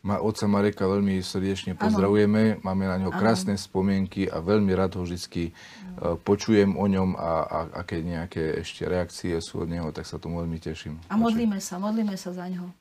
Ma, 0.00 0.16
otca 0.16 0.48
Mareka 0.48 0.88
veľmi 0.88 1.20
srdečne 1.20 1.76
pozdravujeme, 1.76 2.56
ano. 2.56 2.64
máme 2.64 2.88
na 2.88 2.96
neho 2.96 3.12
krásne 3.12 3.52
ano. 3.52 3.60
spomienky 3.60 4.24
a 4.24 4.40
veľmi 4.40 4.72
rád 4.72 4.96
ho 4.96 5.04
vždy 5.04 5.52
uh, 5.52 6.16
počujem 6.24 6.72
o 6.72 6.88
ňom 6.88 7.12
a, 7.20 7.44
a, 7.44 7.58
a 7.76 7.80
keď 7.84 8.00
nejaké 8.00 8.42
ešte 8.64 8.88
reakcie 8.88 9.36
sú 9.44 9.68
od 9.68 9.68
neho, 9.68 9.92
tak 9.92 10.08
sa 10.08 10.16
tomu 10.16 10.40
veľmi 10.40 10.56
teším. 10.56 10.96
A 11.12 11.20
modlíme 11.20 11.60
sa, 11.60 11.76
modlíme 11.76 12.16
sa 12.16 12.32
za 12.32 12.48
neho 12.48 12.72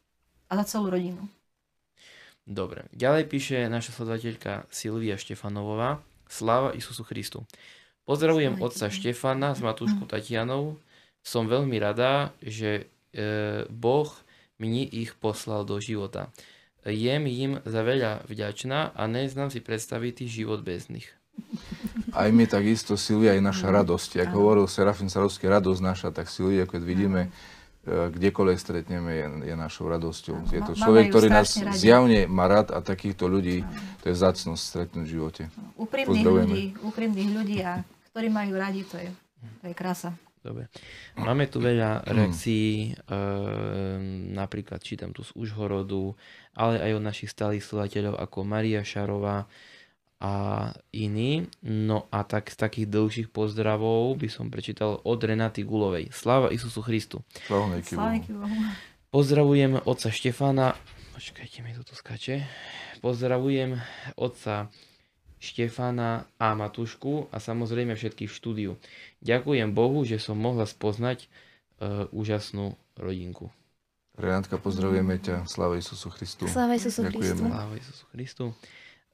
a 0.48 0.52
za 0.64 0.80
celú 0.80 0.96
rodinu. 0.96 1.28
Dobre. 2.48 2.88
Ďalej 2.96 3.24
píše 3.28 3.58
naša 3.68 3.92
sledovateľka 3.92 4.72
Silvia 4.72 5.20
Štefanovová. 5.20 6.00
Sláva 6.32 6.72
Isusu 6.72 7.04
Christu. 7.04 7.44
Pozdravujem 8.08 8.64
otca 8.64 8.88
Štefana 8.88 9.52
s 9.52 9.60
Matúškou 9.60 10.08
Tatianou. 10.08 10.80
Som 11.20 11.52
veľmi 11.52 11.76
rada, 11.76 12.32
že 12.40 12.88
e, 12.88 12.97
Boh 13.70 14.10
mni 14.58 14.84
ich 14.90 15.16
poslal 15.18 15.64
do 15.64 15.78
života. 15.78 16.34
Jem 16.88 17.28
im 17.28 17.60
za 17.68 17.84
veľa 17.84 18.24
vďačná 18.32 18.96
a 18.96 19.02
neznám 19.12 19.52
si 19.52 19.60
predstaviť 19.60 20.24
život 20.24 20.64
bez 20.64 20.88
nich. 20.88 21.12
Aj 22.16 22.32
my 22.32 22.50
takisto, 22.50 22.98
Silvia, 22.98 23.36
je 23.36 23.44
naša 23.44 23.70
radosť. 23.70 24.24
Ako 24.26 24.36
hovoril 24.42 24.66
Serafín 24.66 25.12
Sarovský, 25.12 25.52
radosť 25.52 25.82
naša, 25.84 26.10
tak 26.10 26.32
Silvia, 26.32 26.66
keď 26.66 26.82
vidíme, 26.82 27.22
e, 27.28 28.10
kdekoľvek 28.10 28.58
stretneme, 28.58 29.12
je, 29.14 29.26
je 29.52 29.56
našou 29.60 29.92
radosťou. 29.92 30.50
Je 30.50 30.62
to 30.64 30.74
človek, 30.74 31.14
ktorý 31.14 31.28
nás 31.30 31.54
radi. 31.54 31.78
zjavne 31.78 32.26
má 32.26 32.50
rád 32.50 32.74
a 32.74 32.82
takýchto 32.82 33.30
ľudí, 33.30 33.62
to 34.02 34.10
je 34.10 34.16
zacnosť 34.18 34.62
stretnúť 34.64 35.06
v 35.06 35.14
živote. 35.14 35.44
Úprimných 35.78 36.26
ľudí, 36.26 36.64
úprimných 36.82 37.32
ľudí 37.36 37.58
a 37.62 37.86
ktorí 38.10 38.28
majú 38.34 38.54
radi, 38.58 38.82
to 38.88 38.98
je, 38.98 39.10
to 39.62 39.66
je 39.70 39.76
krása. 39.78 40.18
Dobre. 40.42 40.72
Máme 41.18 41.50
tu 41.50 41.60
veľa 41.60 42.08
reakcií, 42.08 42.94
e, 42.94 43.20
napríklad 44.32 44.80
čítam 44.80 45.12
tu 45.12 45.26
z 45.26 45.34
Užhorodu, 45.36 46.16
ale 46.56 46.80
aj 46.80 46.92
od 46.98 47.04
našich 47.04 47.34
stálych 47.34 47.66
sledateľov 47.66 48.16
ako 48.16 48.38
Maria 48.48 48.86
Šarová 48.86 49.50
a 50.18 50.34
iní. 50.94 51.46
No 51.62 52.10
a 52.10 52.26
tak 52.26 52.50
z 52.50 52.58
takých 52.58 52.88
dlhších 52.90 53.30
pozdravov 53.30 54.18
by 54.18 54.30
som 54.30 54.50
prečítal 54.50 54.98
od 55.06 55.20
Renaty 55.22 55.62
Gulovej. 55.62 56.10
Sláva 56.10 56.50
Isusu 56.50 56.82
Christu. 56.82 57.22
Sláva 57.46 58.18
Pozdravujem 59.08 59.80
otca 59.86 60.10
Štefana. 60.10 60.76
Počkajte, 61.14 61.66
mi 61.66 61.74
to 61.74 61.82
tu 61.86 61.94
skače. 61.96 62.46
Pozdravujem 63.02 63.78
otca 64.18 64.70
Štefana 65.38 66.26
a 66.42 66.58
Matušku 66.58 67.30
a 67.30 67.38
samozrejme 67.38 67.94
všetkých 67.94 68.30
v 68.30 68.38
štúdiu. 68.38 68.72
Ďakujem 69.22 69.74
Bohu, 69.74 70.06
že 70.06 70.22
som 70.22 70.38
mohla 70.38 70.70
spoznať 70.70 71.26
uh, 71.26 72.06
úžasnú 72.14 72.78
rodinku. 72.98 73.50
Renátka, 74.18 74.58
pozdravujeme 74.58 75.22
ťa. 75.22 75.46
Sláva 75.46 75.78
Isusu 75.78 76.10
Christu. 76.10 76.50
Sláva 76.50 76.74
Isusu 76.74 77.06
Christu. 77.06 77.46
Sláva 77.46 77.74
Isusu 77.78 78.06
Christu. 78.14 78.46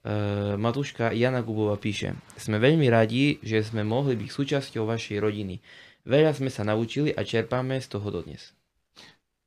Uh, 0.04 0.56
Matuška 0.60 1.16
Jana 1.16 1.40
Gubova 1.40 1.80
píše, 1.80 2.12
sme 2.36 2.60
veľmi 2.60 2.88
radi, 2.92 3.40
že 3.40 3.64
sme 3.64 3.84
mohli 3.84 4.16
byť 4.16 4.28
súčasťou 4.28 4.84
vašej 4.84 5.16
rodiny. 5.20 5.64
Veľa 6.04 6.36
sme 6.36 6.52
sa 6.52 6.60
naučili 6.68 7.08
a 7.16 7.24
čerpáme 7.24 7.80
z 7.80 7.88
toho 7.88 8.12
dodnes. 8.12 8.52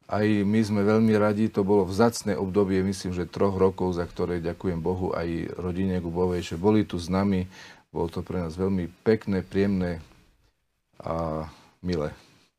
Aj 0.09 0.25
my 0.25 0.61
sme 0.63 0.81
veľmi 0.87 1.13
radi, 1.19 1.51
to 1.51 1.61
bolo 1.67 1.85
vzácne 1.85 2.33
obdobie, 2.33 2.79
myslím, 2.79 3.13
že 3.13 3.29
troch 3.29 3.59
rokov, 3.59 3.99
za 3.99 4.07
ktoré 4.07 4.39
ďakujem 4.41 4.79
Bohu 4.79 5.13
aj 5.13 5.53
rodine 5.59 6.01
Gubovej, 6.01 6.41
že 6.41 6.55
boli 6.55 6.87
tu 6.87 6.95
s 6.97 7.11
nami. 7.11 7.45
Bolo 7.91 8.07
to 8.09 8.23
pre 8.23 8.41
nás 8.41 8.55
veľmi 8.55 8.89
pekné, 9.05 9.43
príjemné 9.43 9.99
a 11.01 11.45
milé. 11.81 12.13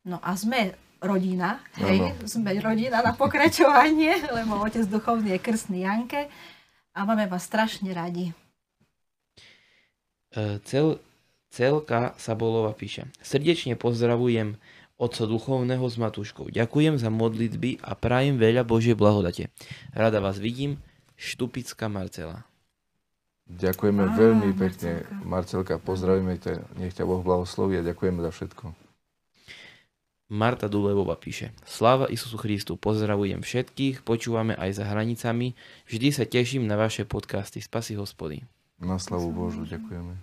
No 0.07 0.23
a 0.23 0.35
sme 0.39 0.75
rodina, 0.99 1.63
hej, 1.79 1.99
no, 2.03 2.11
no. 2.11 2.27
sme 2.27 2.51
rodina 2.59 3.05
na 3.05 3.15
pokračovanie, 3.15 4.25
lebo 4.37 4.59
otec 4.63 4.83
duchovný 4.87 5.39
je 5.39 5.41
krstný 5.43 5.87
Janke 5.87 6.27
a 6.95 7.07
máme 7.07 7.31
vás 7.31 7.47
strašne 7.47 7.95
radi. 7.95 8.35
E, 10.35 10.59
cel, 10.67 10.99
celka 11.55 12.19
Sabolova 12.19 12.75
píše. 12.75 13.07
Srdečne 13.23 13.79
pozdravujem 13.79 14.59
Otco 14.99 15.31
duchovného 15.31 15.87
s 15.87 15.95
Matúškou. 15.95 16.51
Ďakujem 16.51 16.99
za 16.99 17.07
modlitby 17.07 17.79
a 17.87 17.95
prajem 17.95 18.35
veľa 18.35 18.67
Božie 18.67 18.99
blahodate. 18.99 19.55
Rada 19.95 20.19
vás 20.19 20.43
vidím, 20.43 20.83
Štupická 21.15 21.87
Marcela. 21.87 22.48
Ďakujeme 23.49 24.05
Á, 24.05 24.13
veľmi 24.13 24.51
pekne, 24.53 25.09
Marcelka. 25.25 25.81
Pozdravíme 25.81 26.37
ťa, 26.37 26.69
nech 26.77 26.93
ťa 26.93 27.09
Boh 27.09 27.25
blahosloví 27.25 27.81
a 27.81 27.87
ďakujeme 27.87 28.21
za 28.21 28.29
všetko. 28.29 28.77
Marta 30.29 30.69
Dulevova 30.69 31.17
píše. 31.17 31.57
Sláva 31.65 32.05
Isusu 32.13 32.37
Christu, 32.37 32.77
pozdravujem 32.77 33.41
všetkých, 33.41 34.05
počúvame 34.05 34.53
aj 34.61 34.77
za 34.77 34.85
hranicami. 34.85 35.57
Vždy 35.89 36.09
sa 36.13 36.29
teším 36.29 36.69
na 36.69 36.77
vaše 36.77 37.09
podcasty. 37.09 37.65
Spasi 37.65 37.97
hospody. 37.97 38.45
Na 38.77 39.01
slavu 39.01 39.33
Božu, 39.33 39.65
ďakujeme. 39.65 40.21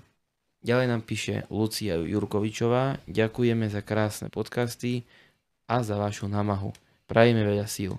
Ďalej 0.62 0.88
nám 0.94 1.02
píše 1.02 1.50
Lucia 1.50 1.98
Jurkovičová. 1.98 3.02
Ďakujeme 3.10 3.66
za 3.66 3.82
krásne 3.82 4.30
podcasty 4.30 5.02
a 5.66 5.82
za 5.82 5.98
vašu 5.98 6.30
námahu. 6.30 6.70
Prajeme 7.10 7.42
veľa 7.42 7.66
síl. 7.66 7.98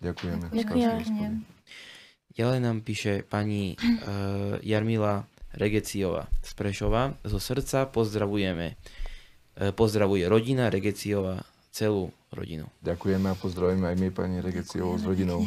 Ďakujeme. 0.00 0.48
Ďakujem. 0.56 1.59
Ďalej 2.34 2.58
nám 2.62 2.86
píše 2.86 3.26
pani 3.26 3.74
uh, 3.74 4.58
Jarmila 4.62 5.26
Regeciová 5.54 6.30
z 6.40 6.50
Prešova. 6.54 7.18
Zo 7.26 7.42
srdca 7.42 7.90
pozdravujeme. 7.90 8.78
Uh, 9.58 9.74
pozdravuje 9.74 10.26
rodina 10.30 10.70
Regeciová, 10.70 11.42
celú 11.74 12.14
rodinu. 12.30 12.70
Ďakujeme 12.86 13.26
a 13.30 13.36
pozdravujeme 13.36 13.86
aj 13.90 13.96
my 13.98 14.08
pani 14.14 14.38
Regeciovou 14.38 14.94
s 14.96 15.04
rodinou. 15.04 15.42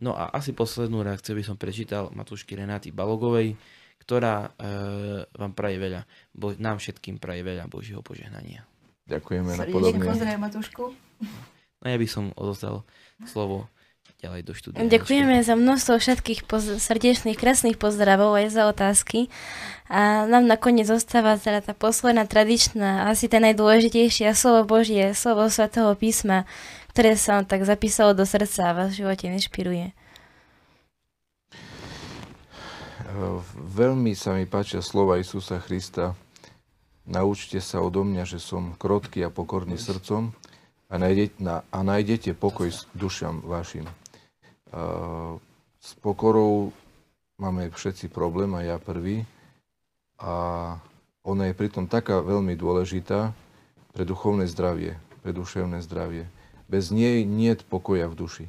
No 0.00 0.16
a 0.16 0.32
asi 0.34 0.50
poslednú 0.50 1.06
reakciu 1.06 1.38
by 1.38 1.44
som 1.46 1.56
prečítal 1.60 2.10
Matúšky 2.10 2.58
Renáty 2.58 2.90
Balogovej 2.90 3.54
ktorá 4.04 4.52
e, 4.52 4.68
vám 5.32 5.52
praje 5.56 5.80
veľa, 5.80 6.04
bo, 6.36 6.52
nám 6.60 6.76
všetkým 6.76 7.16
praje 7.16 7.40
veľa 7.40 7.64
Božieho 7.72 8.04
požehnania. 8.04 8.68
Ďakujeme 9.08 9.56
na 9.56 9.64
podobne. 9.64 10.04
Pozdravujem 10.04 10.42
Matúšku. 10.44 10.82
No 11.80 11.86
ja 11.88 11.96
by 11.96 12.08
som 12.08 12.32
odostal 12.36 12.84
slovo 13.24 13.68
ďalej 14.24 14.40
do 14.48 14.52
štúdia. 14.56 14.80
Ďakujeme 14.80 15.44
za 15.44 15.54
množstvo 15.54 16.00
všetkých 16.00 16.40
poz- 16.48 16.80
srdečných, 16.80 17.36
krásnych 17.36 17.76
pozdravov 17.76 18.40
aj 18.40 18.46
za 18.56 18.62
otázky. 18.72 19.28
A 19.92 20.24
nám 20.24 20.48
nakoniec 20.48 20.88
zostáva 20.88 21.36
teda 21.36 21.60
tá 21.60 21.76
posledná 21.76 22.24
tradičná, 22.24 23.12
asi 23.12 23.28
tá 23.28 23.36
najdôležitejšia 23.44 24.32
slovo 24.32 24.64
Božie, 24.64 25.12
slovo 25.12 25.44
Svetého 25.52 25.92
písma, 25.92 26.48
ktoré 26.96 27.20
sa 27.20 27.36
vám 27.36 27.44
tak 27.44 27.68
zapísalo 27.68 28.16
do 28.16 28.24
srdca 28.24 28.72
a 28.72 28.76
vás 28.76 28.96
v 28.96 29.04
živote 29.04 29.28
inšpiruje. 29.28 29.92
Veľmi 33.54 34.16
sa 34.18 34.34
mi 34.34 34.48
páčia 34.48 34.82
slova 34.82 35.20
Isusa 35.20 35.62
Krista. 35.62 36.18
Naučte 37.04 37.60
sa 37.60 37.84
odo 37.84 38.02
mňa, 38.02 38.24
že 38.26 38.40
som 38.40 38.74
krotký 38.74 39.22
a 39.22 39.30
pokorný 39.30 39.76
srdcom 39.76 40.32
a 40.88 40.94
nájdete, 40.96 41.38
a 41.46 41.78
nájdete 41.84 42.32
pokoj 42.34 42.72
s 42.72 42.88
dušam 42.96 43.44
vašim. 43.44 43.84
S 45.78 45.90
pokorou 46.02 46.74
máme 47.38 47.70
všetci 47.70 48.10
problém, 48.10 48.50
a 48.58 48.66
ja 48.66 48.76
prvý. 48.82 49.22
A 50.18 50.34
ona 51.22 51.48
je 51.50 51.54
pritom 51.54 51.86
taká 51.86 52.20
veľmi 52.20 52.58
dôležitá 52.58 53.32
pre 53.94 54.02
duchovné 54.02 54.50
zdravie, 54.50 54.98
pre 55.22 55.30
duševné 55.30 55.78
zdravie. 55.86 56.26
Bez 56.66 56.90
nej 56.90 57.22
nie 57.22 57.54
je 57.54 57.62
pokoja 57.62 58.10
v 58.10 58.18
duši. 58.18 58.46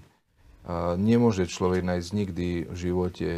A 0.65 0.97
nemôže 0.97 1.45
človek 1.45 1.85
nájsť 1.85 2.09
nikdy 2.09 2.47
v 2.65 2.75
živote 2.75 3.29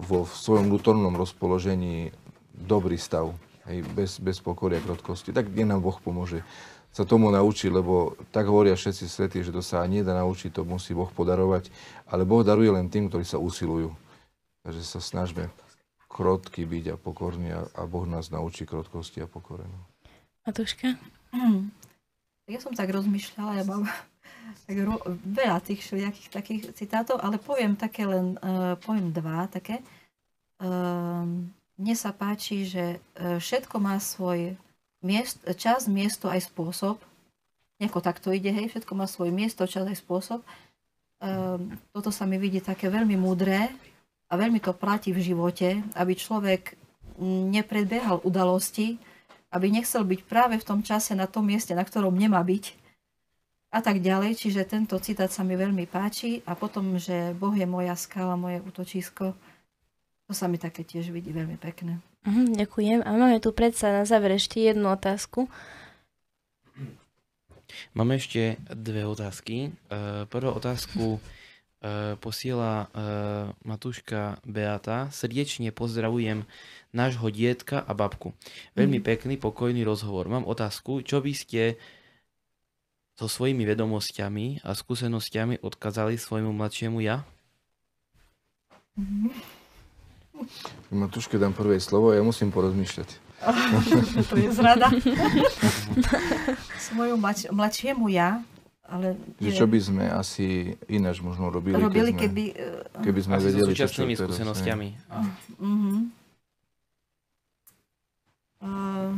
vo 0.00 0.24
svojom 0.24 0.72
vnútornom 0.72 1.12
rozpoložení 1.12 2.14
dobrý 2.56 2.96
stav, 2.96 3.36
hej, 3.68 3.84
bez, 3.92 4.16
bez 4.22 4.40
pokory 4.40 4.80
a 4.80 4.84
krotkosti. 4.84 5.34
Tak 5.34 5.52
kde 5.52 5.68
nám 5.68 5.84
Boh 5.84 5.98
pomôže 6.00 6.40
sa 6.96 7.04
tomu 7.04 7.28
naučiť, 7.28 7.68
lebo 7.68 8.16
tak 8.32 8.48
hovoria 8.48 8.72
všetci 8.72 9.04
svetí, 9.04 9.44
že 9.44 9.52
to 9.52 9.60
sa 9.60 9.84
nedá 9.84 10.16
naučiť, 10.16 10.48
to 10.48 10.64
musí 10.64 10.96
Boh 10.96 11.12
podarovať, 11.12 11.68
ale 12.08 12.24
Boh 12.24 12.40
daruje 12.40 12.72
len 12.72 12.88
tým, 12.88 13.12
ktorí 13.12 13.20
sa 13.20 13.36
usilujú. 13.36 13.92
Takže 14.64 14.80
sa 14.80 15.04
snažme 15.04 15.52
krotky 16.08 16.64
byť 16.64 16.84
a 16.90 16.96
pokorní 16.96 17.52
a, 17.52 17.68
a 17.76 17.84
Boh 17.84 18.08
nás 18.08 18.32
naučí 18.32 18.64
krotkosti 18.64 19.20
a 19.20 19.28
pokore. 19.28 19.68
Matuška? 20.48 20.96
Hmm. 21.36 21.68
Ja 22.48 22.64
som 22.64 22.72
tak 22.72 22.88
rozmýšľala, 22.88 23.60
ja 23.60 23.64
mám 23.68 23.84
tak 24.64 24.76
ro- 24.80 25.04
veľa 25.20 25.60
tých 25.60 25.84
všelijakých 25.84 26.28
takých 26.32 26.62
citátov, 26.72 27.20
ale 27.20 27.36
poviem 27.36 27.76
také 27.76 28.08
len, 28.08 28.40
uh, 28.40 28.72
poviem 28.80 29.12
dva 29.12 29.44
také. 29.52 29.84
Uh, 30.56 31.28
mne 31.76 31.94
sa 31.98 32.16
páči, 32.16 32.64
že 32.64 32.96
uh, 33.20 33.36
všetko 33.36 33.76
má 33.76 34.00
svoj 34.00 34.56
miest, 35.06 35.38
čas, 35.54 35.86
miesto 35.86 36.26
aj 36.26 36.50
spôsob. 36.50 36.98
Nejako 37.78 38.02
takto 38.02 38.34
ide, 38.34 38.50
hej, 38.50 38.74
všetko 38.74 38.92
má 38.98 39.06
svoj 39.06 39.30
miesto, 39.30 39.62
čas 39.70 39.86
aj 39.86 40.02
spôsob. 40.02 40.42
Uh, 41.22 41.62
toto 41.94 42.10
sa 42.10 42.26
mi 42.26 42.42
vidí 42.42 42.58
také 42.58 42.90
veľmi 42.90 43.14
múdre 43.14 43.70
a 44.26 44.32
veľmi 44.34 44.58
to 44.58 44.74
platí 44.74 45.14
v 45.14 45.22
živote, 45.22 45.80
aby 45.94 46.12
človek 46.18 46.74
nepredbiehal 47.22 48.26
udalosti, 48.26 48.98
aby 49.54 49.70
nechcel 49.70 50.02
byť 50.02 50.20
práve 50.26 50.58
v 50.58 50.66
tom 50.66 50.82
čase 50.82 51.14
na 51.14 51.30
tom 51.30 51.46
mieste, 51.46 51.72
na 51.72 51.86
ktorom 51.86 52.12
nemá 52.12 52.42
byť, 52.42 52.64
a 53.76 53.80
tak 53.84 54.00
ďalej. 54.00 54.40
Čiže 54.40 54.68
tento 54.68 54.96
citát 55.00 55.28
sa 55.28 55.44
mi 55.44 55.52
veľmi 55.52 55.84
páči 55.84 56.40
a 56.48 56.56
potom, 56.56 56.96
že 56.96 57.36
Boh 57.36 57.52
je 57.52 57.68
moja 57.68 57.92
skala, 57.98 58.38
moje 58.38 58.64
útočisko, 58.64 59.36
to 60.26 60.32
sa 60.34 60.50
mi 60.50 60.58
také 60.58 60.82
tiež 60.82 61.12
vidí 61.12 61.30
veľmi 61.30 61.60
pekné. 61.60 62.00
Uh, 62.26 62.50
ďakujem. 62.52 63.06
A 63.06 63.10
máme 63.14 63.38
tu 63.38 63.54
predsa 63.54 63.94
na 63.94 64.02
záver 64.02 64.34
ešte 64.34 64.58
jednu 64.58 64.90
otázku. 64.90 65.46
Máme 67.94 68.18
ešte 68.18 68.58
dve 68.66 69.06
otázky. 69.06 69.70
Uh, 69.88 70.26
prvú 70.26 70.50
otázku 70.52 71.04
uh, 71.16 72.16
posiela 72.18 72.90
uh, 72.90 73.52
Matuška 73.62 74.42
Beata. 74.42 75.08
Srdečne 75.14 75.70
pozdravujem 75.70 76.42
nášho 76.90 77.28
dietka 77.28 77.84
a 77.84 77.92
babku. 77.92 78.32
Veľmi 78.74 78.98
Mhm. 78.98 79.06
pekný, 79.06 79.34
pokojný 79.36 79.84
rozhovor. 79.84 80.26
Mám 80.26 80.48
otázku, 80.48 81.04
čo 81.04 81.20
by 81.20 81.32
ste 81.36 81.62
so 83.16 83.28
svojimi 83.28 83.64
vedomosťami 83.64 84.60
a 84.64 84.76
skúsenosťami 84.76 85.64
odkázali 85.64 86.20
svojmu 86.20 86.52
mladšiemu 86.52 87.00
ja? 87.00 87.24
Matúške 90.92 91.36
dám 91.36 91.52
prvé 91.52 91.80
slovo, 91.82 92.12
ja 92.14 92.22
musím 92.22 92.52
porozmýšľať. 92.54 93.08
to 94.30 94.34
je 94.38 94.48
zrada. 94.52 94.88
Svoju 96.88 97.14
mladš- 97.20 97.52
mladšiemu 97.52 98.08
ja, 98.08 98.40
ale 98.86 99.18
Že 99.42 99.50
čo 99.52 99.66
by 99.66 99.78
sme 99.82 100.04
asi 100.08 100.46
ináč 100.86 101.18
možno 101.18 101.50
robili, 101.50 101.76
robili, 101.76 102.14
keď 102.14 102.16
sme, 102.16 102.22
keby... 102.22 102.44
eh, 102.54 103.02
keby 103.02 103.20
sme 103.20 103.34
Asi 103.36 103.42
so 103.42 103.48
vedeli, 103.50 103.70
to, 103.70 103.76
čo 103.76 103.86
teraz, 103.86 103.98
hej. 103.98 104.16
skúsenostiami. 104.16 104.88
mhm. 105.58 105.94
Eh, 108.56 109.12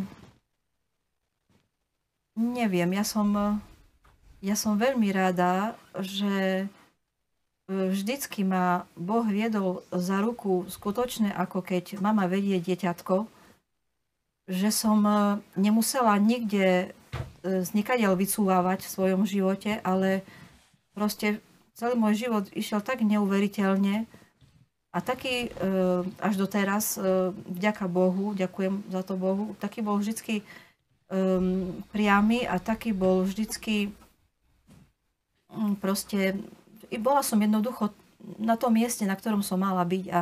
neviem, 2.34 2.90
ja 2.90 3.04
som, 3.06 3.28
eh, 3.36 3.54
ja 4.42 4.56
som 4.58 4.74
veľmi 4.74 5.08
rada, 5.14 5.78
že 6.00 6.66
vždycky 7.68 8.42
ma 8.48 8.88
Boh 8.96 9.28
viedol 9.28 9.84
za 9.92 10.24
ruku 10.24 10.64
skutočne, 10.66 11.30
ako 11.30 11.60
keď 11.60 12.00
mama 12.00 12.24
vedie 12.24 12.56
dieťatko, 12.58 13.28
že 14.48 14.72
som 14.72 15.04
eh, 15.04 15.20
nemusela 15.60 16.16
nikde 16.16 16.88
eh, 16.88 16.90
znikadiaľ 17.44 18.16
vycúvávať 18.16 18.88
v 18.88 18.92
svojom 18.92 19.22
živote, 19.28 19.78
ale 19.84 20.24
proste 20.96 21.44
celý 21.76 21.94
môj 21.94 22.26
život 22.26 22.44
išiel 22.56 22.82
tak 22.82 23.06
neuveriteľne 23.06 24.10
a 24.88 24.98
taký 24.98 25.46
e, 25.46 25.48
až 26.18 26.34
doteraz, 26.34 26.98
e, 26.98 27.30
vďaka 27.30 27.86
Bohu, 27.86 28.34
ďakujem 28.34 28.82
za 28.90 29.06
to 29.06 29.14
Bohu, 29.14 29.54
taký 29.62 29.84
bol 29.84 30.00
vždycky 30.02 30.42
priamy 31.88 32.44
a 32.44 32.60
taký 32.60 32.92
bol 32.92 33.24
vždycky 33.24 33.88
mm, 35.48 35.80
proste, 35.80 36.36
bola 36.96 37.20
som 37.20 37.36
jednoducho 37.36 37.92
na 38.40 38.56
tom 38.56 38.72
mieste, 38.72 39.04
na 39.04 39.14
ktorom 39.14 39.44
som 39.44 39.60
mala 39.60 39.84
byť 39.84 40.04
a 40.10 40.20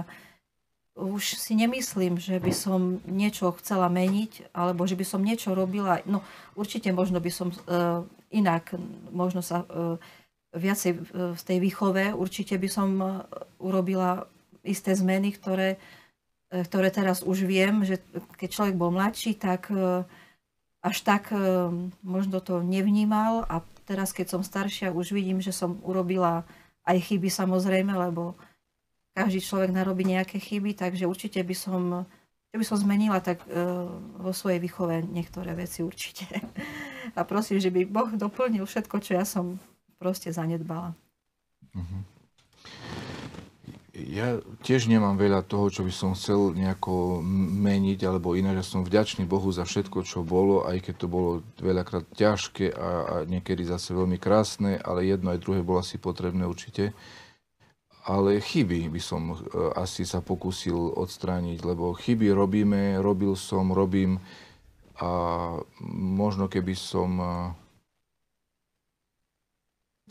už 0.96 1.36
si 1.36 1.52
nemyslím, 1.52 2.16
že 2.16 2.40
by 2.40 2.52
som 2.56 3.04
niečo 3.04 3.52
chcela 3.60 3.92
meniť, 3.92 4.50
alebo 4.56 4.88
že 4.88 4.96
by 4.96 5.04
som 5.04 5.20
niečo 5.20 5.52
robila. 5.52 6.00
No 6.08 6.24
určite 6.56 6.88
možno 6.90 7.20
by 7.20 7.30
som 7.30 7.52
uh, 7.52 8.00
inak, 8.32 8.72
možno 9.12 9.44
sa 9.44 9.68
uh, 9.68 10.00
viacej 10.56 10.92
v 11.36 11.42
tej 11.44 11.58
výchove, 11.60 12.16
určite 12.16 12.56
by 12.56 12.68
som 12.72 12.88
uh, 12.96 13.10
urobila 13.60 14.24
isté 14.64 14.96
zmeny, 14.96 15.36
ktoré, 15.36 15.78
ktoré 16.50 16.88
teraz 16.90 17.22
už 17.22 17.44
viem, 17.46 17.84
že 17.86 18.02
keď 18.34 18.48
človek 18.50 18.74
bol 18.74 18.90
mladší, 18.90 19.38
tak 19.38 19.70
až 20.82 20.96
tak 21.06 21.30
možno 22.02 22.42
to 22.42 22.66
nevnímal 22.66 23.46
a 23.46 23.62
teraz, 23.86 24.10
keď 24.10 24.36
som 24.36 24.42
staršia, 24.42 24.90
už 24.90 25.14
vidím, 25.14 25.38
že 25.38 25.54
som 25.54 25.78
urobila 25.86 26.42
aj 26.82 26.98
chyby 27.06 27.30
samozrejme, 27.30 27.94
lebo 27.94 28.34
každý 29.16 29.40
človek 29.40 29.72
narobí 29.72 30.04
nejaké 30.04 30.36
chyby, 30.36 30.76
takže 30.76 31.08
určite 31.08 31.40
by 31.40 31.56
som, 31.56 32.04
čo 32.52 32.56
som 32.66 32.78
zmenila, 32.82 33.22
tak 33.22 33.40
uh, 33.48 33.88
vo 34.20 34.34
svojej 34.34 34.60
výchove 34.60 35.06
niektoré 35.08 35.56
veci 35.56 35.80
určite. 35.80 36.26
A 37.16 37.24
prosím, 37.24 37.62
že 37.62 37.72
by 37.72 37.86
Boh 37.88 38.10
doplnil 38.12 38.66
všetko, 38.66 39.00
čo 39.00 39.16
ja 39.16 39.24
som 39.24 39.56
proste 39.96 40.28
zanedbala. 40.34 40.92
Mhm. 41.72 42.15
Ja 43.96 44.44
tiež 44.60 44.92
nemám 44.92 45.16
veľa 45.16 45.40
toho, 45.48 45.72
čo 45.72 45.80
by 45.80 45.88
som 45.88 46.12
chcel 46.12 46.52
nejako 46.52 47.24
meniť 47.64 48.04
alebo 48.04 48.36
ináč. 48.36 48.60
Ja 48.60 48.66
som 48.76 48.84
vďačný 48.84 49.24
Bohu 49.24 49.48
za 49.48 49.64
všetko, 49.64 50.04
čo 50.04 50.20
bolo, 50.20 50.68
aj 50.68 50.84
keď 50.84 50.94
to 51.00 51.08
bolo 51.08 51.30
veľakrát 51.56 52.04
ťažké 52.12 52.76
a, 52.76 52.76
a 52.76 53.14
niekedy 53.24 53.64
zase 53.64 53.96
veľmi 53.96 54.20
krásne, 54.20 54.76
ale 54.84 55.08
jedno 55.08 55.32
aj 55.32 55.40
druhé 55.40 55.64
bolo 55.64 55.80
asi 55.80 55.96
potrebné 55.96 56.44
určite. 56.44 56.92
Ale 58.04 58.36
chyby 58.36 58.92
by 58.92 59.00
som 59.00 59.32
uh, 59.32 59.72
asi 59.72 60.04
sa 60.04 60.20
pokúsil 60.20 60.92
odstrániť, 60.92 61.64
lebo 61.64 61.96
chyby 61.96 62.36
robíme, 62.36 63.00
robil 63.00 63.32
som, 63.32 63.72
robím 63.72 64.20
a 65.00 65.08
možno 65.96 66.52
keby 66.52 66.76
som... 66.76 67.10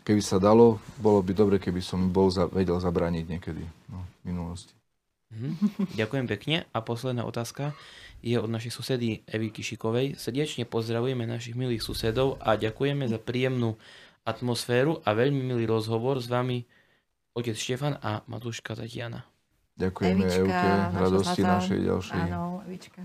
Keby 0.05 0.21
sa 0.21 0.37
dalo, 0.37 0.77
bolo 1.01 1.25
by 1.25 1.33
dobre, 1.33 1.57
keby 1.57 1.81
som 1.81 2.13
bol 2.13 2.29
za, 2.29 2.45
vedel 2.45 2.77
zabrániť 2.77 3.25
niekedy 3.25 3.65
no, 3.89 4.05
v 4.21 4.29
minulosti. 4.29 4.77
Mhm. 5.33 5.97
Ďakujem 5.99 6.25
pekne. 6.29 6.69
A 6.69 6.79
posledná 6.85 7.25
otázka 7.25 7.73
je 8.21 8.37
od 8.37 8.47
našej 8.47 8.71
susedy 8.71 9.25
Evy 9.25 9.49
Kišikovej. 9.49 10.15
Srdečne 10.15 10.69
pozdravujeme 10.69 11.25
našich 11.25 11.57
milých 11.57 11.81
susedov 11.81 12.37
a 12.37 12.53
ďakujeme 12.53 13.09
za 13.09 13.17
príjemnú 13.17 13.75
atmosféru 14.25 15.01
a 15.05 15.13
veľmi 15.13 15.41
milý 15.41 15.65
rozhovor 15.69 16.21
s 16.21 16.29
vami 16.29 16.65
otec 17.33 17.57
Štefan 17.57 17.97
a 17.99 18.21
Matúška 18.25 18.73
Tatiana. 18.73 19.25
Ďakujeme 19.75 20.23
Evička, 20.23 20.39
Evke, 20.39 20.69
radosti 20.95 21.41
našej 21.43 21.79
ďalšej. 21.83 22.21
Áno, 22.31 22.63
Evička. 22.63 23.01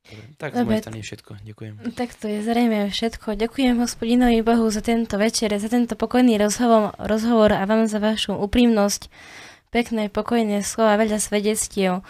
Dobre, 0.00 0.26
tak 0.40 0.50
z 0.52 0.56
Dobre. 0.56 0.66
mojej 0.66 0.82
strany 0.82 0.96
je 0.98 1.06
všetko. 1.06 1.30
Ďakujem. 1.44 1.72
Tak 1.92 2.10
to 2.16 2.26
je 2.26 2.38
zrejme 2.42 2.78
všetko. 2.88 3.28
Ďakujem 3.36 3.74
hospodinovi 3.78 4.40
Bohu 4.40 4.66
za 4.72 4.80
tento 4.80 5.14
večer, 5.20 5.52
za 5.54 5.68
tento 5.68 5.94
pokojný 5.94 6.40
rozhovor, 6.40 6.96
rozhovor 6.96 7.52
a 7.52 7.62
vám 7.68 7.86
za 7.86 8.00
vašu 8.00 8.34
úprimnosť, 8.34 9.12
pekné, 9.70 10.08
pokojné 10.08 10.64
slova, 10.64 10.98
veľa 10.98 11.20
svedectiev. 11.20 12.02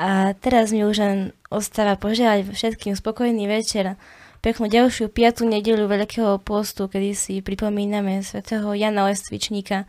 A 0.00 0.32
teraz 0.38 0.72
mi 0.72 0.86
už 0.86 0.96
len 1.04 1.16
ostáva 1.52 2.00
požiadať 2.00 2.54
všetkým 2.54 2.96
spokojný 2.96 3.44
večer, 3.44 4.00
peknú 4.40 4.66
ďalšiu 4.66 5.12
piatú 5.12 5.44
nedeľu 5.44 5.86
Veľkého 5.86 6.40
postu, 6.40 6.88
kedy 6.88 7.10
si 7.12 7.34
pripomíname 7.44 8.24
svätého 8.24 8.72
Jana 8.72 9.06
Ostvičníka. 9.12 9.84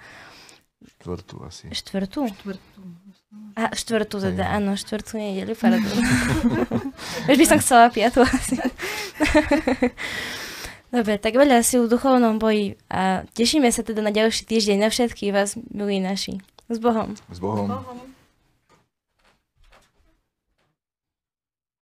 Štvrtú 0.99 1.35
asi. 1.48 1.72
Štvrtú? 1.72 2.27
Štvrtú. 2.30 2.81
A 3.54 3.74
štvrtú 3.74 4.18
teda, 4.18 4.46
Hej. 4.50 4.54
áno, 4.58 4.72
štvrtú 4.74 5.22
nedeľu, 5.22 5.54
pardon. 5.54 5.94
Už 7.30 7.38
by 7.38 7.46
som 7.46 7.62
chcela 7.62 7.94
piatu 7.94 8.26
asi. 8.26 8.58
Dobre, 10.94 11.18
tak 11.18 11.34
veľa 11.34 11.66
si 11.66 11.82
v 11.82 11.90
duchovnom 11.90 12.38
boji 12.38 12.78
a 12.86 13.26
tešíme 13.34 13.66
sa 13.74 13.82
teda 13.82 14.06
na 14.06 14.14
ďalší 14.14 14.46
týždeň 14.46 14.78
na 14.78 14.90
všetkých 14.94 15.34
vás, 15.34 15.58
milí 15.74 15.98
naši. 15.98 16.38
S 16.70 16.78
Bohom. 16.78 17.18
S 17.34 17.42
Bohom. 17.42 17.66
Bohom. 17.70 18.12